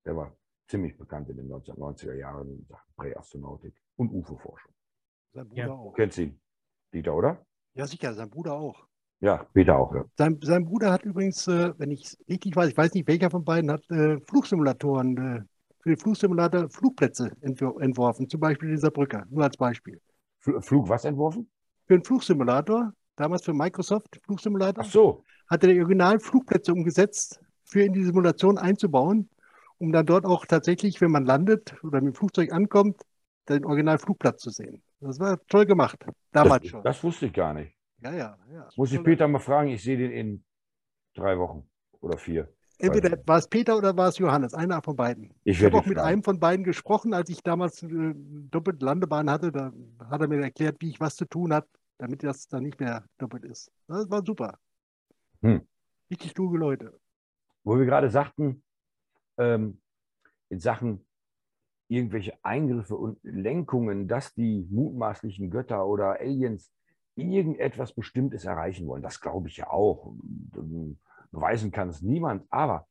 Der 0.05 0.15
war 0.15 0.35
ziemlich 0.67 0.97
bekannt 0.97 1.29
in 1.29 1.37
den 1.37 1.51
1990er 1.51 2.13
Jahren 2.13 2.49
in 2.49 2.65
Sachen 2.65 2.93
Präastronautik 2.95 3.75
und 3.95 4.11
UFO-Forschung. 4.11 4.73
Sein 5.33 5.47
Bruder 5.47 5.61
ja. 5.61 5.71
auch. 5.71 5.93
Kennt 5.93 6.13
Sie 6.13 6.39
Dieter, 6.93 7.15
oder? 7.15 7.45
Ja, 7.73 7.85
sicher, 7.85 8.13
sein 8.13 8.29
Bruder 8.29 8.53
auch. 8.53 8.87
Ja, 9.21 9.45
Peter 9.53 9.77
auch, 9.77 9.93
ja. 9.93 10.05
Sein, 10.17 10.39
sein 10.41 10.65
Bruder 10.65 10.91
hat 10.91 11.03
übrigens, 11.03 11.45
äh, 11.47 11.73
wenn 11.77 11.91
ich 11.91 12.05
es 12.05 12.17
richtig 12.29 12.55
weiß, 12.55 12.69
ich 12.69 12.77
weiß 12.77 12.93
nicht, 12.93 13.07
welcher 13.07 13.29
von 13.29 13.43
beiden 13.43 13.69
hat 13.69 13.89
äh, 13.91 14.19
Flugsimulatoren 14.21 15.17
äh, 15.17 15.41
für 15.81 15.89
den 15.89 15.97
Flugsimulator 15.97 16.69
Flugplätze 16.69 17.31
entworfen, 17.41 18.29
zum 18.29 18.39
Beispiel 18.39 18.69
dieser 18.69 18.91
Brücke, 18.91 19.25
nur 19.29 19.43
als 19.43 19.57
Beispiel. 19.57 20.01
Flug 20.39 20.87
was 20.87 21.05
entworfen? 21.05 21.49
Für 21.89 21.95
einen 21.95 22.03
Flugsimulator, 22.03 22.93
damals 23.15 23.43
für 23.43 23.53
Microsoft 23.53 24.21
Flugsimulator. 24.23 24.83
Ach 24.85 24.91
so. 24.91 25.23
Hat 25.47 25.63
er 25.63 25.69
original 25.69 26.19
Flugplätze 26.19 26.71
umgesetzt, 26.71 27.41
für 27.63 27.81
in 27.81 27.93
die 27.93 28.03
Simulation 28.03 28.59
einzubauen, 28.59 29.27
um 29.79 29.91
dann 29.91 30.05
dort 30.05 30.23
auch 30.23 30.45
tatsächlich, 30.45 31.01
wenn 31.01 31.09
man 31.09 31.25
landet 31.25 31.73
oder 31.83 31.99
mit 31.99 32.13
dem 32.13 32.15
Flugzeug 32.15 32.53
ankommt, 32.53 33.01
den 33.49 33.65
Originalflugplatz 33.65 34.39
zu 34.39 34.51
sehen. 34.51 34.83
Das 34.99 35.19
war 35.19 35.43
toll 35.47 35.65
gemacht, 35.65 36.05
damals 36.31 36.61
das, 36.61 36.69
schon. 36.69 36.83
Das 36.83 37.03
wusste 37.03 37.25
ich 37.25 37.33
gar 37.33 37.55
nicht. 37.55 37.75
Ja, 38.03 38.13
ja, 38.13 38.37
ja. 38.53 38.69
Muss 38.77 38.91
ich 38.91 39.03
Peter 39.03 39.27
mal 39.27 39.39
fragen, 39.39 39.69
ich 39.69 39.81
sehe 39.81 39.97
den 39.97 40.11
in 40.11 40.43
drei 41.15 41.39
Wochen 41.39 41.67
oder 42.01 42.19
vier. 42.19 42.53
Entweder 42.77 43.17
war 43.25 43.39
es 43.39 43.47
Peter 43.47 43.75
oder 43.75 43.97
war 43.97 44.09
es 44.09 44.19
Johannes, 44.19 44.53
einer 44.53 44.83
von 44.83 44.95
beiden. 44.95 45.33
Ich, 45.43 45.59
ich 45.59 45.65
habe 45.65 45.77
auch 45.77 45.87
mit 45.87 45.97
einem 45.97 46.23
von 46.23 46.39
beiden 46.39 46.63
gesprochen, 46.63 47.15
als 47.15 47.31
ich 47.31 47.41
damals 47.41 47.83
eine 47.83 48.13
doppelte 48.15 48.85
Landebahn 48.85 49.27
hatte. 49.29 49.51
Da 49.51 49.73
hat 50.09 50.21
er 50.21 50.27
mir 50.27 50.41
erklärt, 50.41 50.77
wie 50.79 50.89
ich 50.89 50.99
was 50.99 51.15
zu 51.15 51.25
tun 51.25 51.51
habe, 51.51 51.67
damit 51.99 52.23
das 52.23 52.47
dann 52.47 52.63
nicht 52.63 52.79
mehr 52.79 53.05
doppelt 53.17 53.43
ist. 53.43 53.71
Das 53.87 54.09
war 54.09 54.25
super. 54.25 54.57
Hm. 55.41 55.67
Richtig 56.09 56.33
kluge 56.33 56.57
Leute. 56.57 56.99
Wo 57.63 57.77
wir 57.77 57.85
gerade 57.85 58.09
sagten, 58.09 58.63
ähm, 59.37 59.79
in 60.49 60.59
Sachen 60.59 61.05
irgendwelche 61.87 62.33
Eingriffe 62.43 62.95
und 62.95 63.19
Lenkungen, 63.23 64.07
dass 64.07 64.33
die 64.33 64.65
mutmaßlichen 64.71 65.49
Götter 65.51 65.85
oder 65.85 66.19
Aliens 66.19 66.71
irgendetwas 67.15 67.93
Bestimmtes 67.93 68.45
erreichen 68.45 68.87
wollen. 68.87 69.03
Das 69.03 69.19
glaube 69.19 69.49
ich 69.49 69.57
ja 69.57 69.69
auch. 69.69 70.13
Beweisen 71.31 71.71
kann 71.71 71.89
es 71.89 72.01
niemand. 72.01 72.45
Aber 72.49 72.87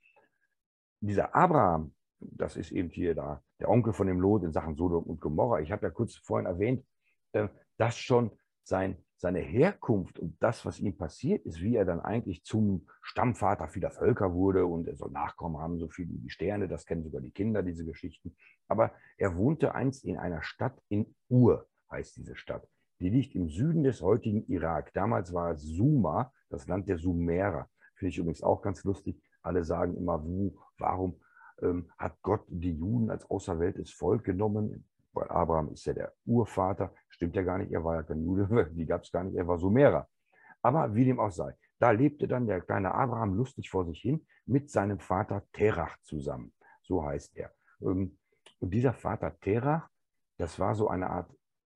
dieser 1.01 1.35
Abraham, 1.35 1.95
das 2.21 2.57
ist 2.57 2.73
eben 2.73 2.91
hier 2.91 3.15
da 3.15 3.43
der 3.61 3.71
Onkel 3.71 3.93
von 3.93 4.07
dem 4.07 4.21
Lot 4.21 4.43
in 4.45 4.53
Sachen 4.53 4.77
Sodom 4.77 5.05
und 5.05 5.21
Gomorra. 5.21 5.61
Ich 5.61 5.73
habe 5.73 5.87
ja 5.87 5.91
kurz 5.91 6.17
vorhin 6.17 6.47
erwähnt, 6.47 6.85
äh, 7.33 7.49
dass 7.77 7.97
schon 7.97 8.31
sein, 8.69 8.97
seine 9.17 9.41
Herkunft 9.41 10.19
und 10.19 10.37
das, 10.41 10.65
was 10.65 10.79
ihm 10.79 10.97
passiert 10.97 11.45
ist, 11.45 11.61
wie 11.61 11.75
er 11.75 11.85
dann 11.85 12.01
eigentlich 12.01 12.45
zum 12.45 12.87
Stammvater 13.03 13.69
vieler 13.69 13.91
Völker 13.91 14.33
wurde 14.33 14.67
und 14.67 14.87
er 14.87 14.97
soll 14.97 15.11
Nachkommen 15.11 15.59
haben, 15.59 15.79
so 15.79 15.89
viele 15.89 16.13
wie 16.13 16.19
die 16.19 16.31
Sterne, 16.31 16.69
das 16.69 16.87
kennen 16.87 17.03
sogar 17.03 17.21
die 17.21 17.33
Kinder, 17.33 17.63
diese 17.63 17.85
Geschichten. 17.85 18.37
Aber 18.69 18.93
er 19.17 19.37
wohnte 19.37 19.75
einst 19.75 20.05
in 20.05 20.17
einer 20.17 20.43
Stadt 20.43 20.81
in 20.89 21.15
Ur, 21.29 21.67
heißt 21.91 22.17
diese 22.17 22.37
Stadt. 22.37 22.69
Die 23.01 23.11
liegt 23.11 23.35
im 23.35 23.49
Süden 23.49 23.83
des 23.83 24.03
heutigen 24.03 24.45
Irak. 24.47 24.93
Damals 24.93 25.33
war 25.33 25.53
es 25.53 25.63
Suma, 25.63 26.33
das 26.49 26.67
Land 26.67 26.89
der 26.89 26.99
Sumerer. 26.99 27.69
Finde 27.95 28.11
ich 28.11 28.19
übrigens 28.19 28.43
auch 28.43 28.63
ganz 28.63 28.85
lustig. 28.85 29.21
Alle 29.43 29.65
sagen 29.65 29.97
immer, 29.97 30.25
wo, 30.25 30.57
warum 30.79 31.21
ähm, 31.63 31.91
hat 31.97 32.21
Gott 32.23 32.45
die 32.49 32.75
Juden 32.75 33.11
als 33.11 33.29
auserwähltes 33.31 33.93
Volk 33.93 34.25
genommen? 34.25 34.85
Weil 35.13 35.29
Abraham 35.29 35.73
ist 35.73 35.85
ja 35.87 35.93
der 35.93 36.13
Urvater. 36.25 36.95
Stimmt 37.09 37.37
ja 37.37 37.43
gar 37.43 37.59
nicht, 37.59 37.73
er 37.73 37.85
war 37.85 37.97
ja 37.97 38.03
kein 38.03 38.23
Jude, 38.23 38.71
die 38.75 38.87
gab 38.87 39.03
es 39.03 39.13
gar 39.13 39.25
nicht, 39.25 39.37
er 39.37 39.47
war 39.47 39.59
Sumerer. 39.59 40.09
Aber 40.63 40.95
wie 40.95 41.05
dem 41.05 41.21
auch 41.21 41.31
sei, 41.31 41.55
da 41.79 41.91
lebte 41.91 42.27
dann 42.27 42.47
der 42.47 42.61
kleine 42.61 42.93
Abraham 42.95 43.35
lustig 43.35 43.71
vor 43.71 43.87
sich 43.87 44.01
hin 44.01 44.27
mit 44.47 44.71
seinem 44.71 44.99
Vater 44.99 45.45
Terach 45.53 45.97
zusammen. 46.03 46.53
So 46.83 47.05
heißt 47.05 47.37
er. 47.37 47.53
Ähm, 47.81 48.19
und 48.61 48.75
dieser 48.75 48.93
Vater 48.93 49.39
Terach, 49.41 49.89
das 50.37 50.59
war 50.59 50.75
so 50.75 50.89
eine 50.89 51.11
Art 51.11 51.33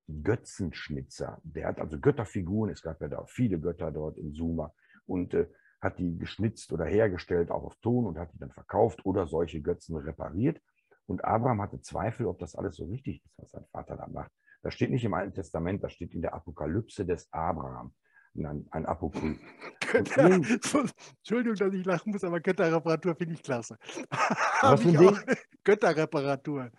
Götzenschnitzer. 0.07 1.39
Der 1.43 1.67
hat 1.67 1.79
also 1.79 1.99
Götterfiguren, 1.99 2.71
es 2.71 2.81
gab 2.81 2.99
ja 3.01 3.07
da 3.07 3.25
viele 3.25 3.59
Götter 3.59 3.91
dort 3.91 4.17
in 4.17 4.33
Suma 4.33 4.73
und 5.05 5.33
äh, 5.33 5.47
hat 5.79 5.99
die 5.99 6.17
geschnitzt 6.17 6.71
oder 6.71 6.85
hergestellt, 6.85 7.51
auch 7.51 7.63
auf 7.63 7.75
Ton 7.77 8.05
und 8.05 8.17
hat 8.17 8.33
die 8.33 8.39
dann 8.39 8.51
verkauft 8.51 9.05
oder 9.05 9.27
solche 9.27 9.61
Götzen 9.61 9.95
repariert. 9.97 10.61
Und 11.05 11.23
Abraham 11.25 11.61
hatte 11.61 11.81
Zweifel, 11.81 12.27
ob 12.27 12.39
das 12.39 12.55
alles 12.55 12.75
so 12.75 12.85
richtig 12.85 13.23
ist, 13.23 13.37
was 13.37 13.51
sein 13.51 13.65
Vater 13.71 13.97
da 13.97 14.07
macht. 14.07 14.31
Das 14.61 14.73
steht 14.73 14.91
nicht 14.91 15.03
im 15.03 15.13
Alten 15.13 15.33
Testament, 15.33 15.83
das 15.83 15.93
steht 15.93 16.13
in 16.13 16.21
der 16.21 16.33
Apokalypse 16.33 17.05
des 17.05 17.31
Abraham 17.31 17.93
ein, 18.35 18.67
ein 18.71 18.85
Apokryph. 18.85 19.39
Entschuldigung, 19.93 21.55
dass 21.55 21.73
ich 21.73 21.85
lachen 21.85 22.11
muss, 22.11 22.23
aber 22.23 22.39
Götterreparatur 22.39 23.15
finde 23.15 23.35
ich 23.35 23.43
klasse. 23.43 23.77
Was 24.61 24.81
für 24.81 24.89
ein 24.89 24.97
Ding? 24.97 25.17
Götterreparatur. 25.63 26.71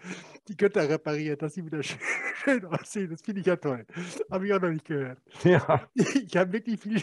Die 0.48 0.56
Götter 0.56 0.88
repariert, 0.88 1.40
dass 1.40 1.54
sie 1.54 1.64
wieder 1.64 1.82
schön 1.82 2.64
aussehen. 2.66 3.10
Das 3.10 3.22
finde 3.22 3.40
ich 3.40 3.46
ja 3.46 3.56
toll. 3.56 3.86
Habe 4.30 4.46
ich 4.46 4.52
auch 4.52 4.60
noch 4.60 4.70
nicht 4.70 4.84
gehört. 4.84 5.18
Ja. 5.42 5.88
Ich 5.94 6.36
habe 6.36 6.52
wirklich 6.52 6.80
viel. 6.80 7.00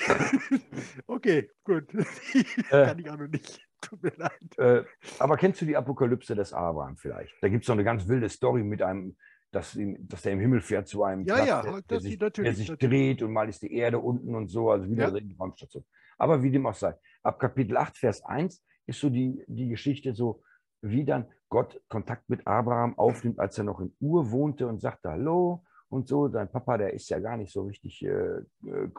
okay, 1.08 1.50
gut. 1.64 1.86
Äh, 1.94 2.86
Kann 2.86 3.00
ich 3.00 3.10
auch 3.10 3.18
noch 3.18 3.28
nicht. 3.28 3.60
Tut 3.90 4.04
mir 4.04 4.14
leid. 4.16 4.58
Äh, 4.58 4.84
aber 5.20 5.38
kennst 5.38 5.62
du 5.62 5.66
die 5.66 5.76
Apokalypse 5.76 6.36
des 6.36 6.54
Abraham 6.54 6.98
vielleicht? 6.98 7.34
Da 7.42 7.50
gibt 7.50 7.64
es 7.64 7.68
so 7.68 7.74
eine 7.74 7.84
ganz 7.84 8.08
wilde 8.08 8.30
Story 8.30 8.64
mit 8.64 8.82
einem 8.82 9.16
dass, 9.52 9.76
ihn, 9.76 10.08
dass 10.08 10.22
der 10.22 10.34
im 10.34 10.40
Himmel 10.40 10.62
fährt 10.62 10.88
zu 10.88 11.04
einem 11.04 11.26
ja, 11.26 11.36
Platz, 11.36 11.48
ja, 11.48 11.62
der, 11.62 11.82
der, 11.82 12.00
sich, 12.00 12.18
der 12.18 12.54
sich 12.54 12.72
dreht 12.78 13.22
und 13.22 13.34
mal 13.34 13.50
ist 13.50 13.62
die 13.62 13.74
Erde 13.74 14.00
unten 14.00 14.34
und 14.34 14.48
so, 14.48 14.72
also 14.72 14.90
wieder 14.90 15.10
ja. 15.10 15.14
eine 15.14 15.36
Raumstation. 15.38 15.84
Aber 16.18 16.42
wie 16.42 16.52
dem 16.52 16.66
auch 16.66 16.74
sei, 16.74 16.96
ab 17.24 17.40
Kapitel 17.40 17.78
8, 17.78 17.98
Vers 17.98 18.24
1 18.24 18.64
ist 18.86 19.00
so 19.00 19.10
die, 19.10 19.44
die 19.48 19.68
Geschichte 19.68 20.14
so, 20.14 20.42
wie 20.82 21.04
dann 21.04 21.28
Gott 21.50 21.82
Kontakt 21.90 22.30
mit 22.30 22.48
Abraham 22.48 22.98
aufnimmt, 22.98 23.40
als 23.40 23.58
er 23.58 23.66
noch 23.66 23.82
in 23.82 23.94
Ur 24.00 24.32
wohnte 24.32 24.68
und 24.68 24.82
sagte 24.82 25.10
Hallo 25.10 25.64
und 25.90 26.08
so. 26.08 26.30
Sein 26.30 26.50
Papa, 26.50 26.78
der 26.78 26.94
ist 26.94 27.10
ja 27.10 27.20
gar 27.20 27.38
nicht 27.38 27.52
so 27.52 27.64
richtig 27.64 28.04
äh, 28.04 28.10
äh 28.10 28.44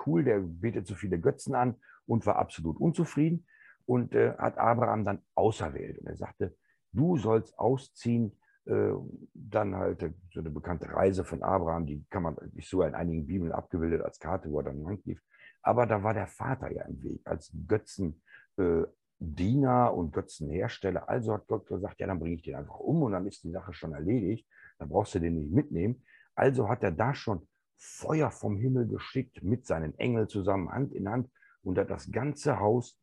cool, 0.07 0.23
der 0.23 0.41
betet 0.41 0.87
so 0.87 0.95
viele 0.95 1.19
Götzen 1.19 1.55
an 1.55 1.77
und 2.07 2.27
war 2.27 2.37
absolut 2.37 2.79
unzufrieden 2.79 3.47
und 3.87 4.15
äh, 4.15 4.35
hat 4.39 4.59
Abraham 4.59 5.05
dann 5.05 5.23
auserwählt. 5.35 5.99
Und 5.99 6.07
er 6.07 6.17
sagte, 6.17 6.55
du 6.93 7.17
sollst 7.17 7.59
ausziehen 7.59 8.39
äh, 8.65 8.93
dann 9.35 9.75
halt 9.75 10.03
äh, 10.03 10.13
so 10.33 10.41
eine 10.41 10.51
bekannte 10.51 10.89
Reise 10.93 11.25
von 11.25 11.43
Abraham, 11.43 11.87
die 11.87 12.05
kann 12.11 12.23
man 12.23 12.37
nicht 12.53 12.69
so 12.69 12.83
in 12.83 12.95
einigen 12.95 13.27
Bibeln 13.27 13.53
abgebildet 13.53 14.03
als 14.03 14.19
Karte, 14.21 14.51
wo 14.51 14.61
er 14.61 14.65
dann 14.65 14.83
lang 14.83 15.01
lief. 15.05 15.21
Aber 15.63 15.87
da 15.87 16.03
war 16.03 16.15
der 16.15 16.27
Vater 16.27 16.71
ja 16.73 16.85
im 16.85 17.03
Weg 17.03 17.21
als 17.25 17.53
Götzendiener 17.67 18.17
äh, 19.89 19.95
und 19.95 20.13
Götzenhersteller. 20.13 21.09
Also 21.09 21.35
hat 21.35 21.47
Gott 21.47 21.67
gesagt, 21.67 22.01
ja, 22.01 22.07
dann 22.07 22.21
bringe 22.21 22.37
ich 22.37 22.43
den 22.43 22.55
einfach 22.55 22.79
um 22.79 23.03
und 23.03 23.13
dann 23.13 23.27
ist 23.27 23.43
die 23.43 23.51
Sache 23.51 23.73
schon 23.73 23.95
erledigt. 23.95 24.47
Dann 24.79 24.89
brauchst 24.89 25.15
du 25.15 25.19
den 25.19 25.39
nicht 25.39 25.53
mitnehmen. 25.53 26.05
Also 26.35 26.69
hat 26.69 26.83
er 26.83 26.93
da 26.93 27.15
schon 27.15 27.47
Feuer 27.77 28.31
vom 28.31 28.57
Himmel 28.57 28.87
geschickt 28.87 29.43
mit 29.43 29.67
seinen 29.67 29.99
Engeln 29.99 30.29
zusammen, 30.29 30.71
Hand 30.71 30.93
in 30.93 31.09
Hand, 31.09 31.31
und 31.63 31.79
hat 31.79 31.91
das 31.91 32.11
ganze 32.11 32.61
Haus 32.61 32.97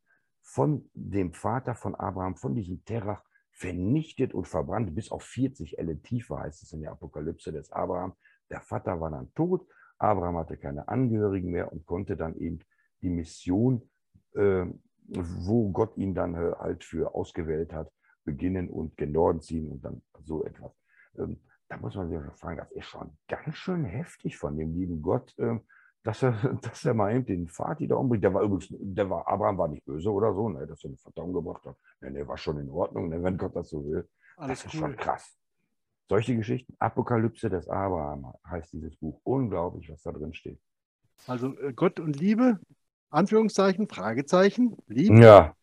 von 0.50 0.90
dem 0.96 1.34
Vater 1.34 1.76
von 1.76 1.94
Abraham, 1.94 2.36
von 2.36 2.56
diesem 2.56 2.84
Terach, 2.84 3.24
vernichtet 3.52 4.34
und 4.34 4.48
verbrannt, 4.48 4.96
bis 4.96 5.12
auf 5.12 5.22
40 5.24 5.78
Elle 5.78 6.02
tiefer, 6.02 6.40
heißt 6.40 6.64
es 6.64 6.74
in 6.74 6.82
der 6.82 6.92
Apokalypse 6.92 7.52
des 7.52 7.72
Abraham. 7.72 8.14
Der 8.50 8.62
Vater 8.62 9.00
war 9.00 9.12
dann 9.12 9.32
tot, 9.36 9.68
Abraham 10.00 10.38
hatte 10.38 10.58
keine 10.58 10.88
Angehörigen 10.88 11.52
mehr 11.52 11.72
und 11.72 11.86
konnte 11.86 12.18
dann 12.18 12.36
eben 12.36 12.60
die 13.02 13.12
Mission, 13.12 13.88
äh, 14.34 14.66
wo 15.08 15.70
Gott 15.72 15.96
ihn 15.98 16.16
dann 16.16 16.34
äh, 16.34 16.54
halt 16.58 16.84
für 16.84 17.14
ausgewählt 17.14 17.72
hat, 17.72 17.92
beginnen 18.24 18.70
und 18.70 18.98
gen 18.98 19.12
Norden 19.12 19.42
ziehen 19.42 19.70
und 19.70 19.86
dann 19.86 20.02
so 20.26 20.44
etwas. 20.46 20.72
Ähm, 21.20 21.42
da 21.68 21.78
muss 21.78 21.96
man 21.96 22.10
sich 22.10 22.18
schon 22.18 22.36
fragen, 22.36 22.58
das 22.58 22.72
ist 22.72 22.86
schon 22.86 23.16
ganz 23.28 23.56
schön 23.56 23.86
heftig 23.86 24.38
von 24.38 24.58
dem 24.58 24.74
lieben 24.74 25.04
Gott, 25.04 25.38
äh, 25.38 25.60
dass 26.04 26.24
er, 26.24 26.32
dass 26.62 26.86
er 26.86 26.94
mal 26.94 27.16
eben 27.16 27.26
den 27.26 27.48
Vati 27.48 27.88
da 27.88 27.96
umbringt. 27.96 28.24
Der 28.24 28.34
war 28.34 28.44
übrigens, 28.44 28.68
der 28.70 29.10
war, 29.10 29.28
Abraham 29.28 29.58
war 29.58 29.68
nicht 29.68 29.86
böse 29.86 30.12
oder 30.12 30.34
so, 30.34 30.50
ne, 30.50 30.66
dass 30.66 30.84
er 30.84 30.92
den 30.92 30.98
Vater 30.98 31.24
umgebracht 31.24 31.66
hat. 31.66 31.76
Ne, 32.02 32.12
der 32.12 32.28
war 32.28 32.38
schon 32.38 32.60
in 32.60 32.70
Ordnung, 32.70 33.10
ne, 33.10 33.22
wenn 33.22 33.38
Gott 33.38 33.56
das 33.56 33.70
so 33.70 33.86
will. 33.86 34.08
Alles 34.38 34.64
das 34.64 34.74
ist 34.74 34.80
cool. 34.80 34.88
schon 34.88 34.98
krass. 34.98 35.36
Solche 36.08 36.36
Geschichten, 36.36 36.76
Apokalypse 36.80 37.50
des 37.50 37.70
Abraham 37.70 38.34
heißt 38.48 38.74
dieses 38.74 38.96
Buch. 38.96 39.20
Unglaublich, 39.24 39.92
was 39.92 40.02
da 40.02 40.12
drin 40.12 40.34
steht. 40.34 40.60
Also 41.28 41.56
äh, 41.60 41.74
Gott 41.74 42.00
und 42.00 42.20
Liebe, 42.20 42.60
Anführungszeichen, 43.10 43.88
Fragezeichen, 43.88 44.78
Liebe. 44.88 45.22
Ja. 45.22 45.56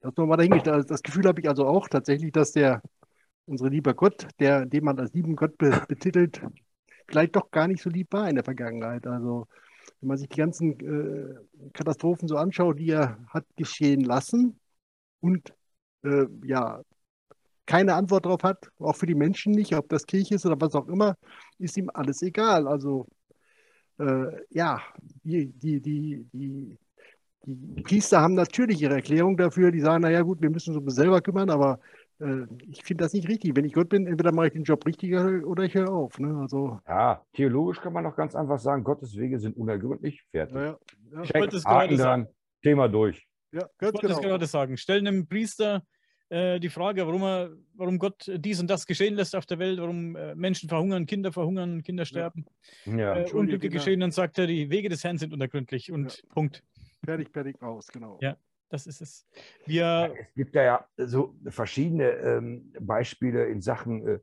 Das, 0.00 0.16
mal 0.16 0.36
dahingestellt. 0.36 0.90
das 0.90 1.02
Gefühl 1.02 1.26
habe 1.26 1.40
ich 1.40 1.48
also 1.48 1.66
auch 1.66 1.88
tatsächlich, 1.88 2.30
dass 2.30 2.52
der, 2.52 2.82
unsere 3.46 3.70
lieber 3.70 3.94
Gott, 3.94 4.28
der, 4.38 4.66
den 4.66 4.84
man 4.84 4.98
als 5.00 5.12
lieben 5.14 5.34
Gott 5.34 5.56
betitelt, 5.58 6.40
vielleicht 7.08 7.36
doch 7.36 7.50
gar 7.50 7.68
nicht 7.68 7.82
so 7.82 7.90
lieb 7.90 8.12
war 8.12 8.28
in 8.28 8.34
der 8.36 8.44
Vergangenheit. 8.44 9.06
Also 9.06 9.46
wenn 10.00 10.08
man 10.08 10.18
sich 10.18 10.28
die 10.28 10.38
ganzen 10.38 10.78
äh, 10.80 11.68
Katastrophen 11.72 12.28
so 12.28 12.36
anschaut, 12.36 12.78
die 12.78 12.90
er 12.90 13.18
hat 13.28 13.44
geschehen 13.56 14.02
lassen 14.02 14.58
und 15.20 15.54
äh, 16.02 16.26
ja, 16.44 16.82
keine 17.66 17.94
Antwort 17.94 18.24
darauf 18.24 18.42
hat, 18.42 18.70
auch 18.78 18.96
für 18.96 19.06
die 19.06 19.14
Menschen 19.14 19.52
nicht, 19.52 19.74
ob 19.74 19.88
das 19.88 20.06
Krieg 20.06 20.30
ist 20.30 20.46
oder 20.46 20.60
was 20.60 20.74
auch 20.74 20.88
immer, 20.88 21.16
ist 21.58 21.76
ihm 21.76 21.90
alles 21.92 22.22
egal. 22.22 22.68
Also 22.68 23.06
äh, 23.98 24.26
ja, 24.50 24.80
die, 25.24 25.46
die, 25.52 25.80
die, 25.80 26.26
die, 26.32 26.78
die 27.44 27.82
Priester 27.82 28.20
haben 28.20 28.34
natürlich 28.34 28.80
ihre 28.82 28.94
Erklärung 28.94 29.36
dafür, 29.36 29.72
die 29.72 29.80
sagen, 29.80 30.02
naja 30.02 30.22
gut, 30.22 30.40
wir 30.42 30.50
müssen 30.50 30.76
uns 30.76 30.94
selber 30.94 31.20
kümmern, 31.20 31.50
aber 31.50 31.80
ich 32.18 32.82
finde 32.82 33.04
das 33.04 33.12
nicht 33.12 33.28
richtig. 33.28 33.54
Wenn 33.56 33.64
ich 33.64 33.74
Gott 33.74 33.88
bin, 33.90 34.06
entweder 34.06 34.32
mache 34.32 34.48
ich 34.48 34.52
den 34.54 34.64
Job 34.64 34.86
richtig 34.86 35.14
oder 35.14 35.64
ich 35.64 35.74
höre 35.74 35.90
auf. 35.90 36.18
Ne? 36.18 36.34
Also, 36.40 36.80
ja, 36.86 37.22
theologisch 37.34 37.80
kann 37.80 37.92
man 37.92 38.04
doch 38.04 38.16
ganz 38.16 38.34
einfach 38.34 38.58
sagen, 38.58 38.84
Gottes 38.84 39.16
Wege 39.16 39.38
sind 39.38 39.56
unergründlich. 39.56 40.22
Fertig. 40.30 40.56
Ja, 40.56 40.78
ja. 41.12 41.22
Check, 41.22 41.64
Haken 41.64 41.96
dran, 41.96 42.26
Thema 42.62 42.88
durch. 42.88 43.26
Ja, 43.52 43.68
ich 43.80 43.82
wollte 43.82 44.06
genau. 44.06 44.20
gerade 44.20 44.46
sagen. 44.46 44.76
Stellen 44.76 45.06
einem 45.06 45.28
Priester 45.28 45.82
äh, 46.28 46.58
die 46.58 46.70
Frage, 46.70 47.06
warum, 47.06 47.22
er, 47.22 47.50
warum 47.74 47.98
Gott 47.98 48.30
dies 48.34 48.60
und 48.60 48.68
das 48.68 48.86
geschehen 48.86 49.14
lässt 49.14 49.36
auf 49.36 49.46
der 49.46 49.58
Welt, 49.58 49.78
warum 49.78 50.16
äh, 50.16 50.34
Menschen 50.34 50.68
verhungern, 50.68 51.06
Kinder 51.06 51.32
verhungern, 51.32 51.82
Kinder 51.82 52.04
sterben, 52.04 52.46
ja. 52.84 53.16
äh, 53.16 53.32
Unglücke 53.32 53.68
geschehen, 53.68 54.00
dann 54.00 54.10
sagt 54.10 54.38
er, 54.38 54.46
die 54.46 54.70
Wege 54.70 54.88
des 54.88 55.04
Herrn 55.04 55.18
sind 55.18 55.32
unergründlich 55.32 55.92
und 55.92 56.22
Punkt. 56.30 56.64
Fertig, 57.04 57.30
fertig, 57.30 57.62
aus, 57.62 57.86
genau. 57.88 58.18
Ja. 58.20 58.36
Das 58.68 58.86
ist 58.86 59.00
es. 59.00 59.26
Wir 59.64 60.12
es 60.18 60.34
gibt 60.34 60.54
ja 60.54 60.86
so 60.96 61.36
verschiedene 61.48 62.10
ähm, 62.10 62.72
Beispiele 62.80 63.46
in 63.46 63.60
Sachen 63.60 64.06
äh, 64.06 64.18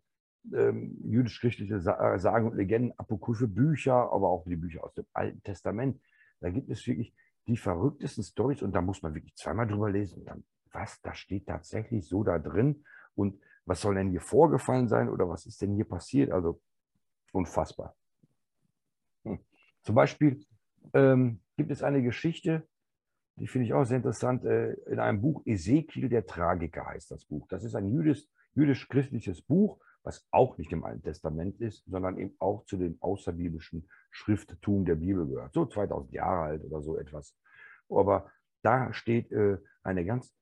ähm, 0.52 0.98
jüdisch-christliche 1.06 1.80
Sa 1.80 2.14
äh, 2.14 2.20
Sagen 2.20 2.48
und 2.48 2.58
Legenden, 2.58 2.94
apokryphe 2.98 3.48
Bücher, 3.48 4.12
aber 4.12 4.28
auch 4.30 4.44
die 4.46 4.58
Bücher 4.58 4.84
aus 4.84 4.94
dem 4.94 5.06
Alten 5.14 5.42
Testament. 5.44 6.02
Da 6.42 6.50
gibt 6.50 6.70
es 6.70 6.86
wirklich 6.86 7.14
die 7.48 7.58
verrücktesten 7.58 8.24
Stories 8.24 8.62
und 8.62 8.74
da 8.74 8.82
muss 8.82 9.02
man 9.02 9.14
wirklich 9.16 9.36
zweimal 9.36 9.68
drüber 9.68 9.90
lesen. 9.90 10.26
Dann, 10.26 10.44
was, 10.72 11.02
da 11.02 11.14
steht 11.14 11.48
tatsächlich 11.48 12.08
so 12.08 12.24
da 12.24 12.40
drin 12.40 12.84
und 13.16 13.40
was 13.66 13.82
soll 13.82 13.96
denn 13.96 14.10
hier 14.10 14.22
vorgefallen 14.22 14.90
sein 14.90 15.10
oder 15.10 15.30
was 15.30 15.46
ist 15.46 15.62
denn 15.62 15.76
hier 15.76 15.86
passiert? 15.86 16.32
Also 16.32 16.62
unfassbar. 17.32 17.96
Hm. 19.24 19.40
Zum 19.84 19.96
Beispiel 19.96 20.46
ähm, 20.94 21.40
gibt 21.56 21.72
es 21.72 21.84
eine 21.84 22.02
Geschichte, 22.02 22.68
die 23.36 23.48
finde 23.48 23.66
ich 23.66 23.74
auch 23.74 23.86
sehr 23.86 23.98
interessant, 23.98 24.46
äh, 24.46 24.74
in 24.86 25.00
einem 25.00 25.22
Buch 25.22 25.42
Ezekiel 25.46 26.10
der 26.10 26.26
Tragiker 26.26 26.86
heißt 26.86 27.12
das 27.12 27.26
Buch. 27.26 27.48
Das 27.50 27.64
ist 27.64 27.76
ein 27.76 27.90
jüdisch, 27.92 28.26
jüdisch-christliches 28.56 29.42
Buch, 29.42 29.80
was 30.04 30.28
auch 30.32 30.58
nicht 30.58 30.72
im 30.72 30.84
Alten 30.84 31.02
Testament 31.02 31.60
ist, 31.60 31.84
sondern 31.86 32.18
eben 32.18 32.36
auch 32.40 32.66
zu 32.66 32.78
dem 32.78 32.98
außerbiblischen 33.00 33.88
Schrifttum 34.12 34.86
der 34.86 34.96
Bibel 34.96 35.26
gehört. 35.26 35.54
So 35.54 35.66
2000 35.66 36.12
Jahre 36.14 36.42
alt 36.44 36.64
oder 36.64 36.82
so 36.82 36.98
etwas. 36.98 37.36
Aber 37.90 38.30
da 38.62 38.94
steht 38.94 39.32
äh, 39.32 39.58
eine 39.82 40.06
ganz 40.06 40.34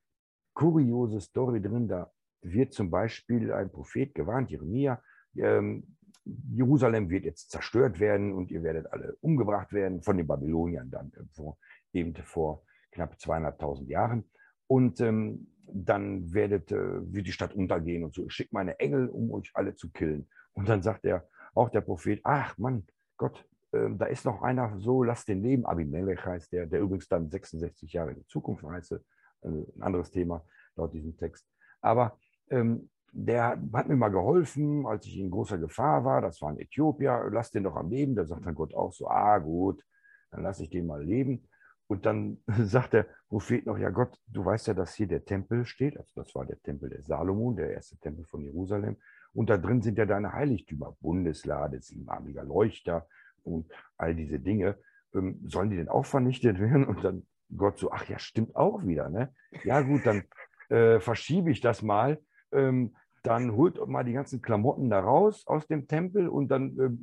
kuriose 0.53 1.21
Story 1.21 1.61
drin. 1.61 1.87
Da 1.87 2.11
wird 2.41 2.73
zum 2.73 2.89
Beispiel 2.89 3.53
ein 3.53 3.71
Prophet 3.71 4.13
gewarnt, 4.13 4.51
Jeremia, 4.51 5.01
ähm, 5.37 5.95
Jerusalem 6.23 7.09
wird 7.09 7.25
jetzt 7.25 7.49
zerstört 7.49 7.99
werden 7.99 8.33
und 8.33 8.51
ihr 8.51 8.61
werdet 8.63 8.91
alle 8.91 9.15
umgebracht 9.21 9.73
werden 9.73 10.03
von 10.03 10.17
den 10.17 10.27
Babyloniern 10.27 10.91
dann 10.91 11.11
äh, 11.15 11.99
eben 11.99 12.15
vor 12.15 12.63
knapp 12.91 13.15
200.000 13.15 13.87
Jahren. 13.87 14.29
Und 14.67 15.01
ähm, 15.01 15.47
dann 15.73 16.33
werdet, 16.33 16.71
äh, 16.71 17.13
wird 17.13 17.27
die 17.27 17.31
Stadt 17.31 17.53
untergehen 17.53 18.03
und 18.03 18.13
so. 18.13 18.25
Ich 18.25 18.33
schicke 18.33 18.53
meine 18.53 18.79
Engel, 18.79 19.07
um 19.07 19.31
euch 19.31 19.51
alle 19.53 19.75
zu 19.75 19.89
killen. 19.91 20.27
Und 20.53 20.67
dann 20.69 20.81
sagt 20.81 21.05
er, 21.05 21.27
auch 21.53 21.69
der 21.69 21.81
Prophet, 21.81 22.21
ach 22.23 22.57
Mann, 22.57 22.85
Gott, 23.17 23.45
äh, 23.71 23.89
da 23.91 24.05
ist 24.05 24.25
noch 24.25 24.41
einer, 24.41 24.79
so 24.79 25.03
lasst 25.03 25.27
den 25.27 25.41
leben. 25.41 25.65
Abimelech 25.65 26.25
heißt 26.25 26.51
der, 26.51 26.65
der 26.65 26.81
übrigens 26.81 27.07
dann 27.07 27.29
66 27.29 27.93
Jahre 27.93 28.11
in 28.11 28.17
die 28.17 28.27
Zukunft 28.27 28.63
reiste. 28.63 29.03
Äh, 29.41 29.49
ein 29.49 29.81
anderes 29.81 30.11
Thema 30.11 30.45
laut 30.75 30.93
diesem 30.93 31.17
Text. 31.17 31.45
Aber 31.81 32.17
ähm, 32.49 32.89
der 33.13 33.61
hat 33.73 33.89
mir 33.89 33.95
mal 33.95 34.09
geholfen, 34.09 34.85
als 34.85 35.05
ich 35.05 35.17
in 35.17 35.31
großer 35.31 35.57
Gefahr 35.57 36.05
war. 36.05 36.21
Das 36.21 36.41
war 36.41 36.49
ein 36.49 36.59
Äthiopier. 36.59 37.29
Lass 37.31 37.51
den 37.51 37.63
doch 37.63 37.75
am 37.75 37.89
Leben. 37.89 38.15
Da 38.15 38.25
sagt 38.25 38.45
dann 38.45 38.55
Gott 38.55 38.73
auch 38.73 38.93
so, 38.93 39.09
ah 39.09 39.37
gut, 39.39 39.83
dann 40.31 40.43
lasse 40.43 40.63
ich 40.63 40.69
den 40.69 40.87
mal 40.87 41.03
leben. 41.03 41.47
Und 41.91 42.05
dann 42.05 42.37
sagt 42.47 42.93
der 42.93 43.05
Prophet 43.27 43.65
noch, 43.65 43.77
ja 43.77 43.89
Gott, 43.89 44.17
du 44.27 44.45
weißt 44.45 44.67
ja, 44.67 44.73
dass 44.73 44.95
hier 44.95 45.07
der 45.07 45.25
Tempel 45.25 45.65
steht. 45.65 45.97
Also 45.97 46.09
das 46.15 46.33
war 46.33 46.45
der 46.45 46.57
Tempel 46.61 46.89
der 46.89 47.03
Salomon, 47.03 47.57
der 47.57 47.73
erste 47.73 47.97
Tempel 47.97 48.23
von 48.23 48.41
Jerusalem. 48.41 48.95
Und 49.33 49.49
da 49.49 49.57
drin 49.57 49.81
sind 49.81 49.97
ja 49.97 50.05
deine 50.05 50.31
Heiligtümer, 50.31 50.95
Bundeslade, 51.01 51.81
siebenarmiger 51.81 52.45
Leuchter 52.45 53.07
und 53.43 53.69
all 53.97 54.15
diese 54.15 54.39
Dinge. 54.39 54.77
Ähm, 55.13 55.41
sollen 55.45 55.69
die 55.69 55.75
denn 55.75 55.89
auch 55.89 56.05
vernichtet 56.05 56.61
werden? 56.61 56.85
Und 56.85 57.03
dann 57.03 57.27
Gott 57.57 57.77
so, 57.77 57.91
ach 57.91 58.07
ja, 58.07 58.19
stimmt 58.19 58.55
auch 58.55 58.85
wieder. 58.85 59.09
Ne? 59.09 59.33
Ja 59.65 59.81
gut, 59.81 60.05
dann 60.05 60.23
äh, 60.69 61.01
verschiebe 61.01 61.51
ich 61.51 61.59
das 61.59 61.81
mal. 61.81 62.21
Ähm, 62.53 62.95
dann 63.23 63.51
holt 63.57 63.85
mal 63.85 64.05
die 64.05 64.13
ganzen 64.13 64.41
Klamotten 64.41 64.89
da 64.89 65.01
raus 65.01 65.45
aus 65.45 65.67
dem 65.67 65.89
Tempel 65.89 66.29
und 66.29 66.47
dann 66.47 67.01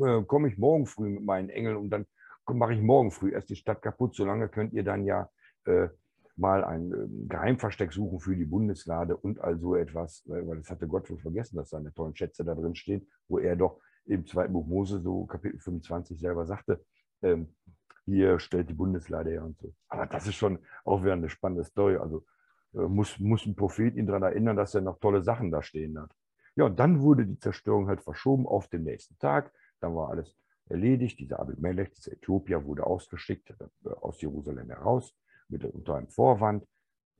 äh, 0.00 0.04
äh 0.04 0.24
komme 0.24 0.48
ich 0.48 0.58
morgen 0.58 0.86
früh 0.86 1.08
mit 1.08 1.24
meinen 1.24 1.50
Engeln 1.50 1.76
und 1.76 1.90
dann 1.90 2.04
mache 2.54 2.74
ich 2.74 2.80
morgen 2.80 3.10
früh 3.10 3.32
erst 3.32 3.50
die 3.50 3.56
Stadt 3.56 3.82
kaputt. 3.82 4.14
Solange 4.14 4.48
könnt 4.48 4.72
ihr 4.72 4.84
dann 4.84 5.04
ja 5.04 5.30
äh, 5.64 5.88
mal 6.36 6.64
ein 6.64 6.92
äh, 6.92 7.28
Geheimversteck 7.28 7.92
suchen 7.92 8.20
für 8.20 8.36
die 8.36 8.44
Bundeslade 8.44 9.16
und 9.16 9.40
all 9.40 9.58
so 9.58 9.74
etwas, 9.76 10.22
weil 10.26 10.58
das 10.58 10.70
hatte 10.70 10.86
Gott 10.86 11.10
wohl 11.10 11.18
vergessen, 11.18 11.56
dass 11.56 11.70
seine 11.70 11.92
tollen 11.92 12.16
Schätze 12.16 12.44
da 12.44 12.54
drin 12.54 12.74
stehen, 12.74 13.08
wo 13.28 13.38
er 13.38 13.56
doch 13.56 13.80
im 14.06 14.26
zweiten 14.26 14.52
Buch 14.52 14.66
Mose, 14.66 15.00
so 15.00 15.26
Kapitel 15.26 15.58
25, 15.58 16.18
selber 16.18 16.46
sagte, 16.46 16.84
ähm, 17.22 17.54
hier 18.06 18.38
stellt 18.38 18.70
die 18.70 18.74
Bundeslade 18.74 19.30
her 19.30 19.44
und 19.44 19.58
so. 19.58 19.74
Aber 19.88 20.06
das 20.06 20.26
ist 20.26 20.36
schon 20.36 20.58
auch 20.84 21.02
wieder 21.02 21.12
eine 21.12 21.28
spannende 21.28 21.64
Story. 21.64 21.96
Also 21.96 22.24
äh, 22.74 22.80
muss, 22.80 23.18
muss 23.18 23.44
ein 23.44 23.54
Prophet 23.54 23.94
ihn 23.96 24.06
daran 24.06 24.22
erinnern, 24.22 24.56
dass 24.56 24.74
er 24.74 24.80
noch 24.80 24.98
tolle 24.98 25.22
Sachen 25.22 25.50
da 25.50 25.62
stehen 25.62 25.98
hat. 26.00 26.10
Ja, 26.56 26.64
und 26.64 26.78
dann 26.80 27.02
wurde 27.02 27.26
die 27.26 27.38
Zerstörung 27.38 27.88
halt 27.88 28.00
verschoben 28.00 28.46
auf 28.46 28.68
den 28.68 28.84
nächsten 28.84 29.18
Tag. 29.18 29.52
Dann 29.80 29.94
war 29.94 30.08
alles 30.08 30.34
erledigt. 30.70 31.18
Dieser 31.18 31.40
Abimelech, 31.40 31.90
dieser 31.92 32.12
Äthiopier, 32.12 32.64
wurde 32.64 32.86
ausgeschickt 32.86 33.50
äh, 33.50 33.88
aus 33.88 34.20
Jerusalem 34.20 34.68
heraus 34.68 35.14
mit, 35.48 35.64
unter 35.64 35.96
einem 35.96 36.08
Vorwand. 36.08 36.66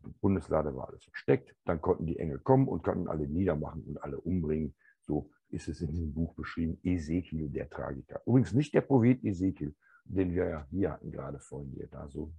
Die 0.05 0.15
Bundeslade 0.21 0.75
war 0.75 0.89
alles 0.89 1.05
versteckt. 1.05 1.55
Dann 1.65 1.81
konnten 1.81 2.07
die 2.07 2.19
Engel 2.19 2.39
kommen 2.39 2.69
und 2.69 2.83
konnten 2.83 3.09
alle 3.09 3.27
niedermachen 3.27 3.83
und 3.85 4.03
alle 4.03 4.21
umbringen. 4.21 4.75
So 5.01 5.31
ist 5.51 5.69
es 5.69 5.81
in 5.81 5.91
diesem 5.91 6.13
Buch 6.13 6.35
beschrieben. 6.35 6.79
Ezekiel, 6.83 7.49
der 7.49 7.69
Tragiker. 7.69 8.21
Übrigens 8.27 8.53
nicht 8.53 8.75
der 8.75 8.83
Prophet 8.83 9.25
Ezekiel, 9.25 9.75
den 10.05 10.35
wir 10.35 10.49
ja 10.49 10.67
hier 10.71 10.93
hatten, 10.93 11.11
gerade 11.11 11.39
vorhin 11.39 11.73
hier. 11.73 11.89
Da 11.89 12.09
so. 12.09 12.33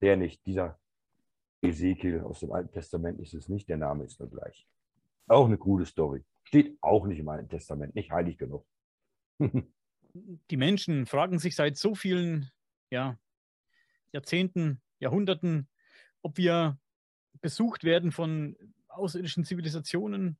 Der 0.00 0.16
nicht. 0.16 0.44
Dieser 0.46 0.78
Ezekiel 1.62 2.20
aus 2.20 2.40
dem 2.40 2.52
Alten 2.52 2.70
Testament 2.70 3.20
ist 3.20 3.34
es 3.34 3.48
nicht. 3.48 3.68
Der 3.68 3.78
Name 3.78 4.04
ist 4.04 4.20
nur 4.20 4.30
gleich. 4.30 4.68
Auch 5.26 5.46
eine 5.46 5.58
coole 5.58 5.86
Story. 5.86 6.24
Steht 6.44 6.78
auch 6.80 7.06
nicht 7.06 7.18
im 7.18 7.28
Alten 7.28 7.48
Testament. 7.48 7.94
Nicht 7.94 8.12
heilig 8.12 8.38
genug. 8.38 8.64
die 10.50 10.56
Menschen 10.56 11.06
fragen 11.06 11.38
sich 11.38 11.56
seit 11.56 11.76
so 11.76 11.94
vielen 11.94 12.50
ja, 12.90 13.18
Jahrzehnten, 14.12 14.80
Jahrhunderten, 14.98 15.68
ob 16.22 16.36
wir 16.38 16.78
besucht 17.40 17.84
werden 17.84 18.12
von 18.12 18.56
außerirdischen 18.88 19.44
Zivilisationen, 19.44 20.38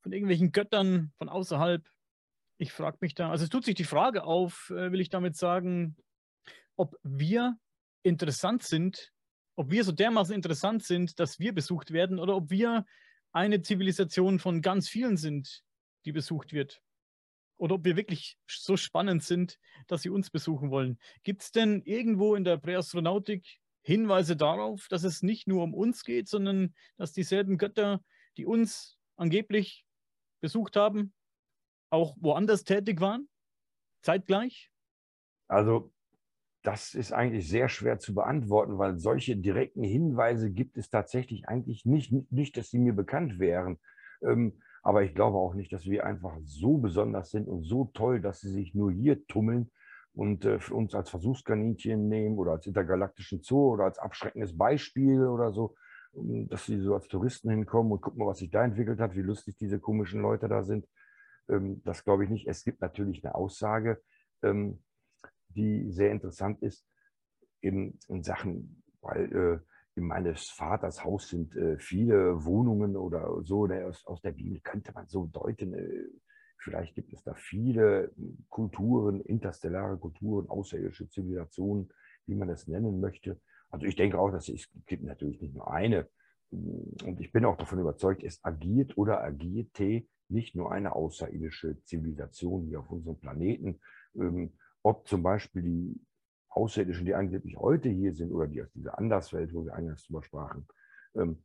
von 0.00 0.12
irgendwelchen 0.12 0.52
Göttern 0.52 1.12
von 1.18 1.28
außerhalb. 1.28 1.86
Ich 2.58 2.72
frage 2.72 2.98
mich 3.00 3.14
da, 3.14 3.30
also 3.30 3.44
es 3.44 3.50
tut 3.50 3.64
sich 3.64 3.74
die 3.74 3.84
Frage 3.84 4.24
auf, 4.24 4.70
äh, 4.70 4.92
will 4.92 5.00
ich 5.00 5.08
damit 5.08 5.36
sagen, 5.36 5.96
ob 6.76 6.96
wir 7.02 7.58
interessant 8.02 8.62
sind 8.62 9.12
ob 9.56 9.70
wir 9.70 9.84
so 9.84 9.92
dermaßen 9.92 10.34
interessant 10.34 10.82
sind, 10.82 11.18
dass 11.20 11.38
wir 11.38 11.52
besucht 11.54 11.92
werden 11.92 12.18
oder 12.18 12.36
ob 12.36 12.50
wir 12.50 12.86
eine 13.32 13.62
Zivilisation 13.62 14.38
von 14.38 14.62
ganz 14.62 14.88
vielen 14.88 15.16
sind, 15.16 15.62
die 16.04 16.12
besucht 16.12 16.52
wird. 16.52 16.82
Oder 17.62 17.76
ob 17.76 17.84
wir 17.84 17.96
wirklich 17.96 18.40
so 18.48 18.76
spannend 18.76 19.22
sind, 19.22 19.60
dass 19.86 20.02
sie 20.02 20.10
uns 20.10 20.30
besuchen 20.30 20.72
wollen. 20.72 20.98
Gibt 21.22 21.42
es 21.42 21.52
denn 21.52 21.80
irgendwo 21.84 22.34
in 22.34 22.42
der 22.42 22.56
Präastronautik 22.56 23.60
Hinweise 23.82 24.36
darauf, 24.36 24.88
dass 24.88 25.04
es 25.04 25.22
nicht 25.22 25.46
nur 25.46 25.62
um 25.62 25.72
uns 25.72 26.02
geht, 26.02 26.26
sondern 26.26 26.74
dass 26.96 27.12
dieselben 27.12 27.58
Götter, 27.58 28.02
die 28.36 28.46
uns 28.46 28.98
angeblich 29.14 29.86
besucht 30.40 30.74
haben, 30.74 31.14
auch 31.88 32.16
woanders 32.18 32.64
tätig 32.64 33.00
waren? 33.00 33.28
Zeitgleich? 34.00 34.72
Also 35.46 35.92
das 36.62 36.94
ist 36.94 37.12
eigentlich 37.12 37.48
sehr 37.48 37.68
schwer 37.68 38.00
zu 38.00 38.12
beantworten, 38.12 38.76
weil 38.78 38.98
solche 38.98 39.36
direkten 39.36 39.84
Hinweise 39.84 40.50
gibt 40.50 40.78
es 40.78 40.90
tatsächlich 40.90 41.46
eigentlich 41.46 41.84
nicht. 41.84 42.12
Nicht, 42.32 42.56
dass 42.56 42.70
sie 42.70 42.80
mir 42.80 42.92
bekannt 42.92 43.38
wären. 43.38 43.78
Ähm, 44.20 44.60
aber 44.82 45.04
ich 45.04 45.14
glaube 45.14 45.38
auch 45.38 45.54
nicht, 45.54 45.72
dass 45.72 45.86
wir 45.86 46.04
einfach 46.04 46.36
so 46.44 46.78
besonders 46.78 47.30
sind 47.30 47.48
und 47.48 47.62
so 47.62 47.90
toll, 47.94 48.20
dass 48.20 48.40
sie 48.40 48.50
sich 48.50 48.74
nur 48.74 48.92
hier 48.92 49.24
tummeln 49.26 49.70
und 50.12 50.44
äh, 50.44 50.58
für 50.58 50.74
uns 50.74 50.94
als 50.94 51.08
Versuchskaninchen 51.10 52.08
nehmen 52.08 52.38
oder 52.38 52.52
als 52.52 52.66
intergalaktischen 52.66 53.42
Zoo 53.42 53.72
oder 53.72 53.84
als 53.84 53.98
abschreckendes 53.98 54.56
Beispiel 54.56 55.26
oder 55.26 55.52
so, 55.52 55.74
dass 56.12 56.66
sie 56.66 56.78
so 56.80 56.94
als 56.94 57.08
Touristen 57.08 57.48
hinkommen 57.48 57.92
und 57.92 58.02
gucken 58.02 58.18
mal, 58.18 58.26
was 58.26 58.38
sich 58.38 58.50
da 58.50 58.64
entwickelt 58.64 59.00
hat, 59.00 59.14
wie 59.16 59.22
lustig 59.22 59.56
diese 59.56 59.78
komischen 59.78 60.20
Leute 60.20 60.48
da 60.48 60.62
sind. 60.62 60.86
Ähm, 61.48 61.80
das 61.84 62.04
glaube 62.04 62.24
ich 62.24 62.30
nicht. 62.30 62.46
Es 62.48 62.64
gibt 62.64 62.80
natürlich 62.80 63.24
eine 63.24 63.34
Aussage, 63.34 64.02
ähm, 64.42 64.82
die 65.48 65.90
sehr 65.90 66.10
interessant 66.10 66.62
ist 66.62 66.84
in, 67.60 67.98
in 68.08 68.22
Sachen, 68.22 68.82
weil 69.00 69.32
äh, 69.32 69.71
meines 69.96 70.48
Vaters 70.50 71.04
Haus 71.04 71.28
sind 71.28 71.54
äh, 71.56 71.78
viele 71.78 72.44
Wohnungen 72.44 72.96
oder 72.96 73.42
so 73.42 73.66
ne, 73.66 73.86
aus, 73.86 74.04
aus 74.06 74.20
der 74.22 74.32
Bibel, 74.32 74.60
könnte 74.60 74.92
man 74.92 75.06
so 75.08 75.26
deuten. 75.26 75.74
Äh, 75.74 76.06
vielleicht 76.58 76.94
gibt 76.94 77.12
es 77.12 77.22
da 77.22 77.34
viele 77.34 78.12
Kulturen, 78.48 79.20
interstellare 79.20 79.98
Kulturen, 79.98 80.48
außerirdische 80.48 81.08
Zivilisationen, 81.08 81.92
wie 82.26 82.34
man 82.34 82.48
das 82.48 82.68
nennen 82.68 83.00
möchte. 83.00 83.40
Also 83.70 83.86
ich 83.86 83.96
denke 83.96 84.18
auch, 84.18 84.30
dass 84.30 84.48
es 84.48 84.68
gibt 84.86 85.02
natürlich 85.02 85.40
nicht 85.40 85.54
nur 85.54 85.72
eine. 85.72 86.08
Und 86.50 87.18
ich 87.18 87.32
bin 87.32 87.44
auch 87.44 87.56
davon 87.56 87.80
überzeugt, 87.80 88.22
es 88.22 88.44
agiert 88.44 88.96
oder 88.98 89.22
agierte 89.22 90.06
nicht 90.28 90.54
nur 90.54 90.72
eine 90.72 90.94
außerirdische 90.94 91.82
Zivilisation 91.84 92.66
hier 92.66 92.80
auf 92.80 92.90
unserem 92.90 93.18
Planeten. 93.18 93.80
Ähm, 94.14 94.52
ob 94.82 95.06
zum 95.06 95.22
Beispiel 95.22 95.62
die 95.62 96.00
Außerirdischen, 96.54 97.06
die 97.06 97.14
angeblich 97.14 97.56
heute 97.56 97.88
hier 97.88 98.14
sind 98.14 98.32
oder 98.32 98.46
die 98.46 98.62
aus 98.62 98.70
dieser 98.72 98.98
Anderswelt, 98.98 99.52
wo 99.54 99.64
wir 99.64 99.74
eingangs 99.74 100.04
drüber 100.04 100.22
sprachen, 100.22 100.66
ähm, 101.14 101.42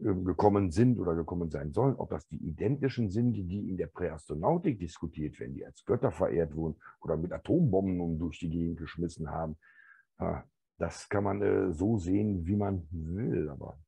ähm, 0.00 0.24
gekommen 0.24 0.70
sind 0.70 0.98
oder 0.98 1.14
gekommen 1.14 1.50
sein 1.50 1.72
sollen, 1.72 1.96
ob 1.96 2.10
das 2.10 2.26
die 2.28 2.36
identischen 2.36 3.10
sind, 3.10 3.32
die 3.34 3.68
in 3.68 3.76
der 3.76 3.86
Präastronautik 3.86 4.78
diskutiert 4.78 5.38
werden, 5.40 5.54
die 5.54 5.64
als 5.64 5.84
Götter 5.84 6.10
verehrt 6.10 6.54
wurden 6.54 6.76
oder 7.00 7.16
mit 7.16 7.32
Atombomben 7.32 8.18
durch 8.18 8.38
die 8.38 8.50
Gegend 8.50 8.78
geschmissen 8.78 9.30
haben. 9.30 9.56
Das 10.80 11.08
kann 11.08 11.24
man 11.24 11.42
äh, 11.42 11.72
so 11.72 11.98
sehen, 11.98 12.46
wie 12.46 12.56
man 12.56 12.86
will, 12.90 13.50
aber 13.50 13.78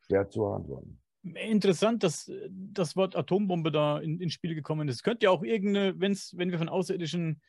schwer 0.00 0.28
zu 0.28 0.44
antworten. 0.46 1.00
Interessant, 1.22 2.02
dass 2.02 2.28
äh, 2.28 2.48
das 2.50 2.96
Wort 2.96 3.14
Atombombe 3.14 3.70
da 3.70 4.00
in, 4.00 4.20
ins 4.20 4.32
Spiel 4.32 4.56
gekommen 4.56 4.88
ist. 4.88 5.04
Könnte 5.04 5.24
ja 5.24 5.30
auch 5.30 5.44
irgendeine, 5.44 5.98
wenn's, 6.00 6.34
wenn 6.36 6.50
wir 6.50 6.58
von 6.58 6.68
außerirdischen 6.68 7.40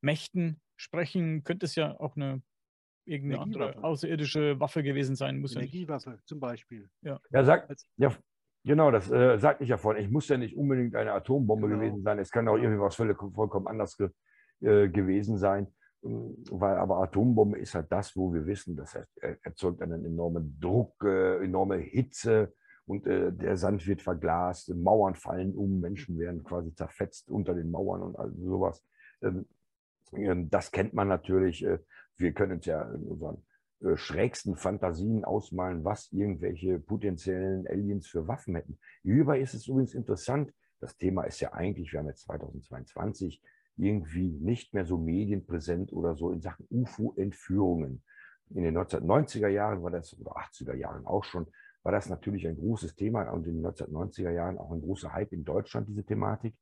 Mächten 0.00 0.60
sprechen, 0.78 1.44
könnte 1.44 1.66
es 1.66 1.74
ja 1.74 1.98
auch 2.00 2.16
eine 2.16 2.42
irgendeine 3.04 3.42
andere 3.42 3.82
außerirdische 3.82 4.60
Waffe 4.60 4.82
gewesen 4.82 5.16
sein. 5.16 5.40
Muss 5.40 5.56
Energiewaffe 5.56 6.10
ja 6.10 6.18
zum 6.24 6.40
Beispiel. 6.40 6.88
Ja, 7.02 7.20
ja, 7.30 7.44
sag, 7.44 7.68
ja 7.96 8.14
genau, 8.64 8.90
das 8.90 9.10
äh, 9.10 9.38
sagte 9.38 9.64
ich 9.64 9.70
ja 9.70 9.78
vorhin. 9.78 10.04
Ich 10.04 10.10
muss 10.10 10.28
ja 10.28 10.36
nicht 10.36 10.56
unbedingt 10.56 10.94
eine 10.94 11.12
Atombombe 11.12 11.68
genau. 11.68 11.80
gewesen 11.80 12.02
sein. 12.02 12.18
Es 12.18 12.30
kann 12.30 12.48
auch 12.48 12.56
irgendwie 12.56 12.80
was 12.80 12.94
völlig, 12.94 13.18
vollkommen 13.18 13.66
anders 13.66 13.96
ge, 13.96 14.10
äh, 14.60 14.88
gewesen 14.88 15.36
sein. 15.38 15.66
Ähm, 16.04 16.36
weil 16.50 16.76
aber 16.76 16.98
Atombombe 16.98 17.58
ist 17.58 17.74
halt 17.74 17.90
das, 17.90 18.14
wo 18.16 18.32
wir 18.32 18.46
wissen, 18.46 18.76
das 18.76 18.96
erzeugt 19.42 19.82
einen 19.82 20.04
enormen 20.04 20.58
Druck, 20.60 21.02
äh, 21.02 21.42
enorme 21.42 21.76
Hitze 21.76 22.52
und 22.88 23.06
äh, 23.06 23.32
der 23.32 23.56
Sand 23.56 23.86
wird 23.86 24.00
verglast, 24.00 24.74
Mauern 24.74 25.14
fallen 25.14 25.54
um, 25.54 25.80
Menschen 25.80 26.18
werden 26.18 26.42
quasi 26.42 26.74
zerfetzt 26.74 27.28
unter 27.30 27.54
den 27.54 27.70
Mauern 27.70 28.02
und 28.02 28.16
all 28.16 28.32
sowas. 28.36 28.82
Ähm, 29.22 29.46
das 30.50 30.70
kennt 30.70 30.94
man 30.94 31.08
natürlich. 31.08 31.64
Äh, 31.64 31.78
wir 32.16 32.32
können 32.32 32.52
uns 32.52 32.66
ja 32.66 32.82
in 32.82 33.04
unseren 33.04 33.44
äh, 33.80 33.96
schrägsten 33.96 34.56
Fantasien 34.56 35.24
ausmalen, 35.24 35.84
was 35.84 36.10
irgendwelche 36.12 36.78
potenziellen 36.80 37.66
Aliens 37.68 38.08
für 38.08 38.26
Waffen 38.26 38.56
hätten. 38.56 38.78
Hierbei 39.02 39.40
ist 39.40 39.54
es 39.54 39.68
übrigens 39.68 39.94
interessant, 39.94 40.52
das 40.80 40.96
Thema 40.96 41.24
ist 41.24 41.40
ja 41.40 41.52
eigentlich, 41.52 41.92
wir 41.92 42.00
haben 42.00 42.08
jetzt 42.08 42.24
2022, 42.24 43.42
irgendwie 43.76 44.38
nicht 44.40 44.74
mehr 44.74 44.84
so 44.84 44.98
medienpräsent 44.98 45.92
oder 45.92 46.16
so 46.16 46.32
in 46.32 46.40
Sachen 46.40 46.66
UFO-Entführungen. 46.70 48.02
In 48.50 48.64
den 48.64 48.76
1990er 48.76 49.48
Jahren 49.48 49.82
war 49.82 49.90
das, 49.90 50.18
oder 50.18 50.36
80er 50.36 50.74
Jahren 50.74 51.06
auch 51.06 51.24
schon, 51.24 51.46
war 51.82 51.92
das 51.92 52.08
natürlich 52.08 52.46
ein 52.46 52.56
großes 52.56 52.96
Thema 52.96 53.30
und 53.30 53.46
in 53.46 53.62
den 53.62 53.66
1990er 53.66 54.30
Jahren 54.30 54.58
auch 54.58 54.72
ein 54.72 54.80
großer 54.80 55.12
Hype 55.12 55.32
in 55.32 55.44
Deutschland, 55.44 55.88
diese 55.88 56.04
Thematik. 56.04 56.56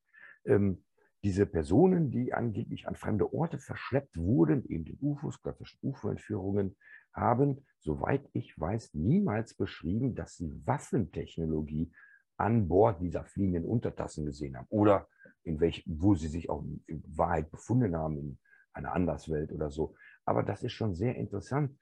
Ähm, 0.44 0.84
diese 1.26 1.44
Personen, 1.44 2.12
die 2.12 2.32
angeblich 2.32 2.86
an 2.86 2.94
fremde 2.94 3.34
Orte 3.34 3.58
verschleppt 3.58 4.16
wurden, 4.16 4.64
eben 4.66 4.84
den 4.84 4.96
UFOs, 5.00 5.42
klassischen 5.42 5.80
UFO-Entführungen, 5.82 6.76
haben, 7.12 7.66
soweit 7.80 8.22
ich 8.32 8.56
weiß, 8.56 8.94
niemals 8.94 9.52
beschrieben, 9.54 10.14
dass 10.14 10.36
sie 10.36 10.52
Waffentechnologie 10.64 11.90
an 12.36 12.68
Bord 12.68 13.00
dieser 13.00 13.24
fliegenden 13.24 13.64
Untertassen 13.64 14.24
gesehen 14.24 14.56
haben 14.56 14.68
oder 14.70 15.08
in 15.42 15.58
welch, 15.58 15.82
wo 15.88 16.14
sie 16.14 16.28
sich 16.28 16.48
auch 16.48 16.64
in 16.86 17.02
Wahrheit 17.08 17.50
befunden 17.50 17.96
haben, 17.96 18.18
in 18.18 18.38
einer 18.72 18.92
Anderswelt 18.92 19.50
oder 19.50 19.68
so. 19.68 19.96
Aber 20.24 20.44
das 20.44 20.62
ist 20.62 20.74
schon 20.74 20.94
sehr 20.94 21.16
interessant. 21.16 21.76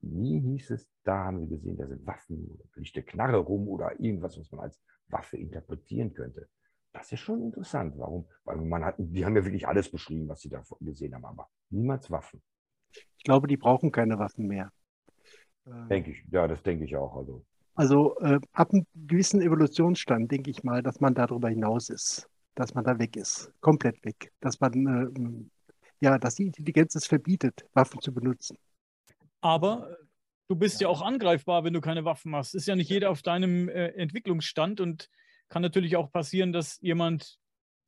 Nie 0.00 0.40
hieß 0.40 0.72
es, 0.72 0.90
da 1.04 1.26
haben 1.26 1.38
wir 1.38 1.56
gesehen, 1.56 1.76
da 1.76 1.86
sind 1.86 2.04
Waffen, 2.04 2.48
oder 2.50 2.64
liegt 2.74 2.96
eine 2.96 3.04
Knarre 3.04 3.36
rum 3.36 3.68
oder 3.68 3.92
irgendwas, 4.00 4.36
was 4.36 4.50
man 4.50 4.62
als 4.62 4.82
Waffe 5.06 5.36
interpretieren 5.36 6.12
könnte. 6.14 6.48
Das 6.98 7.12
ist 7.12 7.20
schon 7.20 7.42
interessant. 7.42 7.94
Warum? 7.96 8.26
Weil 8.44 8.56
man 8.56 8.84
hat, 8.84 8.96
die 8.98 9.24
haben 9.24 9.36
ja 9.36 9.44
wirklich 9.44 9.68
alles 9.68 9.90
beschrieben, 9.90 10.28
was 10.28 10.40
sie 10.40 10.48
da 10.48 10.62
gesehen 10.80 11.14
haben, 11.14 11.24
aber 11.24 11.48
niemals 11.70 12.10
Waffen. 12.10 12.42
Ich 13.16 13.24
glaube, 13.24 13.46
die 13.46 13.56
brauchen 13.56 13.92
keine 13.92 14.18
Waffen 14.18 14.46
mehr. 14.46 14.72
Ähm, 15.66 15.88
denke 15.88 16.10
ich, 16.10 16.24
ja, 16.30 16.48
das 16.48 16.62
denke 16.62 16.84
ich 16.84 16.96
auch. 16.96 17.16
Also, 17.16 17.44
also 17.74 18.18
äh, 18.18 18.40
ab 18.52 18.72
einem 18.72 18.86
gewissen 18.94 19.40
Evolutionsstand 19.40 20.30
denke 20.30 20.50
ich 20.50 20.64
mal, 20.64 20.82
dass 20.82 21.00
man 21.00 21.14
darüber 21.14 21.48
hinaus 21.48 21.88
ist, 21.88 22.28
dass 22.54 22.74
man 22.74 22.84
da 22.84 22.98
weg 22.98 23.16
ist, 23.16 23.52
komplett 23.60 24.04
weg, 24.04 24.32
dass 24.40 24.58
man 24.60 24.86
äh, 24.86 25.44
ja, 26.00 26.18
dass 26.18 26.36
die 26.36 26.46
Intelligenz 26.46 26.94
es 26.94 27.06
verbietet, 27.06 27.64
Waffen 27.74 28.00
zu 28.00 28.12
benutzen. 28.12 28.56
Aber 29.40 29.96
du 30.48 30.56
bist 30.56 30.80
ja 30.80 30.88
auch 30.88 31.02
angreifbar, 31.02 31.64
wenn 31.64 31.72
du 31.72 31.80
keine 31.80 32.04
Waffen 32.04 32.34
hast. 32.34 32.54
Ist 32.54 32.66
ja 32.66 32.76
nicht 32.76 32.90
jeder 32.90 33.10
auf 33.10 33.22
deinem 33.22 33.68
äh, 33.68 33.88
Entwicklungsstand 33.88 34.80
und 34.80 35.08
kann 35.48 35.62
natürlich 35.62 35.96
auch 35.96 36.10
passieren, 36.10 36.52
dass 36.52 36.80
jemand 36.80 37.38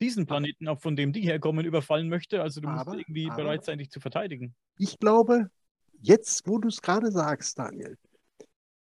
diesen 0.00 0.26
Planeten, 0.26 0.66
auch 0.68 0.80
von 0.80 0.96
dem 0.96 1.12
die 1.12 1.20
herkommen, 1.20 1.64
überfallen 1.64 2.08
möchte. 2.08 2.42
Also 2.42 2.60
du 2.60 2.68
aber, 2.68 2.84
musst 2.84 2.98
irgendwie 2.98 3.26
aber, 3.26 3.42
bereit 3.42 3.64
sein, 3.64 3.78
dich 3.78 3.90
zu 3.90 4.00
verteidigen. 4.00 4.54
Ich 4.78 4.98
glaube, 4.98 5.50
jetzt, 6.00 6.46
wo 6.46 6.58
du 6.58 6.68
es 6.68 6.80
gerade 6.80 7.10
sagst, 7.10 7.58
Daniel, 7.58 7.98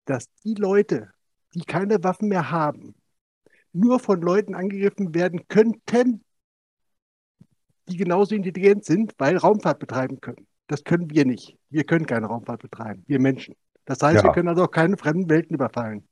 dass 0.05 0.25
die 0.43 0.55
Leute, 0.55 1.11
die 1.53 1.61
keine 1.61 2.03
Waffen 2.03 2.29
mehr 2.29 2.51
haben, 2.51 2.95
nur 3.71 3.99
von 3.99 4.21
Leuten 4.21 4.55
angegriffen 4.55 5.13
werden 5.13 5.47
könnten, 5.47 6.23
die 7.87 7.97
genauso 7.97 8.35
intelligent 8.35 8.85
sind, 8.85 9.13
weil 9.17 9.37
Raumfahrt 9.37 9.79
betreiben 9.79 10.19
können. 10.21 10.47
Das 10.67 10.83
können 10.83 11.09
wir 11.09 11.25
nicht. 11.25 11.57
Wir 11.69 11.83
können 11.83 12.05
keine 12.05 12.27
Raumfahrt 12.27 12.61
betreiben, 12.61 13.03
wir 13.07 13.19
Menschen. 13.19 13.55
Das 13.85 14.01
heißt, 14.01 14.17
ja. 14.17 14.23
wir 14.23 14.31
können 14.31 14.47
also 14.47 14.63
auch 14.63 14.71
keine 14.71 14.97
fremden 14.97 15.29
Welten 15.29 15.55
überfallen. 15.55 16.07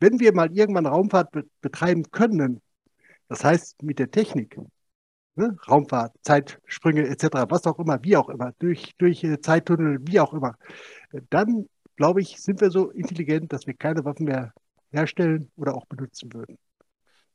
Wenn 0.00 0.20
wir 0.20 0.34
mal 0.34 0.52
irgendwann 0.52 0.86
Raumfahrt 0.86 1.32
be 1.32 1.44
betreiben 1.60 2.10
können, 2.10 2.60
das 3.28 3.44
heißt 3.44 3.82
mit 3.82 3.98
der 3.98 4.10
Technik, 4.10 4.58
ne, 5.36 5.56
Raumfahrt, 5.68 6.14
Zeitsprünge 6.22 7.08
etc., 7.08 7.46
was 7.48 7.66
auch 7.66 7.78
immer, 7.78 8.02
wie 8.02 8.16
auch 8.16 8.28
immer, 8.28 8.52
durch, 8.58 8.94
durch 8.98 9.24
äh, 9.24 9.40
Zeittunnel, 9.40 9.98
wie 10.02 10.20
auch 10.20 10.34
immer, 10.34 10.56
dann 11.30 11.68
glaube 11.96 12.20
ich, 12.20 12.40
sind 12.40 12.60
wir 12.60 12.70
so 12.70 12.90
intelligent, 12.90 13.52
dass 13.52 13.66
wir 13.66 13.74
keine 13.74 14.04
Waffen 14.04 14.26
mehr 14.26 14.52
herstellen 14.90 15.50
oder 15.56 15.74
auch 15.74 15.86
benutzen 15.86 16.32
würden. 16.32 16.58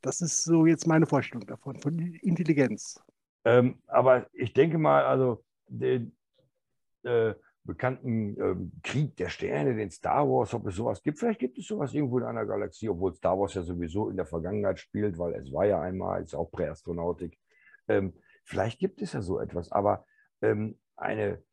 Das 0.00 0.20
ist 0.20 0.44
so 0.44 0.66
jetzt 0.66 0.86
meine 0.86 1.06
Vorstellung 1.06 1.46
davon, 1.46 1.78
von 1.80 1.98
Intelligenz. 1.98 3.00
Ähm, 3.44 3.78
aber 3.86 4.26
ich 4.32 4.52
denke 4.52 4.78
mal, 4.78 5.04
also 5.04 5.44
die, 5.68 6.10
äh, 7.02 7.34
bekannten 7.70 8.36
ähm, 8.40 8.72
Krieg 8.82 9.16
der 9.16 9.28
Sterne, 9.28 9.76
den 9.76 9.92
Star 9.92 10.28
Wars, 10.28 10.52
ob 10.54 10.66
es 10.66 10.74
sowas 10.74 11.00
gibt. 11.02 11.20
Vielleicht 11.20 11.38
gibt 11.38 11.56
es 11.56 11.66
sowas 11.66 11.94
irgendwo 11.94 12.18
in 12.18 12.24
einer 12.24 12.44
Galaxie, 12.44 12.88
obwohl 12.88 13.14
Star 13.14 13.38
Wars 13.38 13.54
ja 13.54 13.62
sowieso 13.62 14.10
in 14.10 14.16
der 14.16 14.26
Vergangenheit 14.26 14.80
spielt, 14.80 15.16
weil 15.18 15.34
es 15.34 15.52
war 15.52 15.66
ja 15.66 15.80
einmal, 15.80 16.22
ist 16.22 16.34
auch 16.34 16.50
Präastronautik. 16.50 17.38
Ähm, 17.86 18.12
vielleicht 18.44 18.80
gibt 18.80 19.02
es 19.02 19.12
ja 19.12 19.22
so 19.22 19.38
etwas, 19.38 19.70
aber 19.70 20.04
ähm, 20.42 20.78
eine 20.96 21.44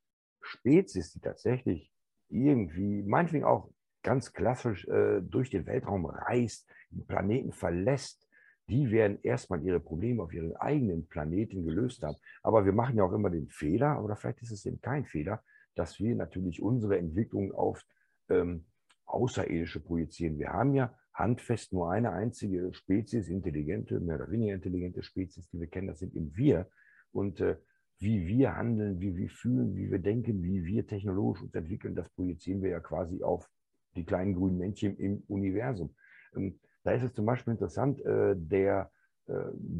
Spezies, 0.41 1.11
die 1.13 1.19
tatsächlich 1.19 1.91
irgendwie, 2.29 3.03
meinetwegen 3.03 3.45
auch 3.45 3.69
ganz 4.01 4.33
klassisch 4.33 4.87
äh, 4.87 5.21
durch 5.21 5.51
den 5.51 5.67
Weltraum 5.67 6.07
reist, 6.07 6.67
den 6.89 7.05
Planeten 7.05 7.51
verlässt, 7.51 8.27
die 8.69 8.89
werden 8.89 9.19
erstmal 9.21 9.61
ihre 9.61 9.79
Probleme 9.79 10.23
auf 10.23 10.33
ihren 10.33 10.55
eigenen 10.55 11.07
Planeten 11.07 11.63
gelöst 11.63 12.01
haben. 12.01 12.17
Aber 12.41 12.65
wir 12.65 12.73
machen 12.73 12.97
ja 12.97 13.03
auch 13.03 13.13
immer 13.13 13.29
den 13.29 13.49
Fehler, 13.49 14.03
oder 14.03 14.15
vielleicht 14.15 14.41
ist 14.41 14.51
es 14.51 14.65
eben 14.65 14.81
kein 14.81 15.05
Fehler, 15.05 15.43
dass 15.77 15.99
wir 15.99 16.15
natürlich 16.15 16.61
unsere 16.61 16.97
Entwicklung 16.97 17.51
auf 17.53 17.85
ähm, 18.29 18.65
Außerirdische 19.05 19.79
projizieren. 19.79 20.37
Wir 20.37 20.49
haben 20.49 20.73
ja 20.73 20.93
handfest 21.13 21.73
nur 21.73 21.91
eine 21.91 22.11
einzige 22.11 22.73
Spezies, 22.73 23.29
intelligente, 23.29 23.99
mehr 23.99 24.15
oder 24.15 24.31
weniger 24.31 24.55
intelligente 24.55 25.01
Spezies, 25.01 25.49
die 25.49 25.59
wir 25.59 25.67
kennen, 25.67 25.87
das 25.87 25.99
sind 25.99 26.13
eben 26.15 26.35
wir. 26.35 26.69
Und 27.11 27.39
äh, 27.41 27.57
wie 27.99 28.27
wir 28.27 28.55
handeln, 28.55 28.99
wie 28.99 29.15
wir 29.15 29.29
fühlen, 29.29 29.75
wie 29.75 29.89
wir 29.89 29.99
denken, 29.99 30.43
wie 30.43 30.63
wir 30.65 30.85
technologisch 30.85 31.41
uns 31.41 31.55
entwickeln, 31.55 31.95
das 31.95 32.09
projizieren 32.09 32.61
wir 32.61 32.69
ja 32.69 32.79
quasi 32.79 33.23
auf 33.23 33.49
die 33.95 34.05
kleinen 34.05 34.35
grünen 34.35 34.57
Männchen 34.57 34.97
im 34.97 35.23
Universum. 35.27 35.95
Ähm, 36.35 36.59
da 36.83 36.91
ist 36.91 37.03
es 37.03 37.13
zum 37.13 37.25
Beispiel 37.25 37.53
interessant, 37.53 37.99
äh, 38.05 38.35
der 38.35 38.91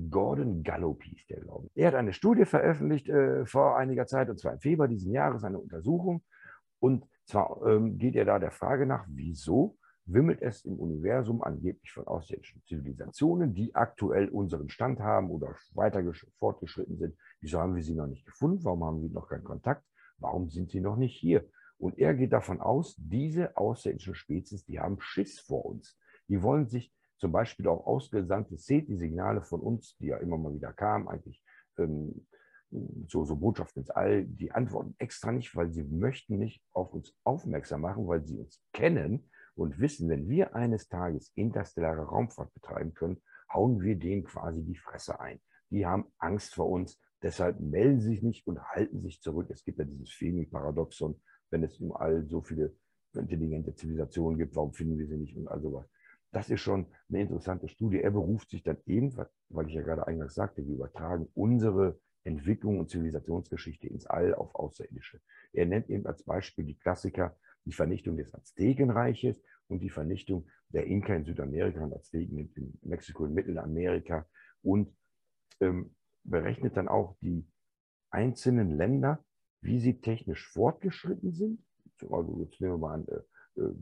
Gordon 0.09 0.63
Gallup 0.63 1.03
hieß 1.03 1.27
der, 1.27 1.41
glaube 1.41 1.67
ich. 1.67 1.81
Er 1.81 1.87
hat 1.87 1.95
eine 1.95 2.13
Studie 2.13 2.45
veröffentlicht 2.45 3.07
äh, 3.09 3.45
vor 3.45 3.77
einiger 3.77 4.05
Zeit, 4.07 4.29
und 4.29 4.39
zwar 4.39 4.53
im 4.53 4.59
Februar 4.59 4.87
diesen 4.87 5.11
Jahres, 5.11 5.43
eine 5.43 5.59
Untersuchung. 5.59 6.23
Und 6.79 7.05
zwar 7.25 7.61
ähm, 7.65 7.97
geht 7.97 8.15
er 8.15 8.25
da 8.25 8.39
der 8.39 8.51
Frage 8.51 8.85
nach, 8.85 9.05
wieso 9.09 9.77
wimmelt 10.05 10.41
es 10.41 10.63
im 10.63 10.79
Universum 10.79 11.43
angeblich 11.43 11.91
von 11.91 12.07
außerirdischen 12.07 12.63
Zivilisationen, 12.65 13.53
die 13.53 13.75
aktuell 13.75 14.29
unseren 14.29 14.69
Stand 14.69 14.99
haben 14.99 15.29
oder 15.29 15.55
weiter 15.73 16.01
fortgeschritten 16.37 16.97
sind. 16.97 17.17
Wieso 17.41 17.59
haben 17.59 17.75
wir 17.75 17.83
sie 17.83 17.95
noch 17.95 18.07
nicht 18.07 18.25
gefunden? 18.25 18.63
Warum 18.63 18.83
haben 18.85 19.01
wir 19.01 19.09
noch 19.09 19.27
keinen 19.27 19.43
Kontakt? 19.43 19.83
Warum 20.17 20.49
sind 20.49 20.71
sie 20.71 20.79
noch 20.79 20.95
nicht 20.95 21.15
hier? 21.15 21.45
Und 21.77 21.99
er 21.99 22.15
geht 22.15 22.33
davon 22.33 22.61
aus, 22.61 22.95
diese 22.97 23.55
außerirdischen 23.55 24.15
Spezies, 24.15 24.65
die 24.65 24.79
haben 24.79 24.99
Schiss 24.99 25.39
vor 25.39 25.65
uns. 25.65 25.97
Die 26.27 26.41
wollen 26.41 26.67
sich 26.67 26.91
zum 27.18 27.32
Beispiel 27.32 27.68
auch 27.68 27.86
ausgesandte 27.86 28.57
SETI-Signale 28.57 29.41
von 29.41 29.61
uns, 29.61 29.97
die 29.97 30.07
ja 30.07 30.18
immer 30.18 30.38
mal 30.38 30.53
wieder 30.53 30.74
kamen, 30.74 31.07
eigentlich 31.07 31.41
ähm, 31.78 32.28
so, 33.07 33.24
so 33.24 33.36
Botschaften 33.36 33.82
ins 33.82 33.89
All, 33.89 34.26
die 34.26 34.51
antworten 34.51 34.95
extra 34.97 35.32
nicht, 35.32 35.55
weil 35.55 35.72
sie 35.72 35.84
möchten 35.84 36.38
nicht 36.38 36.63
auf 36.74 36.93
uns 36.93 37.15
aufmerksam 37.24 37.82
machen, 37.82 38.07
weil 38.07 38.26
sie 38.26 38.38
uns 38.38 38.61
kennen 38.74 39.30
und 39.55 39.80
wissen, 39.80 40.09
wenn 40.09 40.28
wir 40.28 40.55
eines 40.55 40.88
Tages 40.88 41.32
interstellare 41.36 42.03
Raumfahrt 42.03 42.53
betreiben 42.53 42.93
können, 42.93 43.22
hauen 43.51 43.82
wir 43.82 43.95
denen 43.97 44.24
quasi 44.24 44.63
die 44.63 44.76
Fresse 44.76 45.20
ein. 45.20 45.39
Die 45.70 45.86
haben 45.86 46.05
Angst 46.18 46.55
vor 46.55 46.70
uns, 46.70 47.01
deshalb 47.22 47.59
melden 47.59 48.01
sie 48.01 48.09
sich 48.09 48.22
nicht 48.22 48.47
und 48.47 48.61
halten 48.61 49.01
sich 49.01 49.22
zurück. 49.22 49.47
Es 49.49 49.63
gibt 49.63 49.80
ja 49.80 49.86
dieses 49.86 50.11
Fermi-Paradoxon, 50.11 51.20
wenn 51.49 51.63
es 51.63 51.80
im 51.80 51.93
All 51.93 52.28
so 52.28 52.41
viele 52.41 52.76
intelligente 53.13 53.74
Zivilisationen 53.74 54.38
gibt, 54.38 54.55
warum 54.55 54.74
finden 54.74 54.97
wir 54.97 55.07
sie 55.07 55.18
nicht 55.18 55.36
und 55.36 55.47
all 55.47 55.61
sowas. 55.61 55.88
Das 56.32 56.49
ist 56.49 56.61
schon 56.61 56.88
eine 57.09 57.21
interessante 57.21 57.67
Studie. 57.67 58.01
Er 58.01 58.11
beruft 58.11 58.49
sich 58.49 58.63
dann 58.63 58.78
eben, 58.86 59.15
weil 59.49 59.67
ich 59.67 59.73
ja 59.73 59.82
gerade 59.82 60.07
eingangs 60.07 60.36
sagte, 60.36 60.65
wir 60.65 60.75
übertragen 60.75 61.30
unsere 61.34 61.99
Entwicklung 62.23 62.80
und 62.80 62.89
Zivilisationsgeschichte 62.89 63.88
ins 63.88 64.05
All 64.05 64.36
auf 64.36 64.53
Außerirdische. 64.53 65.21
Er 65.53 65.65
nennt 65.65 65.89
eben 65.89 66.05
als 66.05 66.23
Beispiel 66.23 66.65
die 66.65 66.75
Klassiker 66.75 67.38
die 67.65 67.71
Vernichtung 67.71 68.17
des 68.17 68.34
Aztekenreiches 68.34 69.41
und 69.67 69.80
die 69.80 69.89
Vernichtung 69.89 70.47
der 70.69 70.86
Inka 70.88 71.15
in 71.15 71.25
Südamerika 71.25 71.84
und 71.84 71.93
Azteken 71.93 72.49
in 72.55 72.73
Mexiko 72.82 73.23
und 73.23 73.34
Mittelamerika 73.34 74.28
und 74.61 74.93
ähm, 75.61 75.95
berechnet 76.23 76.75
dann 76.75 76.88
auch 76.88 77.15
die 77.21 77.45
einzelnen 78.09 78.78
Länder, 78.78 79.23
wie 79.61 79.80
sie 79.80 79.99
technisch 79.99 80.47
fortgeschritten 80.47 81.32
sind. 81.32 81.63
Also 82.09 82.39
jetzt 82.41 82.59
nehmen 82.61 82.73
wir 82.73 82.78
mal 82.78 82.93
an, 82.95 83.07
äh, 83.07 83.21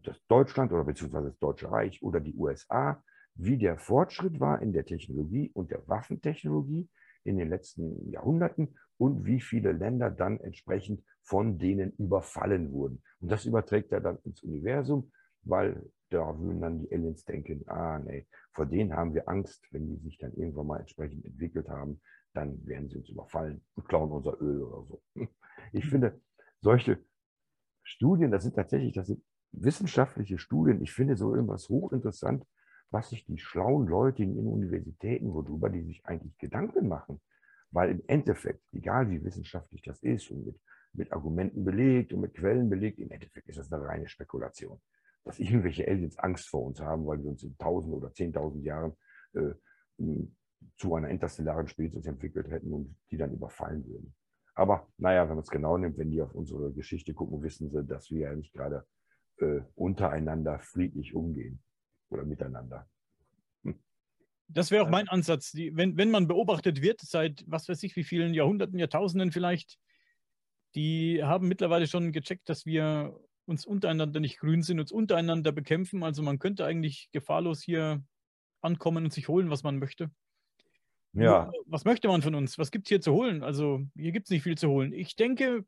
das 0.04 0.26
Deutschland 0.28 0.72
oder 0.72 0.84
beziehungsweise 0.84 1.30
das 1.30 1.40
Deutsche 1.40 1.70
Reich 1.70 2.02
oder 2.02 2.20
die 2.20 2.36
USA, 2.36 3.04
wie 3.36 3.58
der 3.58 3.78
Fortschritt 3.78 4.40
war 4.40 4.62
in 4.62 4.72
der 4.72 4.86
Technologie 4.86 5.52
und 5.54 5.72
der 5.72 5.88
Waffentechnologie 5.88 6.90
in 7.24 7.38
den 7.38 7.50
letzten 7.50 8.10
Jahrhunderten 8.10 8.78
und 8.98 9.26
wie 9.26 9.42
viele 9.42 9.74
Länder 9.74 10.10
dann 10.10 10.40
entsprechend 10.40 11.04
von 11.24 11.58
denen 11.58 11.92
überfallen 11.98 12.72
wurden. 12.72 13.02
Und 13.20 13.32
das 13.32 13.46
überträgt 13.46 13.92
er 13.92 14.00
dann 14.00 14.20
ins 14.24 14.42
Universum, 14.44 15.12
weil 15.42 15.90
da 16.12 16.40
würden 16.40 16.62
dann 16.62 16.80
die 16.80 16.94
Aliens 16.94 17.26
denken, 17.26 17.68
ah 17.68 18.00
nee, 18.00 18.28
vor 18.54 18.66
denen 18.66 18.94
haben 18.94 19.14
wir 19.14 19.28
Angst, 19.28 19.68
wenn 19.72 19.88
die 19.88 19.98
sich 19.98 20.18
dann 20.18 20.34
irgendwann 20.34 20.68
mal 20.68 20.80
entsprechend 20.80 21.26
entwickelt 21.26 21.68
haben, 21.68 22.00
dann 22.34 22.66
werden 22.66 22.90
sie 22.90 22.98
uns 22.98 23.10
überfallen 23.10 23.62
und 23.76 23.88
klauen 23.88 24.12
unser 24.12 24.40
Öl 24.42 24.62
oder 24.62 24.88
so. 24.88 25.02
Ich 25.72 25.86
finde, 25.90 26.22
solche 26.62 27.00
Studien, 27.84 28.32
das 28.32 28.44
sind 28.44 28.56
tatsächlich, 28.56 28.94
das 28.94 29.08
sind 29.08 29.24
wissenschaftliche 29.64 30.38
Studien. 30.38 30.82
Ich 30.82 30.93
finde 30.93 31.16
so 31.16 31.34
irgendwas 31.34 31.70
hochinteressant, 31.70 32.45
was 32.91 33.10
sich 33.10 33.26
die 33.26 33.38
schlauen 33.38 33.88
Leute 33.88 34.24
in 34.24 34.36
den 34.36 34.47
Universitäten, 34.47 35.34
worüber 35.34 35.70
die 35.70 35.84
sich 35.84 36.06
eigentlich 36.06 36.38
Gedanken 36.38 36.88
machen. 36.88 37.22
Weil 37.72 37.91
im 37.91 38.03
Endeffekt, 38.08 38.62
egal 38.72 39.10
wie 39.10 39.24
wissenschaftlich 39.24 39.82
das 39.82 40.01
ist 40.01 40.32
und 40.32 40.45
mit, 40.45 40.60
mit 40.93 41.12
Argumenten 41.12 41.66
belegt 41.66 42.14
und 42.14 42.22
mit 42.22 42.34
Quellen 42.34 42.70
belegt, 42.70 42.99
im 42.99 43.12
Endeffekt 43.12 43.49
ist 43.49 43.58
das 43.58 43.72
eine 43.72 43.84
reine 43.84 44.08
Spekulation. 44.08 44.80
Dass 45.24 45.39
irgendwelche 45.39 45.88
Aliens 45.88 46.18
Angst 46.20 46.47
vor 46.47 46.64
uns 46.64 46.80
haben, 46.80 47.06
weil 47.06 47.22
wir 47.22 47.30
uns 47.30 47.43
in 47.43 47.58
tausend 47.58 47.93
oder 47.93 48.14
zehntausend 48.14 48.64
Jahren 48.64 48.93
äh, 49.34 49.53
zu 50.78 50.95
einer 50.95 51.10
interstellaren 51.10 51.68
Spezies 51.68 52.06
entwickelt 52.06 52.49
hätten 52.49 52.72
und 52.72 52.95
die 53.12 53.18
dann 53.18 53.34
überfallen 53.34 53.86
würden. 53.88 54.14
Aber 54.53 54.88
naja, 54.97 55.24
wenn 55.24 55.36
man 55.36 55.43
es 55.43 55.49
genau 55.49 55.78
nimmt, 55.78 55.97
wenn 55.97 56.12
die 56.12 56.22
auf 56.22 56.34
unsere 56.34 56.72
Geschichte 56.72 57.14
gucken, 57.14 57.41
wissen 57.43 57.70
sie, 57.70 57.84
dass 57.84 58.10
wir 58.10 58.20
ja 58.22 58.36
nicht 58.36 58.53
gerade 58.53 58.86
äh, 59.38 59.62
untereinander 59.76 60.60
friedlich 60.60 61.14
umgehen 61.14 61.60
oder 62.10 62.24
miteinander. 62.24 62.88
Das 64.48 64.70
wäre 64.70 64.84
auch 64.84 64.90
mein 64.90 65.08
Ansatz. 65.08 65.52
Die, 65.52 65.76
wenn, 65.76 65.98
wenn 65.98 66.12
man 66.12 66.28
beobachtet 66.28 66.82
wird, 66.82 67.02
seit 67.02 67.44
was 67.48 67.68
weiß 67.68 67.82
ich, 67.84 67.96
wie 67.96 68.04
vielen 68.04 68.34
Jahrhunderten, 68.34 68.78
Jahrtausenden 68.78 69.32
vielleicht, 69.32 69.80
die 70.76 71.24
haben 71.24 71.48
mittlerweile 71.48 71.88
schon 71.88 72.12
gecheckt, 72.12 72.48
dass 72.50 72.66
wir 72.66 73.20
uns 73.46 73.66
untereinander 73.66 74.20
nicht 74.20 74.40
grün 74.40 74.62
sind, 74.62 74.80
uns 74.80 74.92
untereinander 74.92 75.52
bekämpfen. 75.52 76.04
Also 76.04 76.22
man 76.22 76.40
könnte 76.40 76.66
eigentlich 76.66 77.10
gefahrlos 77.12 77.62
hier 77.62 78.04
ankommen 78.62 79.06
und 79.06 79.14
sich 79.14 79.28
holen, 79.28 79.50
was 79.50 79.64
man 79.64 79.80
möchte. 79.80 80.12
Ja. 81.14 81.52
Was 81.66 81.86
möchte 81.86 82.08
man 82.08 82.22
von 82.22 82.36
uns? 82.36 82.58
Was 82.58 82.72
gibt 82.72 82.88
es 82.88 82.90
hier 82.90 83.02
zu 83.02 83.14
holen? 83.14 83.42
Also 83.42 83.82
hier 83.96 84.12
gibt 84.12 84.28
es 84.28 84.32
nicht 84.32 84.44
viel 84.44 84.58
zu 84.58 84.70
holen. 84.70 84.92
Ich 84.92 85.16
denke, 85.16 85.66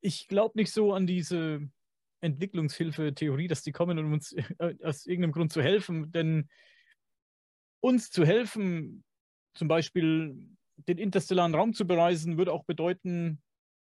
ich 0.00 0.26
glaube 0.26 0.58
nicht 0.58 0.72
so 0.72 0.92
an 0.92 1.06
diese 1.06 1.68
Entwicklungshilfe-Theorie, 2.20 3.48
dass 3.48 3.62
die 3.62 3.72
kommen, 3.72 3.98
um 3.98 4.12
uns 4.12 4.32
äh, 4.58 4.74
aus 4.82 5.06
irgendeinem 5.06 5.32
Grund 5.32 5.52
zu 5.52 5.62
helfen. 5.62 6.10
Denn 6.12 6.48
uns 7.80 8.10
zu 8.10 8.24
helfen, 8.24 9.04
zum 9.54 9.68
Beispiel 9.68 10.36
den 10.76 10.98
interstellaren 10.98 11.54
Raum 11.54 11.72
zu 11.72 11.86
bereisen, 11.86 12.38
würde 12.38 12.52
auch 12.52 12.64
bedeuten, 12.64 13.42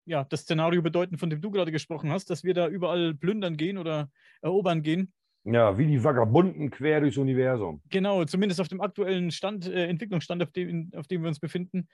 ja, 0.05 0.23
das 0.23 0.41
Szenario 0.41 0.81
bedeuten, 0.81 1.17
von 1.17 1.29
dem 1.29 1.41
du 1.41 1.51
gerade 1.51 1.71
gesprochen 1.71 2.11
hast, 2.11 2.29
dass 2.29 2.43
wir 2.43 2.53
da 2.53 2.67
überall 2.67 3.13
plündern 3.13 3.57
gehen 3.57 3.77
oder 3.77 4.09
erobern 4.41 4.81
gehen. 4.81 5.13
Ja, 5.43 5.77
wie 5.77 5.87
die 5.87 6.03
Vagabunden 6.03 6.69
quer 6.69 6.99
durchs 7.01 7.17
Universum. 7.17 7.81
Genau, 7.89 8.25
zumindest 8.25 8.59
auf 8.59 8.67
dem 8.67 8.81
aktuellen 8.81 9.31
Stand, 9.31 9.67
äh, 9.67 9.87
Entwicklungsstand, 9.87 10.43
auf 10.43 10.51
dem, 10.51 10.91
auf 10.95 11.07
dem 11.07 11.21
wir 11.21 11.29
uns 11.29 11.39
befinden. 11.39 11.87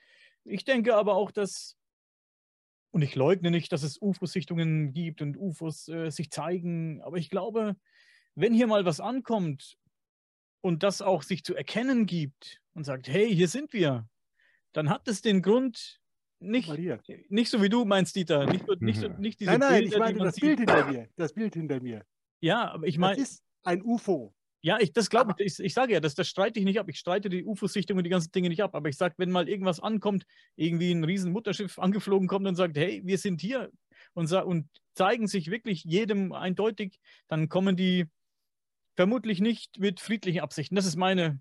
Ich 0.44 0.64
denke 0.64 0.96
aber 0.96 1.16
auch, 1.16 1.32
dass, 1.32 1.78
und 2.96 3.02
ich 3.02 3.16
leugne 3.16 3.52
nicht, 3.52 3.74
dass 3.74 3.84
es 3.84 4.02
UFO-Sichtungen 4.02 4.94
gibt 4.94 5.22
und 5.22 5.36
UFOs 5.36 5.90
äh, 5.90 6.10
sich 6.12 6.32
zeigen, 6.32 7.02
aber 7.02 7.18
ich 7.18 7.30
glaube, 7.30 7.76
wenn 8.36 8.54
hier 8.54 8.68
mal 8.68 8.86
was 8.86 9.02
ankommt 9.02 9.78
und 10.62 10.82
das 10.82 11.02
auch 11.02 11.22
sich 11.22 11.44
zu 11.44 11.56
erkennen 11.56 12.06
gibt 12.06 12.62
und 12.74 12.86
sagt, 12.86 13.10
hey, 13.10 13.36
hier 13.36 13.50
sind 13.50 13.74
wir, 13.74 14.08
dann 14.72 14.90
hat 14.90 15.10
es 15.10 15.22
den 15.22 15.42
Grund, 15.42 16.00
nicht, 16.40 16.72
nicht 17.30 17.50
so 17.50 17.62
wie 17.62 17.68
du 17.68 17.84
meinst, 17.84 18.16
Dieter. 18.16 18.46
Nicht, 18.46 18.66
nicht, 18.80 19.02
mhm. 19.02 19.20
nicht 19.20 19.42
diese 19.42 19.52
nein, 19.52 19.60
nein, 19.60 19.82
Bilder, 19.82 19.96
ich 19.96 20.00
meine 20.00 20.20
das 20.20 20.36
Bild 20.38 20.60
hinter 20.60 20.86
mir. 20.90 21.10
Das 21.18 21.34
Bild 21.34 21.54
hinter 21.54 21.82
mir. 21.82 22.06
Ja, 22.40 22.72
aber 22.72 22.88
ich 22.88 22.98
meine. 22.98 23.18
Das 23.18 23.30
ist 23.30 23.44
ein 23.64 23.84
UFO. 23.84 24.34
Ja, 24.66 24.80
ich, 24.80 24.94
das 24.94 25.12
glaube 25.12 25.36
ich, 25.38 25.60
ich. 25.60 25.60
Ich 25.64 25.74
sage 25.76 25.94
ja, 25.94 26.00
das, 26.00 26.16
das 26.16 26.28
streite 26.28 26.58
ich 26.58 26.66
nicht 26.66 26.80
ab. 26.80 26.90
Ich 26.90 26.98
streite 26.98 27.30
die 27.30 27.46
UFO-Sichtung 27.46 27.98
und 27.98 28.04
die 28.04 28.10
ganzen 28.10 28.32
Dinge 28.32 28.50
nicht 28.50 28.64
ab. 28.64 28.74
Aber 28.74 28.90
ich 28.90 28.98
sage, 28.98 29.14
wenn 29.18 29.30
mal 29.30 29.48
irgendwas 29.48 29.80
ankommt, 29.80 30.26
irgendwie 30.56 30.92
ein 30.92 31.04
riesen 31.04 31.32
Mutterschiff 31.32 31.78
angeflogen 31.78 32.28
kommt 32.28 32.48
und 32.48 32.56
sagt, 32.56 32.76
hey, 32.76 33.00
wir 33.06 33.20
sind 33.20 33.42
hier 33.42 33.70
und, 34.16 34.32
und 34.32 34.68
zeigen 34.96 35.28
sich 35.28 35.52
wirklich 35.52 35.84
jedem 35.84 36.34
eindeutig, 36.34 37.00
dann 37.28 37.48
kommen 37.48 37.76
die 37.76 38.08
vermutlich 38.96 39.40
nicht 39.40 39.78
mit 39.78 40.00
friedlichen 40.00 40.40
Absichten. 40.40 40.76
Das 40.76 40.88
ist 40.88 40.96
meine, 40.96 41.40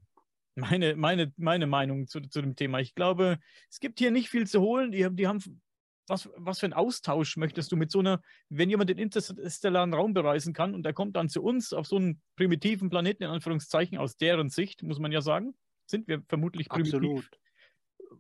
meine, 0.54 0.94
meine, 0.94 1.32
meine 1.38 1.66
Meinung 1.66 2.06
zu, 2.06 2.20
zu 2.20 2.42
dem 2.42 2.56
Thema. 2.56 2.80
Ich 2.80 2.94
glaube, 2.94 3.38
es 3.70 3.80
gibt 3.80 4.00
hier 4.00 4.10
nicht 4.10 4.28
viel 4.28 4.46
zu 4.46 4.60
holen. 4.60 4.92
Die, 4.92 5.08
die 5.10 5.26
haben 5.26 5.62
was, 6.06 6.28
was 6.36 6.60
für 6.60 6.66
einen 6.66 6.72
Austausch 6.72 7.36
möchtest 7.36 7.72
du 7.72 7.76
mit 7.76 7.90
so 7.90 8.00
einer, 8.00 8.20
wenn 8.48 8.70
jemand 8.70 8.90
den 8.90 8.98
interstellaren 8.98 9.94
Raum 9.94 10.12
bereisen 10.12 10.52
kann 10.52 10.74
und 10.74 10.84
er 10.84 10.92
kommt 10.92 11.16
dann 11.16 11.28
zu 11.28 11.42
uns 11.42 11.72
auf 11.72 11.86
so 11.86 11.96
einen 11.96 12.20
primitiven 12.36 12.90
Planeten, 12.90 13.24
in 13.24 13.30
Anführungszeichen, 13.30 13.98
aus 13.98 14.16
deren 14.16 14.50
Sicht, 14.50 14.82
muss 14.82 14.98
man 14.98 15.12
ja 15.12 15.20
sagen, 15.20 15.54
sind 15.86 16.08
wir 16.08 16.22
vermutlich 16.28 16.68
primitiv. 16.68 16.94
Absolut. 16.94 17.30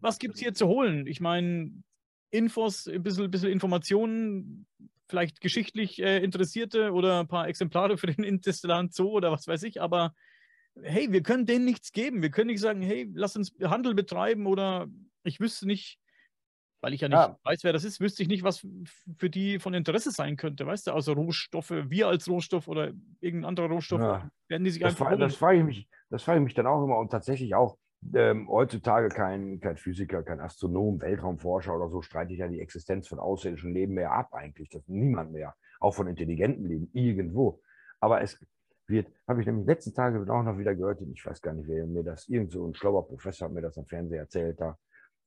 Was 0.00 0.18
gibt 0.18 0.34
es 0.34 0.40
hier 0.40 0.54
zu 0.54 0.66
holen? 0.66 1.06
Ich 1.06 1.20
meine, 1.20 1.70
Infos, 2.30 2.86
ein 2.86 3.02
bisschen, 3.02 3.30
bisschen 3.30 3.50
Informationen, 3.50 4.66
vielleicht 5.08 5.40
geschichtlich 5.40 6.02
äh, 6.02 6.18
Interessierte 6.22 6.92
oder 6.92 7.20
ein 7.20 7.28
paar 7.28 7.48
Exemplare 7.48 7.96
für 7.96 8.08
den 8.08 8.24
interstellaren 8.24 8.90
Zoo 8.90 9.10
oder 9.10 9.30
was 9.30 9.46
weiß 9.46 9.62
ich, 9.62 9.80
aber 9.80 10.14
hey, 10.82 11.12
wir 11.12 11.22
können 11.22 11.46
denen 11.46 11.64
nichts 11.64 11.92
geben. 11.92 12.22
Wir 12.22 12.30
können 12.30 12.48
nicht 12.48 12.60
sagen, 12.60 12.82
hey, 12.82 13.08
lass 13.14 13.36
uns 13.36 13.54
Handel 13.62 13.94
betreiben 13.94 14.46
oder 14.46 14.88
ich 15.22 15.40
wüsste 15.40 15.66
nicht, 15.66 15.98
weil 16.84 16.92
ich 16.92 17.00
ja 17.00 17.08
nicht 17.08 17.16
ja. 17.16 17.38
weiß, 17.44 17.64
wer 17.64 17.72
das 17.72 17.82
ist, 17.82 17.98
wüsste 17.98 18.22
ich 18.22 18.28
nicht, 18.28 18.42
was 18.42 18.66
für 19.16 19.30
die 19.30 19.58
von 19.58 19.72
Interesse 19.72 20.10
sein 20.10 20.36
könnte, 20.36 20.66
weißt 20.66 20.86
du? 20.86 20.92
Also 20.92 21.14
Rohstoffe, 21.14 21.70
wir 21.70 22.08
als 22.08 22.28
Rohstoff 22.28 22.68
oder 22.68 22.92
irgendein 23.20 23.48
anderer 23.48 23.68
Rohstoff, 23.68 24.00
ja. 24.00 24.30
werden 24.48 24.64
die 24.64 24.70
sich 24.70 24.82
das 24.82 25.00
einfach. 25.00 25.18
das 25.18 25.36
frage 25.36 25.60
ich 25.60 25.64
mich, 25.64 25.88
das 26.10 26.22
frage 26.22 26.40
ich 26.40 26.44
mich 26.44 26.52
dann 26.52 26.66
auch 26.66 26.84
immer 26.84 26.98
und 26.98 27.10
tatsächlich 27.10 27.54
auch 27.54 27.78
ähm, 28.14 28.50
heutzutage 28.50 29.08
kein, 29.08 29.60
kein 29.60 29.78
Physiker, 29.78 30.22
kein 30.22 30.40
Astronom, 30.40 31.00
Weltraumforscher 31.00 31.74
oder 31.74 31.88
so 31.88 32.02
streitet 32.02 32.36
ja 32.36 32.48
die 32.48 32.60
Existenz 32.60 33.08
von 33.08 33.18
außerirdischen 33.18 33.72
Leben 33.72 33.94
mehr 33.94 34.12
ab 34.12 34.34
eigentlich. 34.34 34.68
Das 34.68 34.86
niemand 34.86 35.32
mehr, 35.32 35.54
auch 35.80 35.94
von 35.94 36.06
intelligentem 36.06 36.66
Leben, 36.66 36.90
irgendwo. 36.92 37.62
Aber 37.98 38.20
es 38.20 38.38
wird, 38.88 39.10
habe 39.26 39.40
ich 39.40 39.46
nämlich 39.46 39.66
letzten 39.66 39.94
Tage 39.94 40.20
auch 40.30 40.42
noch 40.42 40.58
wieder 40.58 40.74
gehört, 40.74 41.00
ich 41.00 41.24
weiß 41.24 41.40
gar 41.40 41.54
nicht, 41.54 41.66
wer 41.66 41.86
mir 41.86 42.04
das, 42.04 42.28
irgend 42.28 42.52
so 42.52 42.66
ein 42.66 42.74
schlauer 42.74 43.08
Professor 43.08 43.48
hat 43.48 43.54
mir 43.54 43.62
das 43.62 43.78
am 43.78 43.86
Fernseher 43.86 44.20
erzählt, 44.20 44.60
da 44.60 44.76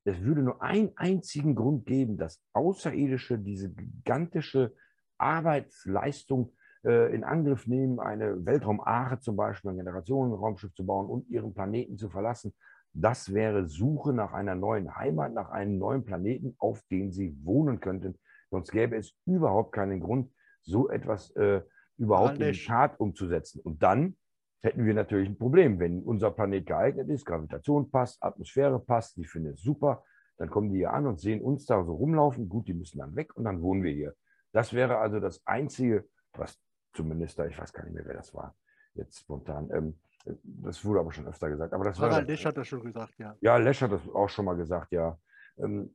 es 0.08 0.22
würde 0.22 0.42
nur 0.42 0.62
einen 0.62 0.92
einzigen 0.96 1.54
Grund 1.54 1.86
geben, 1.86 2.16
dass 2.16 2.42
Außerirdische 2.52 3.38
diese 3.38 3.70
gigantische 3.70 4.74
Arbeitsleistung 5.18 6.52
äh, 6.84 7.14
in 7.14 7.24
Angriff 7.24 7.66
nehmen, 7.66 8.00
eine 8.00 8.44
Weltraumaare 8.46 9.20
zum 9.20 9.36
Beispiel, 9.36 9.70
ein 9.70 9.76
Generationenraumschiff 9.76 10.72
zu 10.74 10.86
bauen 10.86 11.08
und 11.08 11.28
ihren 11.28 11.52
Planeten 11.52 11.98
zu 11.98 12.08
verlassen. 12.08 12.54
Das 12.94 13.34
wäre 13.34 13.68
Suche 13.68 14.12
nach 14.12 14.32
einer 14.32 14.54
neuen 14.54 14.96
Heimat, 14.96 15.34
nach 15.34 15.50
einem 15.50 15.78
neuen 15.78 16.04
Planeten, 16.04 16.54
auf 16.58 16.82
dem 16.90 17.12
sie 17.12 17.36
wohnen 17.44 17.80
könnten. 17.80 18.18
Sonst 18.50 18.72
gäbe 18.72 18.96
es 18.96 19.14
überhaupt 19.26 19.72
keinen 19.72 20.00
Grund, 20.00 20.32
so 20.62 20.88
etwas 20.88 21.30
äh, 21.36 21.60
überhaupt 21.98 22.38
in 22.38 22.52
die 22.52 22.64
Tat 22.64 22.98
umzusetzen. 22.98 23.60
Und 23.60 23.82
dann 23.82 24.16
hätten 24.60 24.84
wir 24.84 24.94
natürlich 24.94 25.28
ein 25.28 25.38
Problem. 25.38 25.78
Wenn 25.78 26.02
unser 26.02 26.30
Planet 26.30 26.66
geeignet 26.66 27.08
ist, 27.08 27.24
Gravitation 27.24 27.90
passt, 27.90 28.22
Atmosphäre 28.22 28.78
passt, 28.78 29.16
die 29.16 29.24
finden 29.24 29.54
es 29.54 29.62
super, 29.62 30.04
dann 30.36 30.50
kommen 30.50 30.70
die 30.70 30.78
hier 30.78 30.92
an 30.92 31.06
und 31.06 31.20
sehen 31.20 31.40
uns 31.40 31.66
da 31.66 31.84
so 31.84 31.94
rumlaufen. 31.94 32.48
Gut, 32.48 32.68
die 32.68 32.74
müssen 32.74 32.98
dann 32.98 33.16
weg 33.16 33.36
und 33.36 33.44
dann 33.44 33.60
wohnen 33.62 33.82
wir 33.82 33.92
hier. 33.92 34.14
Das 34.52 34.72
wäre 34.72 34.98
also 34.98 35.20
das 35.20 35.44
Einzige, 35.46 36.08
was 36.32 36.58
zumindest 36.92 37.38
da, 37.38 37.46
ich 37.46 37.58
weiß 37.58 37.72
gar 37.72 37.84
nicht 37.84 37.94
mehr, 37.94 38.06
wer 38.06 38.14
das 38.14 38.34
war, 38.34 38.56
jetzt 38.94 39.18
spontan. 39.20 39.70
Ähm, 39.72 39.98
das 40.42 40.84
wurde 40.84 41.00
aber 41.00 41.12
schon 41.12 41.26
öfter 41.26 41.48
gesagt. 41.48 41.72
Aber 41.72 41.84
das 41.84 41.98
Harald 41.98 42.28
Lesch 42.28 42.44
hat 42.44 42.56
das 42.56 42.68
schon 42.68 42.82
gesagt, 42.82 43.14
ja. 43.18 43.36
Ja, 43.40 43.56
Lesch 43.56 43.82
hat 43.82 43.92
das 43.92 44.08
auch 44.08 44.28
schon 44.28 44.44
mal 44.44 44.56
gesagt, 44.56 44.92
ja. 44.92 45.18
Ähm, 45.58 45.94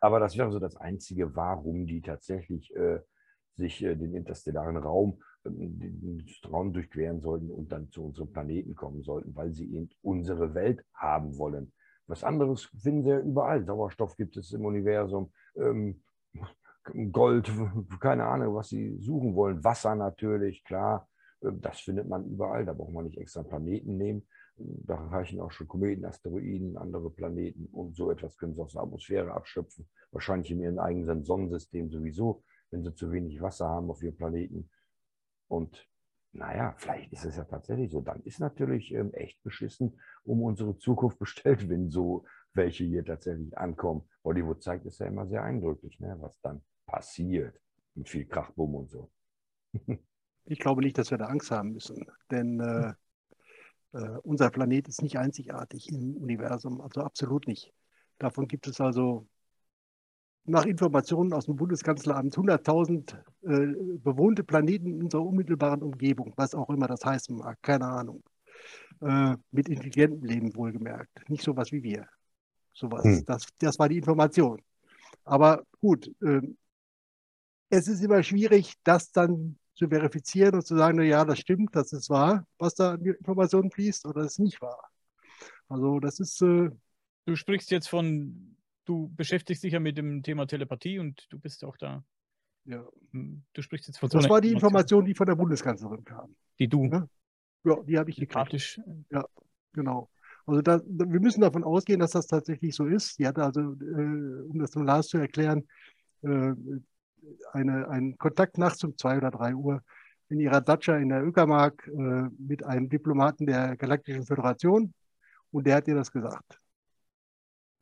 aber 0.00 0.20
das 0.20 0.36
wäre 0.36 0.50
so 0.50 0.58
das 0.58 0.76
Einzige, 0.76 1.34
warum 1.34 1.86
die 1.86 2.02
tatsächlich 2.02 2.74
äh, 2.76 3.00
sich 3.56 3.82
äh, 3.82 3.94
den 3.94 4.14
interstellaren 4.14 4.76
Raum 4.76 5.22
den 5.44 6.24
Raum 6.50 6.72
durchqueren 6.72 7.20
sollten 7.20 7.50
und 7.50 7.70
dann 7.70 7.90
zu 7.90 8.04
unserem 8.04 8.32
Planeten 8.32 8.74
kommen 8.74 9.02
sollten, 9.02 9.34
weil 9.36 9.52
sie 9.52 9.72
eben 9.74 9.90
unsere 10.02 10.54
Welt 10.54 10.84
haben 10.94 11.36
wollen. 11.38 11.72
Was 12.06 12.24
anderes 12.24 12.64
finden 12.82 13.02
sie 13.02 13.10
ja 13.10 13.20
überall. 13.20 13.64
Sauerstoff 13.64 14.16
gibt 14.16 14.36
es 14.36 14.52
im 14.52 14.64
Universum, 14.64 15.32
ähm, 15.56 16.02
Gold, 17.12 17.50
keine 18.00 18.26
Ahnung, 18.26 18.54
was 18.54 18.68
sie 18.68 18.98
suchen 19.00 19.34
wollen. 19.34 19.64
Wasser 19.64 19.94
natürlich, 19.94 20.64
klar. 20.64 21.08
Ähm, 21.42 21.60
das 21.60 21.80
findet 21.80 22.08
man 22.08 22.26
überall. 22.26 22.64
Da 22.64 22.72
braucht 22.72 22.92
man 22.92 23.06
nicht 23.06 23.18
extra 23.18 23.42
Planeten 23.42 23.96
nehmen. 23.96 24.26
Da 24.56 24.94
reichen 24.94 25.40
auch 25.40 25.50
schon 25.50 25.66
Kometen, 25.66 26.04
Asteroiden, 26.04 26.76
andere 26.76 27.10
Planeten 27.10 27.66
und 27.72 27.96
so 27.96 28.10
etwas 28.10 28.36
können 28.36 28.54
sie 28.54 28.60
aus 28.60 28.72
der 28.72 28.82
Atmosphäre 28.82 29.32
abschöpfen. 29.32 29.88
Wahrscheinlich 30.12 30.50
in 30.50 30.60
ihrem 30.60 30.78
eigenen 30.78 31.24
Sonnensystem 31.24 31.90
sowieso, 31.90 32.44
wenn 32.70 32.84
sie 32.84 32.94
zu 32.94 33.10
wenig 33.10 33.40
Wasser 33.40 33.68
haben 33.68 33.90
auf 33.90 34.02
ihrem 34.02 34.16
Planeten. 34.16 34.70
Und 35.54 35.86
naja, 36.32 36.74
vielleicht 36.76 37.12
ist 37.12 37.24
es 37.24 37.36
ja 37.36 37.44
tatsächlich 37.44 37.90
so. 37.90 38.00
Dann 38.00 38.20
ist 38.22 38.40
natürlich 38.40 38.92
ähm, 38.92 39.12
echt 39.14 39.42
beschissen 39.42 40.00
um 40.24 40.42
unsere 40.42 40.76
Zukunft 40.76 41.18
bestellt, 41.24 41.68
wenn 41.68 41.90
so 41.90 42.24
welche 42.52 42.84
hier 42.84 43.04
tatsächlich 43.04 43.56
ankommen. 43.56 44.02
Hollywood 44.24 44.62
zeigt 44.62 44.86
es 44.86 44.98
ja 44.98 45.06
immer 45.06 45.26
sehr 45.26 45.42
eindrücklich, 45.42 45.98
ne, 46.00 46.16
was 46.20 46.40
dann 46.40 46.62
passiert. 46.86 47.60
Mit 47.94 48.08
viel 48.08 48.26
Krachbumm 48.26 48.74
und 48.74 48.90
so. 48.90 49.10
ich 50.46 50.58
glaube 50.58 50.82
nicht, 50.82 50.98
dass 50.98 51.10
wir 51.10 51.18
da 51.18 51.26
Angst 51.26 51.50
haben 51.50 51.72
müssen. 51.72 52.04
Denn 52.30 52.58
äh, 52.60 52.94
äh, 53.92 54.18
unser 54.22 54.50
Planet 54.50 54.88
ist 54.88 55.02
nicht 55.02 55.18
einzigartig 55.18 55.88
im 55.88 56.16
Universum. 56.16 56.80
Also 56.80 57.02
absolut 57.02 57.46
nicht. 57.46 57.72
Davon 58.18 58.48
gibt 58.48 58.66
es 58.66 58.80
also 58.80 59.28
nach 60.46 60.66
Informationen 60.66 61.32
aus 61.32 61.46
dem 61.46 61.56
Bundeskanzleramt 61.56 62.34
100.000 62.34 63.14
äh, 63.42 63.98
bewohnte 63.98 64.44
Planeten 64.44 64.88
in 64.88 65.02
unserer 65.04 65.24
unmittelbaren 65.24 65.82
Umgebung, 65.82 66.32
was 66.36 66.54
auch 66.54 66.68
immer 66.68 66.86
das 66.86 67.04
heißen 67.04 67.36
mag, 67.36 67.58
keine 67.62 67.86
Ahnung. 67.86 68.22
Äh, 69.00 69.36
mit 69.50 69.68
intelligentem 69.68 70.24
Leben 70.24 70.54
wohlgemerkt, 70.54 71.28
nicht 71.28 71.42
sowas 71.42 71.72
wie 71.72 71.82
wir. 71.82 72.06
Sowas. 72.72 73.04
Hm. 73.04 73.24
Das, 73.26 73.46
das 73.58 73.78
war 73.78 73.88
die 73.88 73.98
Information. 73.98 74.60
Aber 75.24 75.64
gut, 75.80 76.10
äh, 76.22 76.40
es 77.70 77.88
ist 77.88 78.02
immer 78.02 78.22
schwierig, 78.22 78.74
das 78.84 79.10
dann 79.12 79.58
zu 79.74 79.88
verifizieren 79.88 80.54
und 80.54 80.66
zu 80.66 80.76
sagen, 80.76 80.98
na 80.98 81.04
ja, 81.04 81.24
das 81.24 81.38
stimmt, 81.40 81.74
das 81.74 81.92
ist 81.92 82.10
wahr, 82.10 82.46
was 82.58 82.74
da 82.74 82.92
an 82.92 83.02
die 83.02 83.10
Informationen 83.10 83.70
fließt, 83.70 84.06
oder 84.06 84.22
das 84.22 84.32
ist 84.32 84.38
nicht 84.38 84.60
wahr. 84.60 84.90
Also 85.68 85.98
das 85.98 86.20
ist. 86.20 86.40
Äh, 86.42 86.70
du 87.26 87.36
sprichst 87.36 87.70
jetzt 87.70 87.88
von 87.88 88.53
du 88.84 89.12
beschäftigst 89.14 89.62
dich 89.62 89.72
ja 89.72 89.80
mit 89.80 89.96
dem 89.96 90.22
Thema 90.22 90.46
Telepathie 90.46 90.98
und 90.98 91.26
du 91.30 91.38
bist 91.38 91.64
auch 91.64 91.76
da. 91.76 92.04
Ja. 92.64 92.84
Hm, 93.12 93.42
du 93.52 93.62
sprichst 93.62 93.88
jetzt 93.88 93.98
von 93.98 94.10
so 94.10 94.18
Das 94.18 94.28
war 94.28 94.40
die 94.40 94.52
Information, 94.52 95.04
die 95.04 95.14
von 95.14 95.26
der 95.26 95.34
Bundeskanzlerin 95.34 96.04
kam. 96.04 96.34
Die 96.58 96.68
du. 96.68 96.86
Ja, 96.86 97.06
ja 97.64 97.82
die 97.82 97.98
habe 97.98 98.10
ich 98.10 98.16
gekriegt. 98.16 98.80
Ja, 99.10 99.24
genau. 99.72 100.08
Also 100.46 100.60
da, 100.60 100.80
wir 100.84 101.20
müssen 101.20 101.40
davon 101.40 101.64
ausgehen, 101.64 102.00
dass 102.00 102.12
das 102.12 102.26
tatsächlich 102.26 102.74
so 102.74 102.86
ist. 102.86 103.16
Sie 103.16 103.26
hatte 103.26 103.42
also, 103.42 103.60
äh, 103.60 104.42
um 104.48 104.58
das 104.58 104.72
dem 104.72 104.84
Lars 104.84 105.08
zu 105.08 105.18
erklären, 105.18 105.66
äh, 106.22 106.52
eine, 107.52 107.88
einen 107.88 108.18
Kontakt 108.18 108.58
nachts 108.58 108.84
um 108.84 108.96
zwei 108.98 109.16
oder 109.16 109.30
drei 109.30 109.54
Uhr 109.54 109.82
in 110.28 110.40
ihrer 110.40 110.60
Datscha 110.60 110.96
in 110.96 111.08
der 111.08 111.24
Uckermark 111.26 111.86
äh, 111.86 112.28
mit 112.38 112.64
einem 112.64 112.88
Diplomaten 112.88 113.46
der 113.46 113.76
Galaktischen 113.76 114.24
Föderation 114.24 114.92
und 115.50 115.66
der 115.66 115.76
hat 115.76 115.88
ihr 115.88 115.94
das 115.94 116.12
gesagt. 116.12 116.60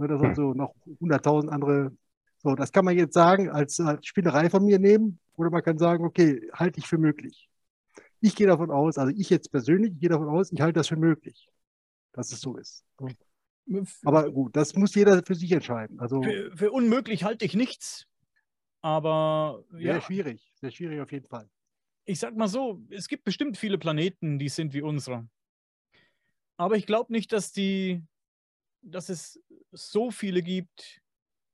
Ne, 0.03 0.09
da 0.09 0.19
sind 0.19 0.35
so 0.35 0.53
noch 0.53 0.75
100.000 1.01 1.49
andere. 1.49 1.97
So, 2.39 2.57
das 2.57 2.73
kann 2.73 2.85
man 2.85 2.97
jetzt 2.97 3.15
sagen 3.15 3.49
als, 3.49 3.79
als 3.79 4.05
Spinnerei 4.05 4.51
von 4.51 4.65
mir 4.65 4.81
nehmen 4.81 5.21
oder 5.35 5.51
man 5.51 5.63
kann 5.63 5.79
sagen, 5.79 6.05
okay, 6.05 6.51
halte 6.53 6.81
ich 6.81 6.89
für 6.89 6.99
möglich. 6.99 7.49
Ich 8.21 8.35
gehe 8.35 8.49
davon 8.49 8.73
aus, 8.73 8.99
also 8.99 9.15
ich 9.17 9.31
jetzt 9.31 9.53
persönlich, 9.53 9.93
ich 9.93 10.01
gehe 10.01 10.09
davon 10.09 10.29
aus, 10.29 10.51
ich 10.51 10.61
halte 10.61 10.81
das 10.81 10.89
für 10.89 10.97
möglich, 10.97 11.47
dass 12.13 12.33
es 12.33 12.41
so 12.41 12.57
ist. 12.57 12.85
Aber 14.05 14.29
gut, 14.33 14.57
das 14.57 14.75
muss 14.75 14.93
jeder 14.97 15.23
für 15.25 15.37
sich 15.37 15.53
entscheiden. 15.53 16.01
Also, 16.01 16.21
für, 16.21 16.51
für 16.57 16.73
unmöglich 16.73 17.23
halte 17.23 17.45
ich 17.45 17.55
nichts. 17.55 18.09
Aber 18.81 19.63
ja. 19.75 19.93
Sehr 19.93 20.01
schwierig, 20.01 20.53
sehr 20.61 20.73
schwierig 20.73 21.01
auf 21.01 21.13
jeden 21.13 21.29
Fall. 21.29 21.49
Ich 22.07 22.19
sag 22.19 22.37
mal 22.37 22.49
so, 22.49 22.83
es 22.91 23.07
gibt 23.07 23.23
bestimmt 23.23 23.57
viele 23.57 23.79
Planeten, 23.79 24.41
die 24.41 24.49
sind 24.49 24.75
wie 24.75 24.83
unsere. 24.83 25.29
Aber 26.57 26.75
ich 26.75 26.87
glaube 26.87 27.13
nicht, 27.13 27.33
dass 27.33 27.53
die 27.53 28.03
dass 28.83 29.09
es 29.09 29.41
so 29.73 30.11
viele 30.11 30.43
gibt. 30.43 31.01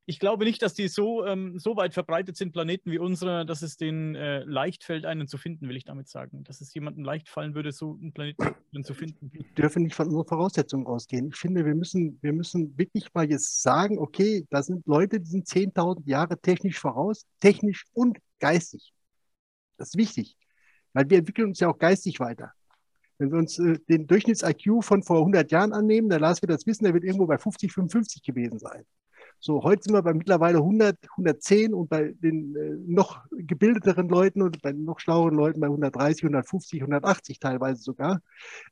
Ich 0.06 0.18
glaube 0.18 0.44
nicht, 0.44 0.62
dass 0.62 0.72
die 0.72 0.88
so, 0.88 1.26
ähm, 1.26 1.58
so 1.58 1.76
weit 1.76 1.92
verbreitet 1.92 2.34
sind, 2.36 2.52
Planeten 2.52 2.90
wie 2.90 2.98
unsere, 2.98 3.44
dass 3.44 3.60
es 3.60 3.76
denen 3.76 4.14
äh, 4.14 4.42
leicht 4.44 4.82
fällt, 4.82 5.04
einen 5.04 5.28
zu 5.28 5.36
finden, 5.36 5.68
will 5.68 5.76
ich 5.76 5.84
damit 5.84 6.08
sagen. 6.08 6.44
Dass 6.44 6.62
es 6.62 6.72
jemandem 6.72 7.04
leicht 7.04 7.28
fallen 7.28 7.54
würde, 7.54 7.72
so 7.72 7.98
einen 8.00 8.14
Planeten 8.14 8.84
zu 8.84 8.94
finden. 8.94 9.30
Wir 9.30 9.42
dürfen 9.56 9.82
nicht 9.82 9.94
von 9.94 10.06
unseren 10.06 10.26
Voraussetzungen 10.26 10.86
ausgehen. 10.86 11.28
Ich 11.28 11.36
finde, 11.36 11.66
wir 11.66 11.74
müssen, 11.74 12.18
wir 12.22 12.32
müssen 12.32 12.76
wirklich 12.78 13.12
mal 13.12 13.28
jetzt 13.28 13.62
sagen, 13.62 13.98
okay, 13.98 14.46
da 14.48 14.62
sind 14.62 14.86
Leute, 14.86 15.20
die 15.20 15.28
sind 15.28 15.46
10.000 15.46 16.08
Jahre 16.08 16.40
technisch 16.40 16.78
voraus, 16.78 17.26
technisch 17.40 17.84
und 17.92 18.16
geistig. 18.40 18.94
Das 19.76 19.88
ist 19.88 19.98
wichtig, 19.98 20.38
weil 20.94 21.08
wir 21.10 21.18
entwickeln 21.18 21.48
uns 21.48 21.60
ja 21.60 21.68
auch 21.68 21.78
geistig 21.78 22.18
weiter. 22.18 22.54
Wenn 23.18 23.32
wir 23.32 23.38
uns 23.38 23.58
äh, 23.58 23.78
den 23.88 24.06
Durchschnitts-IQ 24.06 24.82
von 24.82 25.02
vor 25.02 25.18
100 25.18 25.50
Jahren 25.50 25.72
annehmen, 25.72 26.08
der 26.08 26.20
Lars 26.20 26.40
wird 26.40 26.50
das 26.50 26.66
wissen, 26.66 26.84
der 26.84 26.94
wird 26.94 27.04
irgendwo 27.04 27.26
bei 27.26 27.36
50, 27.36 27.72
55 27.72 28.22
gewesen 28.22 28.58
sein. 28.58 28.84
So, 29.41 29.62
heute 29.62 29.84
sind 29.84 29.95
wir 29.95 30.03
bei 30.03 30.14
mittlerweile 30.14 30.59
100, 30.59 30.97
110 31.11 31.72
und 31.72 31.89
bei 31.89 32.12
den 32.20 32.57
äh, 32.57 32.76
noch 32.86 33.24
gebildeteren 33.30 34.09
Leuten 34.09 34.43
und 34.43 34.61
bei 34.62 34.72
noch 34.72 34.99
schlaueren 34.99 35.36
Leuten 35.36 35.61
bei 35.61 35.68
130, 35.68 36.24
150, 36.24 36.80
180 36.80 37.39
teilweise 37.39 37.80
sogar. 37.80 38.20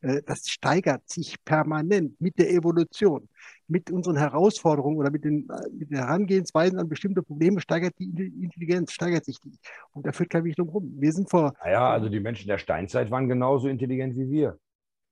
Äh, 0.03 0.23
das 0.27 0.49
steigert 0.49 1.09
sich 1.09 1.37
permanent 1.45 2.21
mit 2.21 2.39
der 2.41 2.51
Evolution, 2.51 3.29
mit 3.69 3.93
unseren 3.93 4.17
Herausforderungen 4.17 4.99
oder 4.99 5.12
mit 5.12 5.25
den, 5.25 5.49
äh, 5.49 5.71
mit 5.73 5.91
den 5.91 5.99
Herangehensweisen 5.99 6.81
an 6.81 6.89
bestimmte 6.89 7.23
Probleme 7.23 7.61
steigert 7.61 7.95
die 8.01 8.33
Intelligenz, 8.43 8.93
steigert 8.93 9.25
sich 9.25 9.39
die. 9.39 9.57
Und 9.93 10.05
da 10.05 10.11
führt 10.11 10.31
kein 10.31 10.43
Weg 10.43 10.59
rum. 10.59 10.97
Wir 10.99 11.12
sind 11.12 11.31
vor. 11.31 11.55
Naja, 11.62 11.91
also 11.91 12.09
die 12.09 12.21
Menschen 12.21 12.49
der 12.49 12.59
Steinzeit 12.59 13.12
waren 13.12 13.29
genauso 13.29 13.69
intelligent 13.69 14.17
wie 14.17 14.29
wir. 14.31 14.59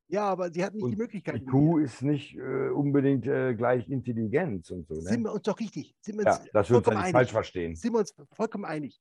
Ja, 0.08 0.28
aber 0.28 0.50
sie 0.52 0.62
hatten 0.62 0.76
nicht 0.76 0.84
und 0.84 0.90
die 0.92 0.96
Möglichkeit. 0.96 1.40
Die 1.40 1.44
Kuh 1.44 1.78
ist 1.78 2.02
nicht 2.02 2.36
äh, 2.36 2.68
unbedingt 2.68 3.26
äh, 3.26 3.54
gleich 3.54 3.88
Intelligenz 3.88 4.70
und 4.70 4.86
so. 4.86 4.94
Ne? 4.94 5.02
Sind 5.02 5.22
wir 5.22 5.32
uns 5.32 5.42
doch 5.42 5.58
richtig. 5.58 5.94
Sind 6.00 6.18
wir 6.18 6.24
ja, 6.24 6.38
das 6.52 6.70
wird 6.70 6.86
nicht 6.86 7.10
falsch 7.10 7.32
verstehen. 7.32 7.74
Sind 7.74 7.92
wir 7.92 8.00
uns 8.00 8.14
vollkommen 8.32 8.64
einig. 8.64 9.00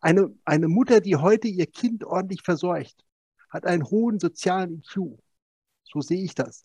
eine, 0.00 0.34
eine 0.44 0.68
Mutter, 0.68 1.00
die 1.00 1.16
heute 1.16 1.48
ihr 1.48 1.66
Kind 1.66 2.04
ordentlich 2.04 2.42
versorgt, 2.42 3.04
hat 3.48 3.64
einen 3.64 3.84
hohen 3.84 4.18
sozialen 4.18 4.82
IQ. 4.82 5.18
So 5.84 6.00
sehe 6.00 6.22
ich 6.22 6.34
das. 6.34 6.64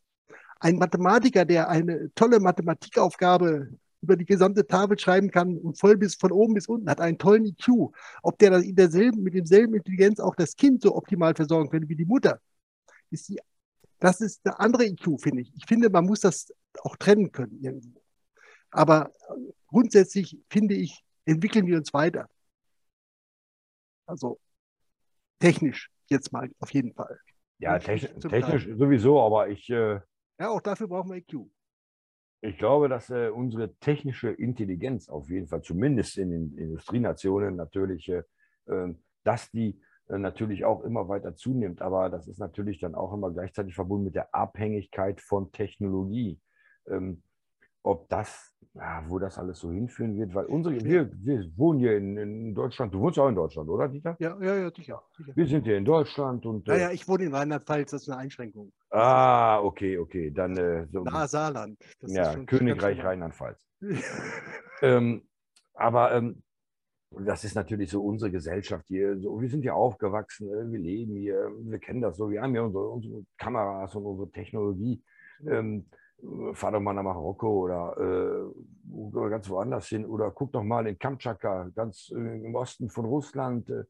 Ein 0.59 0.77
Mathematiker, 0.77 1.45
der 1.45 1.69
eine 1.69 2.11
tolle 2.15 2.39
Mathematikaufgabe 2.39 3.69
über 4.01 4.15
die 4.15 4.25
gesamte 4.25 4.65
Tafel 4.65 4.97
schreiben 4.99 5.31
kann 5.31 5.57
und 5.57 5.79
voll 5.79 5.97
bis 5.97 6.15
von 6.15 6.31
oben 6.31 6.53
bis 6.53 6.67
unten, 6.67 6.89
hat 6.89 7.01
einen 7.01 7.17
tollen 7.17 7.45
IQ. 7.45 7.91
Ob 8.23 8.37
der 8.39 8.53
in 8.59 8.75
derselben, 8.75 9.23
mit 9.23 9.33
demselben 9.33 9.73
Intelligenz 9.75 10.19
auch 10.19 10.35
das 10.35 10.55
Kind 10.55 10.81
so 10.81 10.95
optimal 10.95 11.33
versorgen 11.35 11.69
könnte 11.69 11.89
wie 11.89 11.95
die 11.95 12.05
Mutter, 12.05 12.39
ist 13.09 13.29
die, 13.29 13.39
das 13.99 14.21
ist 14.21 14.45
der 14.45 14.59
andere 14.59 14.85
IQ, 14.85 15.21
finde 15.21 15.41
ich. 15.41 15.53
Ich 15.55 15.65
finde, 15.65 15.89
man 15.89 16.05
muss 16.05 16.21
das 16.21 16.53
auch 16.81 16.95
trennen 16.97 17.31
können 17.31 17.59
irgendwo. 17.61 18.01
Aber 18.71 19.11
grundsätzlich 19.67 20.37
finde 20.49 20.75
ich, 20.75 21.03
entwickeln 21.25 21.65
wir 21.65 21.77
uns 21.77 21.93
weiter. 21.93 22.29
Also 24.05 24.39
technisch 25.39 25.89
jetzt 26.07 26.31
mal 26.31 26.49
auf 26.59 26.71
jeden 26.73 26.93
Fall. 26.93 27.19
Ja, 27.59 27.79
technisch, 27.79 28.11
technisch 28.29 28.67
sowieso, 28.77 29.21
aber 29.21 29.49
ich. 29.49 29.69
Äh, 29.69 30.01
ja, 30.39 30.49
auch 30.49 30.61
dafür 30.61 30.87
brauchen 30.87 31.11
wir 31.11 31.17
IQ. 31.17 31.49
Ich 32.41 32.57
glaube, 32.57 32.89
dass 32.89 33.09
äh, 33.09 33.29
unsere 33.29 33.73
technische 33.77 34.29
Intelligenz 34.29 35.09
auf 35.09 35.29
jeden 35.29 35.47
Fall, 35.47 35.61
zumindest 35.61 36.17
in 36.17 36.29
den 36.29 36.57
Industrienationen 36.57 37.55
natürlich, 37.55 38.09
äh, 38.09 38.23
ähm, 38.67 39.01
dass 39.23 39.49
die 39.51 39.79
natürlich 40.09 40.65
auch 40.65 40.83
immer 40.83 41.07
weiter 41.07 41.35
zunimmt. 41.35 41.81
Aber 41.81 42.09
das 42.09 42.27
ist 42.27 42.39
natürlich 42.39 42.79
dann 42.79 42.95
auch 42.95 43.13
immer 43.13 43.31
gleichzeitig 43.31 43.75
verbunden 43.75 44.05
mit 44.05 44.15
der 44.15 44.33
Abhängigkeit 44.33 45.21
von 45.21 45.51
Technologie. 45.51 46.39
Ähm, 46.87 47.23
ob 47.85 48.09
das, 48.09 48.51
ja, 48.73 49.03
wo 49.07 49.19
das 49.19 49.37
alles 49.37 49.59
so 49.59 49.71
hinführen 49.71 50.17
wird, 50.17 50.33
weil 50.33 50.45
unsere, 50.45 50.83
wir, 50.83 51.11
wir 51.23 51.45
wohnen 51.55 51.79
hier 51.79 51.95
in, 51.97 52.17
in, 52.17 52.55
Deutschland. 52.55 52.91
Du 52.91 52.99
wohnst 52.99 53.19
auch 53.19 53.29
in 53.29 53.35
Deutschland, 53.35 53.69
oder, 53.69 53.87
Dieter? 53.87 54.15
Ja, 54.19 54.35
ja, 54.41 54.55
ja, 54.55 54.71
sicher. 54.71 55.03
sicher. 55.15 55.35
Wir 55.35 55.47
sind 55.47 55.65
hier 55.65 55.77
in 55.77 55.85
Deutschland 55.85 56.45
und. 56.47 56.67
Naja, 56.67 56.89
äh, 56.89 56.95
ich 56.95 57.07
wohne 57.07 57.25
in 57.25 57.33
Rheinland-Pfalz, 57.33 57.91
das 57.91 58.01
ist 58.01 58.09
eine 58.09 58.21
Einschränkung. 58.21 58.73
Ah, 58.89 59.59
okay, 59.59 59.99
okay. 59.99 60.31
Dann. 60.31 60.57
Äh, 60.57 60.87
so, 60.91 61.03
Nahe 61.03 61.27
Saarland. 61.27 61.77
ja, 62.01 62.35
Königreich 62.45 63.03
Rheinland-Pfalz. 63.03 63.63
ähm, 64.81 65.27
aber 65.75 66.13
ähm, 66.13 66.41
das 67.19 67.43
ist 67.43 67.55
natürlich 67.55 67.89
so 67.89 68.03
unsere 68.03 68.31
Gesellschaft 68.31 68.87
hier. 68.87 69.19
So, 69.19 69.41
wir 69.41 69.49
sind 69.49 69.61
hier 69.61 69.75
aufgewachsen, 69.75 70.49
äh, 70.49 70.71
wir 70.71 70.79
leben 70.79 71.15
hier, 71.15 71.51
wir 71.59 71.79
kennen 71.79 72.01
das 72.01 72.17
so. 72.17 72.29
Wir 72.29 72.41
haben 72.41 72.51
hier 72.51 72.63
unsere, 72.63 72.89
unsere 72.89 73.25
Kameras 73.37 73.95
und 73.95 74.05
unsere 74.05 74.29
Technologie. 74.31 75.01
Ähm, 75.47 75.85
fahr 76.53 76.71
doch 76.71 76.79
mal 76.79 76.93
nach 76.93 77.03
Marokko 77.03 77.65
oder, 77.65 77.97
äh, 77.97 79.29
ganz 79.29 79.49
woanders 79.49 79.87
hin 79.87 80.05
oder 80.05 80.31
guck 80.31 80.51
doch 80.53 80.63
mal 80.63 80.87
in 80.87 80.97
Kamtschatka, 80.97 81.69
ganz 81.75 82.11
äh, 82.15 82.45
im 82.45 82.55
Osten 82.55 82.89
von 82.89 83.05
Russland, 83.05 83.69
äh, 83.69 83.83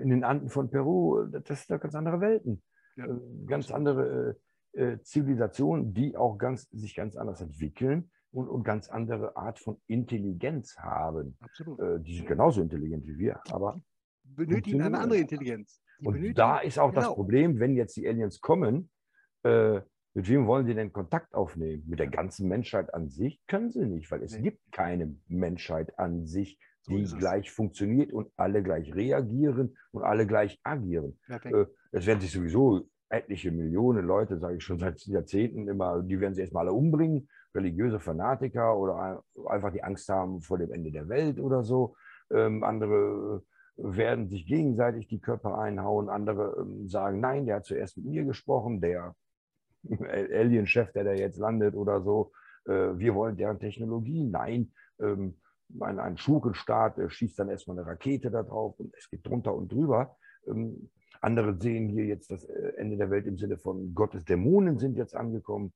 in 0.00 0.10
den 0.10 0.24
Anden 0.24 0.48
von 0.48 0.70
Peru. 0.70 1.24
Das 1.26 1.46
sind 1.46 1.70
doch 1.70 1.80
ganz 1.80 1.94
andere 1.94 2.20
Welten, 2.20 2.62
ja. 2.96 3.06
Ganz 3.46 3.70
andere 3.70 4.36
äh, 4.72 4.98
Zivilisationen, 5.02 5.92
die 5.92 6.16
auch 6.16 6.38
ganz, 6.38 6.68
sich 6.70 6.94
ganz 6.94 7.16
anders 7.16 7.40
entwickeln 7.40 8.10
und, 8.34 8.48
und 8.48 8.64
ganz 8.64 8.88
andere 8.88 9.36
Art 9.36 9.58
von 9.58 9.80
Intelligenz 9.86 10.76
haben. 10.76 11.36
Absolut. 11.40 12.04
die 12.04 12.16
sind 12.16 12.26
genauso 12.26 12.60
intelligent 12.60 13.06
wie 13.06 13.18
wir, 13.18 13.40
aber 13.50 13.80
benötigen 14.24 14.82
eine 14.82 14.98
andere 14.98 15.20
Intelligenz. 15.20 15.80
Die 16.00 16.06
und 16.06 16.34
da 16.38 16.58
ist 16.58 16.78
auch 16.78 16.90
genau. 16.90 17.00
das 17.02 17.14
Problem, 17.14 17.60
wenn 17.60 17.76
jetzt 17.76 17.96
die 17.96 18.08
Aliens 18.08 18.40
kommen, 18.40 18.90
äh, 19.44 19.80
mit 20.14 20.28
wem 20.28 20.46
wollen 20.46 20.66
Sie 20.66 20.74
denn 20.74 20.92
Kontakt 20.92 21.34
aufnehmen? 21.34 21.84
Mit 21.86 21.98
der 21.98 22.08
ganzen 22.08 22.48
Menschheit 22.48 22.92
an 22.94 23.08
sich 23.08 23.40
können 23.46 23.70
Sie 23.70 23.84
nicht, 23.84 24.10
weil 24.10 24.22
es 24.22 24.36
nee. 24.36 24.42
gibt 24.42 24.60
keine 24.72 25.16
Menschheit 25.26 25.98
an 25.98 26.26
sich, 26.26 26.58
die 26.88 27.04
so 27.04 27.16
gleich 27.16 27.50
funktioniert 27.50 28.12
und 28.12 28.30
alle 28.36 28.62
gleich 28.62 28.94
reagieren 28.94 29.76
und 29.92 30.02
alle 30.02 30.26
gleich 30.26 30.60
agieren. 30.62 31.18
Äh, 31.28 31.66
es 31.92 32.06
werden 32.06 32.20
sich 32.20 32.32
sowieso 32.32 32.88
etliche 33.08 33.50
Millionen 33.50 34.06
Leute, 34.06 34.38
sage 34.38 34.56
ich 34.56 34.64
schon 34.64 34.78
seit 34.78 35.00
Jahrzehnten 35.06 35.68
immer, 35.68 36.02
die 36.02 36.20
werden 36.20 36.34
sich 36.34 36.42
erstmal 36.42 36.66
alle 36.66 36.76
umbringen, 36.76 37.28
religiöse 37.54 38.00
Fanatiker 38.00 38.76
oder 38.76 39.22
einfach 39.46 39.72
die 39.72 39.82
Angst 39.82 40.08
haben 40.08 40.40
vor 40.40 40.58
dem 40.58 40.72
Ende 40.72 40.90
der 40.90 41.08
Welt 41.08 41.38
oder 41.38 41.62
so. 41.62 41.96
Ähm, 42.32 42.64
andere 42.64 43.42
werden 43.76 44.28
sich 44.28 44.46
gegenseitig 44.46 45.08
die 45.08 45.20
Körper 45.20 45.58
einhauen, 45.58 46.08
andere 46.08 46.56
ähm, 46.60 46.88
sagen, 46.88 47.20
nein, 47.20 47.46
der 47.46 47.56
hat 47.56 47.66
zuerst 47.66 47.96
mit 47.96 48.06
mir 48.06 48.24
gesprochen, 48.24 48.80
der 48.80 49.14
Alien-Chef, 49.98 50.92
der 50.92 51.04
da 51.04 51.12
jetzt 51.12 51.38
landet 51.38 51.74
oder 51.74 52.02
so. 52.02 52.32
Äh, 52.66 52.98
wir 52.98 53.14
wollen 53.14 53.36
deren 53.36 53.58
Technologie. 53.58 54.24
Nein, 54.24 54.72
ähm, 55.00 55.36
ein, 55.80 55.98
ein 55.98 56.16
Schurkenstaat 56.16 57.00
schießt 57.08 57.38
dann 57.38 57.48
erstmal 57.48 57.78
eine 57.78 57.86
Rakete 57.86 58.30
da 58.30 58.42
drauf 58.42 58.78
und 58.78 58.94
es 58.96 59.10
geht 59.10 59.26
drunter 59.26 59.54
und 59.54 59.72
drüber. 59.72 60.16
Ähm, 60.46 60.90
andere 61.20 61.58
sehen 61.58 61.88
hier 61.88 62.04
jetzt 62.04 62.30
das 62.30 62.44
äh, 62.44 62.72
Ende 62.76 62.96
der 62.96 63.10
Welt 63.10 63.26
im 63.26 63.38
Sinne 63.38 63.58
von 63.58 63.94
Gottes 63.94 64.24
Dämonen 64.24 64.78
sind 64.78 64.96
jetzt 64.96 65.16
angekommen. 65.16 65.72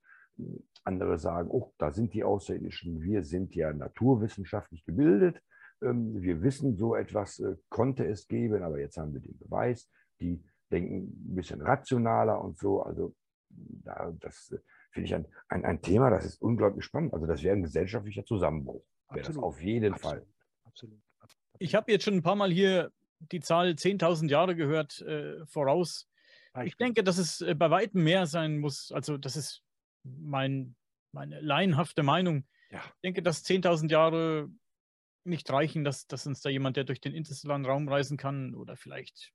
Andere 0.85 1.19
sagen, 1.19 1.51
oh, 1.51 1.73
da 1.79 1.91
sind 1.91 2.15
die 2.15 2.25
Außerirdischen. 2.25 3.03
Wir 3.03 3.23
sind 3.25 3.55
ja 3.55 3.73
naturwissenschaftlich 3.73 4.85
gebildet. 4.85 5.43
Ähm, 5.83 6.21
wir 6.21 6.43
wissen, 6.43 6.77
so 6.77 6.95
etwas 6.95 7.39
äh, 7.41 7.57
konnte 7.69 8.07
es 8.07 8.27
geben, 8.27 8.63
aber 8.63 8.81
jetzt 8.81 8.97
haben 8.97 9.13
wir 9.13 9.21
den 9.21 9.39
Beweis. 9.39 9.89
Die 10.21 10.43
denken 10.71 11.09
ein 11.31 11.35
bisschen 11.35 11.61
rationaler 11.61 12.43
und 12.43 12.59
so. 12.59 12.83
Also 12.83 13.15
das 14.21 14.51
äh, 14.53 14.59
finde 14.91 15.07
ich 15.07 15.15
ein, 15.15 15.27
ein, 15.49 15.65
ein, 15.65 15.83
Thema, 15.83 16.11
das 16.11 16.25
ist 16.25 16.41
unglaublich 16.41 16.85
spannend. 16.85 17.15
Also 17.15 17.27
das 17.27 17.43
wäre 17.43 17.57
ein 17.57 17.63
gesellschaftlicher 17.63 18.25
Zusammenbruch. 18.25 18.85
Wäre 19.11 19.27
das 19.27 19.37
auf 19.37 19.61
jeden 19.61 19.95
Absolut. 19.95 20.19
Fall. 20.19 20.27
Absolut. 20.65 20.99
Ich 21.59 21.75
habe 21.75 21.91
jetzt 21.91 22.05
schon 22.05 22.15
ein 22.15 22.23
paar 22.23 22.37
Mal 22.37 22.51
hier 22.51 22.93
die 23.21 23.41
Zahl 23.41 23.71
10.000 23.71 24.29
Jahre 24.29 24.55
gehört 24.55 25.01
äh, 25.03 25.45
voraus. 25.47 26.09
Ich 26.65 26.77
denke, 26.77 27.05
dass 27.05 27.19
es 27.19 27.41
äh, 27.41 27.55
bei 27.55 27.71
weitem 27.71 28.03
mehr 28.05 28.27
sein 28.27 28.59
muss. 28.59 28.91
Also 28.93 29.17
das 29.17 29.37
ist 29.37 29.63
mein, 30.05 30.77
meine 31.13 31.41
laienhafte 31.41 32.03
Meinung. 32.03 32.45
Ja. 32.71 32.79
Ich 32.79 33.01
denke, 33.03 33.23
dass 33.23 33.45
10.000 33.45 33.91
Jahre 33.91 34.51
nicht 35.25 35.51
reichen, 35.51 35.85
dass, 35.85 36.07
dass 36.07 36.27
uns 36.27 36.41
da 36.41 36.51
jemand, 36.51 36.77
der 36.77 36.85
durch 36.85 37.01
den 37.01 37.15
interstellaren 37.15 37.67
Raum 37.67 37.89
reisen 37.89 38.17
kann 38.17 38.55
oder 38.55 38.77
vielleicht 38.77 39.33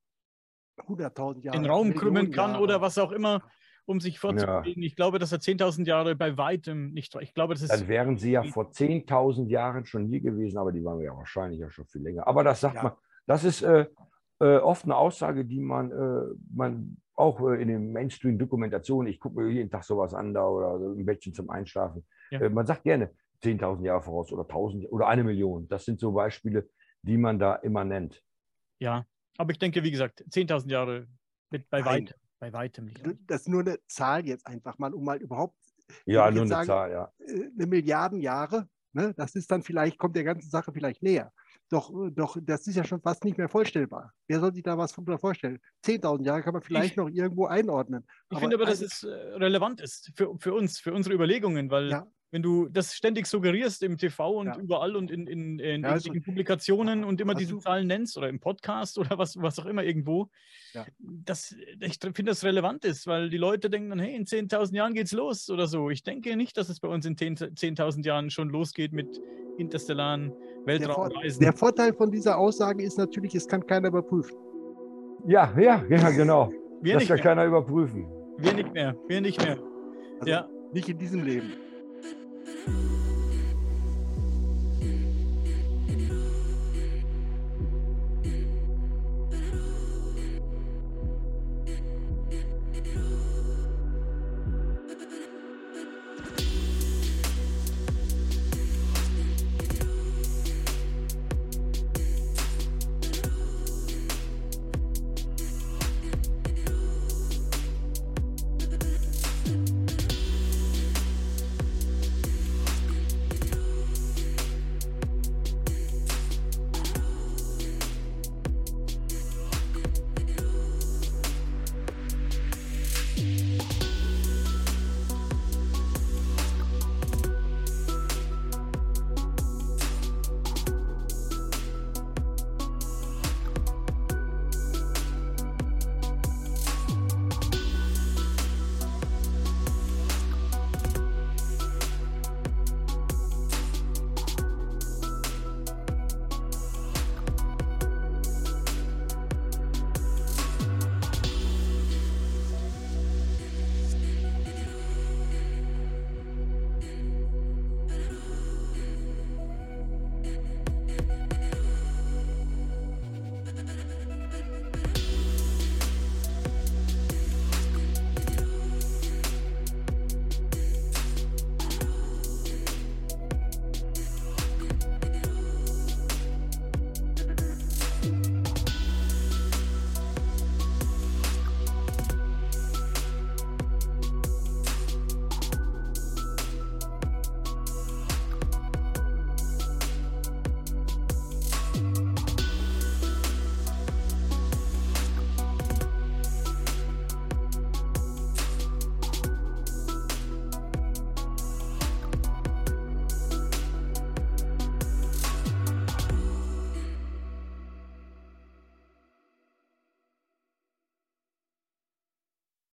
100.000 0.77 1.43
Jahre 1.43 1.57
den 1.57 1.69
Raum 1.69 1.93
krümmen 1.93 2.31
kann 2.31 2.51
Jahre. 2.51 2.63
oder 2.63 2.81
was 2.81 2.97
auch 2.97 3.11
immer 3.11 3.43
um 3.85 3.99
sich 3.99 4.17
vorzubewegen. 4.17 4.81
Ja. 4.81 4.87
Ich 4.87 4.95
glaube, 4.95 5.19
dass 5.19 5.31
er 5.31 5.39
10.000 5.39 5.85
Jahre 5.85 6.15
bei 6.15 6.37
weitem 6.37 6.93
nicht. 6.93 7.15
Ich 7.19 7.33
glaube, 7.33 7.53
das 7.53 7.63
ist. 7.63 7.71
Dann 7.71 7.87
wären 7.87 8.17
sie 8.17 8.31
ja 8.31 8.43
vor 8.43 8.71
10.000 8.71 9.49
Jahren 9.49 9.85
schon 9.85 10.07
hier 10.07 10.21
gewesen, 10.21 10.57
aber 10.57 10.71
die 10.71 10.83
waren 10.83 11.01
ja 11.01 11.15
wahrscheinlich 11.15 11.59
ja 11.59 11.69
schon 11.69 11.85
viel 11.85 12.01
länger. 12.01 12.25
Aber 12.25 12.43
das 12.43 12.61
sagt 12.61 12.75
ja. 12.75 12.83
man, 12.83 12.91
das 13.25 13.43
ist 13.43 13.61
äh, 13.61 13.87
äh, 14.43 14.57
oft 14.57 14.83
eine 14.83 14.97
Aussage, 14.97 15.45
die 15.45 15.59
man, 15.59 15.91
äh, 15.91 16.35
man 16.53 16.97
auch 17.15 17.39
äh, 17.39 17.61
in 17.61 17.69
den 17.69 17.93
Mainstream-Dokumentationen, 17.93 19.11
ich 19.11 19.19
gucke 19.19 19.39
mir 19.39 19.49
jeden 19.49 19.71
Tag 19.71 19.83
sowas 19.85 20.13
an 20.13 20.33
da 20.33 20.45
oder 20.45 20.79
so 20.79 20.91
ein 20.91 21.05
Bettchen 21.05 21.33
zum 21.33 21.49
Einschlafen. 21.49 22.05
Ja. 22.29 22.41
Äh, 22.41 22.49
man 22.49 22.65
sagt 22.65 22.83
gerne 22.83 23.11
10.000 23.43 23.85
Jahre 23.85 24.01
voraus 24.01 24.31
oder 24.33 24.43
1.000 24.43 24.89
oder 24.89 25.07
eine 25.07 25.23
Million. 25.23 25.67
Das 25.69 25.85
sind 25.85 25.99
so 25.99 26.11
Beispiele, 26.11 26.69
die 27.03 27.17
man 27.17 27.39
da 27.39 27.55
immer 27.55 27.85
nennt. 27.85 28.21
Ja, 28.79 29.05
aber 29.37 29.51
ich 29.51 29.59
denke, 29.59 29.81
wie 29.83 29.91
gesagt, 29.91 30.25
10.000 30.29 30.69
Jahre 30.69 31.07
mit 31.49 31.69
bei 31.69 31.85
weitem. 31.85 32.17
Bei 32.39 32.51
weitem 32.51 32.85
nicht. 32.85 33.01
Das 33.27 33.41
ist 33.41 33.47
nur 33.47 33.61
eine 33.61 33.79
Zahl 33.87 34.25
jetzt 34.25 34.45
einfach 34.45 34.77
mal, 34.77 34.93
um 34.93 35.05
mal 35.05 35.21
überhaupt. 35.21 35.55
Ja, 36.05 36.29
nur 36.29 36.41
eine 36.41 36.49
sagen, 36.49 36.67
Zahl, 36.67 36.91
ja. 36.91 37.13
Äh, 37.19 37.49
eine 37.55 37.67
Milliarden 37.67 38.19
Jahre, 38.19 38.67
ne, 38.91 39.13
das 39.15 39.35
ist 39.35 39.49
dann 39.49 39.63
vielleicht, 39.63 39.97
kommt 39.97 40.17
der 40.17 40.25
ganzen 40.25 40.49
Sache 40.49 40.73
vielleicht 40.73 41.01
näher. 41.01 41.31
Doch, 41.73 41.89
äh, 41.89 42.11
doch, 42.11 42.37
das 42.39 42.67
ist 42.67 42.75
ja 42.75 42.83
schon 42.83 43.01
fast 43.01 43.23
nicht 43.23 43.37
mehr 43.37 43.49
vorstellbar. 43.49 44.13
Wer 44.27 44.39
soll 44.39 44.53
sich 44.53 44.61
da 44.61 44.77
was 44.77 44.93
vorstellen? 44.93 45.59
10.000 45.83 46.23
Jahre 46.23 46.43
kann 46.43 46.53
man 46.53 46.61
vielleicht 46.61 46.91
ich, 46.91 46.97
noch 46.97 47.09
irgendwo 47.09 47.47
einordnen. 47.47 48.05
Ich 48.29 48.37
aber 48.37 48.41
finde 48.41 48.57
aber, 48.57 48.65
dass 48.65 48.81
es 48.81 49.03
äh, 49.03 49.09
relevant 49.09 49.81
ist 49.81 50.11
für, 50.15 50.35
für 50.37 50.53
uns, 50.53 50.79
für 50.79 50.93
unsere 50.93 51.15
Überlegungen, 51.15 51.71
weil 51.71 51.89
ja 51.89 52.07
wenn 52.33 52.41
du 52.41 52.67
das 52.67 52.95
ständig 52.95 53.27
suggerierst 53.27 53.83
im 53.83 53.95
TV 53.95 54.39
und 54.39 54.47
ja. 54.47 54.57
überall 54.57 54.95
und 54.95 55.11
in, 55.11 55.27
in, 55.27 55.59
in, 55.59 55.83
ja, 55.83 55.89
also, 55.89 56.11
in 56.11 56.23
Publikationen 56.23 57.03
und 57.03 57.21
immer 57.21 57.35
diese 57.35 57.59
Zahlen 57.59 57.85
nennst 57.85 58.17
oder 58.17 58.27
im 58.27 58.39
Podcast 58.39 58.97
oder 58.97 59.19
was, 59.19 59.37
was 59.37 59.59
auch 59.59 59.67
immer 59.67 59.83
irgendwo, 59.83 60.31
das, 60.97 61.55
ich 61.79 61.99
finde 62.01 62.23
das 62.23 62.43
relevant 62.43 62.85
ist, 62.85 63.05
weil 63.05 63.29
die 63.29 63.37
Leute 63.37 63.69
denken 63.69 63.91
dann, 63.91 63.99
hey, 63.99 64.15
in 64.15 64.25
10.000 64.25 64.73
Jahren 64.73 64.95
geht's 64.95 65.11
los 65.11 65.47
oder 65.51 65.67
so. 65.67 65.91
Ich 65.91 66.01
denke 66.01 66.35
nicht, 66.35 66.57
dass 66.57 66.69
es 66.69 66.79
bei 66.79 66.87
uns 66.87 67.05
in 67.05 67.15
10.000 67.15 68.03
Jahren 68.03 68.31
schon 68.31 68.49
losgeht 68.49 68.93
mit 68.93 69.21
interstellaren 69.59 70.33
Weltraumreisen. 70.65 71.39
Der, 71.39 71.51
der 71.51 71.57
Vorteil 71.57 71.93
von 71.93 72.11
dieser 72.11 72.37
Aussage 72.37 72.83
ist 72.83 72.97
natürlich, 72.97 73.35
es 73.35 73.47
kann 73.47 73.65
keiner 73.65 73.87
überprüfen. 73.89 74.35
Ja, 75.25 75.53
ja, 75.57 75.83
ja, 75.89 76.09
genau. 76.09 76.51
Wir 76.81 76.95
das 76.95 77.07
kann 77.07 77.15
mehr. 77.15 77.23
keiner 77.23 77.45
überprüfen. 77.45 78.07
Wir 78.37 78.53
nicht 78.53 78.73
mehr, 78.73 78.95
wir 79.07 79.21
nicht 79.21 79.41
mehr. 79.41 79.57
Also 80.19 80.31
ja. 80.31 80.47
Nicht 80.73 80.89
in 80.89 80.97
diesem 80.97 81.23
Leben. 81.23 81.53
Thank 82.65 83.07
you. 83.07 83.12